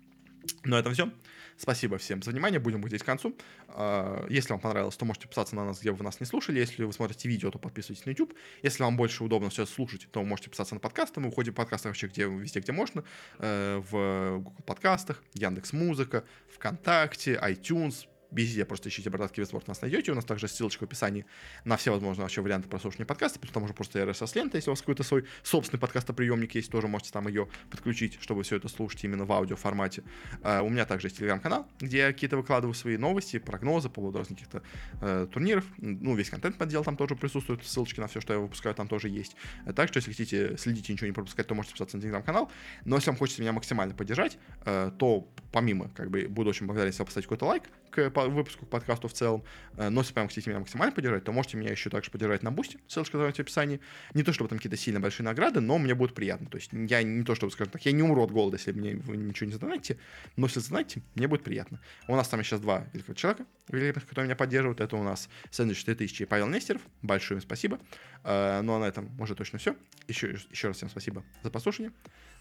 На 0.64 0.80
этом 0.80 0.94
все. 0.94 1.10
Спасибо 1.58 1.98
всем 1.98 2.22
за 2.22 2.32
внимание. 2.32 2.60
Будем 2.60 2.86
здесь 2.88 3.02
к 3.02 3.06
концу. 3.06 3.36
А, 3.70 4.26
если 4.30 4.52
вам 4.52 4.60
понравилось, 4.60 4.96
то 4.98 5.06
можете 5.06 5.28
подписаться 5.28 5.56
на 5.56 5.66
нас, 5.66 5.80
где 5.80 5.92
вы 5.92 6.04
нас 6.04 6.20
не 6.20 6.26
слушали. 6.26 6.60
Если 6.60 6.84
вы 6.84 6.92
смотрите 6.92 7.30
видео, 7.30 7.50
то 7.50 7.60
подписывайтесь 7.60 8.06
на 8.06 8.10
YouTube. 8.10 8.34
Если 8.62 8.84
вам 8.84 8.98
больше 8.98 9.24
удобно 9.24 9.50
все 9.50 9.66
слушать, 9.66 10.08
то 10.12 10.22
можете 10.24 10.50
подписаться 10.50 10.74
на 10.74 10.82
подкасты. 10.82 11.20
Мы 11.22 11.30
выходим 11.30 11.54
в 11.54 11.56
подкастах 11.56 11.92
вообще 11.92 12.08
где, 12.08 12.24
везде, 12.26 12.60
где 12.60 12.72
можно. 12.72 13.04
Э, 13.40 13.82
в 13.90 14.40
Google 14.40 14.64
подкастах, 14.66 15.24
Яндекс 15.34 15.72
Музыка, 15.72 16.26
ВКонтакте, 16.54 17.40
iTunes, 17.42 18.08
Везде 18.36 18.66
просто 18.66 18.90
ищите 18.90 19.10
«Бородатский 19.10 19.42
Вестворд», 19.42 19.66
нас 19.70 19.82
найдете. 19.82 20.12
У 20.12 20.16
нас 20.16 20.26
также 20.26 20.50
ссылочка 20.50 20.82
в 20.82 20.84
описании 20.84 21.26
на 21.64 21.78
все 21.78 21.92
возможные 21.92 22.24
вообще 22.24 22.42
варианты 22.42 22.68
прослушивания 22.68 23.06
подкаста. 23.06 23.40
Плюс 23.40 23.54
там 23.54 23.64
уже 23.64 23.74
просто 23.74 24.00
RSS-лента, 24.00 24.58
если 24.58 24.70
у 24.70 24.74
вас 24.74 24.82
какой-то 24.82 25.04
свой 25.04 25.26
собственный 25.42 25.80
подкастоприемник 25.80 26.54
есть, 26.56 26.70
тоже 26.70 26.90
можете 26.90 27.14
там 27.14 27.30
ее 27.30 27.48
подключить, 27.72 28.18
чтобы 28.20 28.44
все 28.44 28.58
это 28.58 28.68
слушать 28.68 29.02
именно 29.06 29.24
в 29.24 29.32
аудиоформате. 29.32 30.04
Uh, 30.42 30.62
у 30.64 30.70
меня 30.70 30.86
также 30.86 31.08
есть 31.08 31.18
телеграм-канал, 31.18 31.66
где 31.80 32.00
я 32.00 32.08
какие-то 32.12 32.36
выкладываю 32.36 32.74
свои 32.74 32.98
новости, 32.98 33.40
прогнозы 33.40 33.88
по 33.88 33.96
поводу 33.96 34.18
разных 34.18 34.38
каких-то 34.38 34.64
uh, 35.00 35.28
турниров. 35.28 35.64
Ну, 35.78 36.16
весь 36.16 36.30
контент 36.30 36.58
поддел 36.58 36.84
там 36.84 36.98
тоже 36.98 37.16
присутствует, 37.16 37.64
ссылочки 37.64 38.02
на 38.02 38.08
все, 38.08 38.20
что 38.20 38.34
я 38.34 38.40
выпускаю, 38.40 38.76
там 38.76 38.90
тоже 38.90 39.08
есть. 39.08 39.38
Uh, 39.66 39.72
так 39.72 39.88
что, 39.88 40.00
если 40.00 40.12
хотите 40.12 40.58
следить 40.58 40.90
и 40.90 40.92
ничего 40.92 41.08
не 41.08 41.14
пропускать, 41.14 41.48
то 41.48 41.56
можете 41.56 41.72
подписаться 41.72 41.96
на 41.96 42.04
телеграм-канал. 42.04 42.52
Но 42.84 42.98
если 42.98 43.12
вам 43.12 43.18
хочется 43.18 43.42
меня 43.42 43.54
максимально 43.54 43.94
поддержать, 43.94 44.38
то 44.66 45.30
помимо, 45.54 45.90
как 45.90 46.10
бы, 46.10 46.28
буду 46.28 46.50
очень 46.50 46.66
благодарен, 46.66 46.90
если 46.90 47.02
вы 47.02 47.06
поставите 47.06 47.28
какой-то 47.28 47.46
лайк 47.46 47.64
к 47.96 48.28
выпуску, 48.28 48.66
к 48.66 48.70
подкасту 48.70 49.08
в 49.08 49.14
целом. 49.14 49.44
Э, 49.78 49.90
но 49.90 50.02
если 50.02 50.14
прям 50.14 50.28
хотите 50.28 50.50
меня 50.50 50.60
максимально 50.60 50.94
поддержать, 50.94 51.24
то 51.24 51.32
можете 51.32 51.58
меня 51.58 51.72
еще 51.72 51.90
также 51.90 52.12
поддержать 52.12 52.44
на 52.44 52.52
бусте. 52.52 52.80
Ссылочка 52.88 53.18
в 53.18 53.24
описании. 53.24 53.80
Не 54.14 54.24
то, 54.24 54.34
чтобы 54.34 54.50
там 54.50 54.58
какие-то 54.58 54.78
сильно 54.78 55.00
большие 55.00 55.26
награды, 55.26 55.62
но 55.62 55.78
мне 55.78 55.96
будет 55.96 56.14
приятно. 56.14 56.48
То 56.48 56.58
есть 56.58 56.72
я 56.74 57.04
не 57.04 57.24
то, 57.24 57.36
чтобы, 57.36 57.52
скажем 57.52 57.72
так, 57.72 57.86
я 57.86 57.92
не 57.92 58.04
умру 58.04 58.24
от 58.24 58.32
голода, 58.32 58.58
если 58.58 58.72
мне 58.74 58.96
вы 58.96 59.18
ничего 59.18 59.48
не 59.48 59.54
задонатите, 59.54 59.98
но 60.36 60.48
если 60.48 60.60
задонатите, 60.60 61.02
мне 61.16 61.28
будет 61.28 61.44
приятно. 61.44 61.80
У 62.08 62.16
нас 62.16 62.28
там 62.28 62.44
сейчас 62.44 62.60
два 62.60 62.86
великих 62.94 63.16
человека, 63.16 63.46
великих, 63.70 64.06
которые 64.06 64.26
меня 64.26 64.36
поддерживают. 64.36 64.82
Это 64.82 64.96
у 64.98 65.04
нас 65.04 65.30
Сэндвич 65.52 65.86
3000 65.86 66.24
и 66.24 66.26
Павел 66.26 66.48
Нестеров. 66.48 66.82
Большое 67.02 67.38
им 67.38 67.42
спасибо. 67.42 67.80
Э, 68.24 68.62
ну 68.62 68.76
а 68.76 68.80
на 68.80 68.86
этом 68.86 69.10
уже 69.20 69.36
точно 69.36 69.60
все. 69.60 69.76
Еще, 70.08 70.38
еще 70.52 70.68
раз 70.68 70.78
всем 70.78 70.90
спасибо 70.90 71.24
за 71.44 71.50
послушание. 71.50 71.92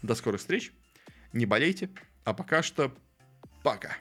До 0.01 0.15
скорых 0.15 0.41
встреч. 0.41 0.71
Не 1.33 1.45
болейте. 1.45 1.89
А 2.23 2.33
пока 2.33 2.63
что 2.63 2.91
пока. 3.63 3.97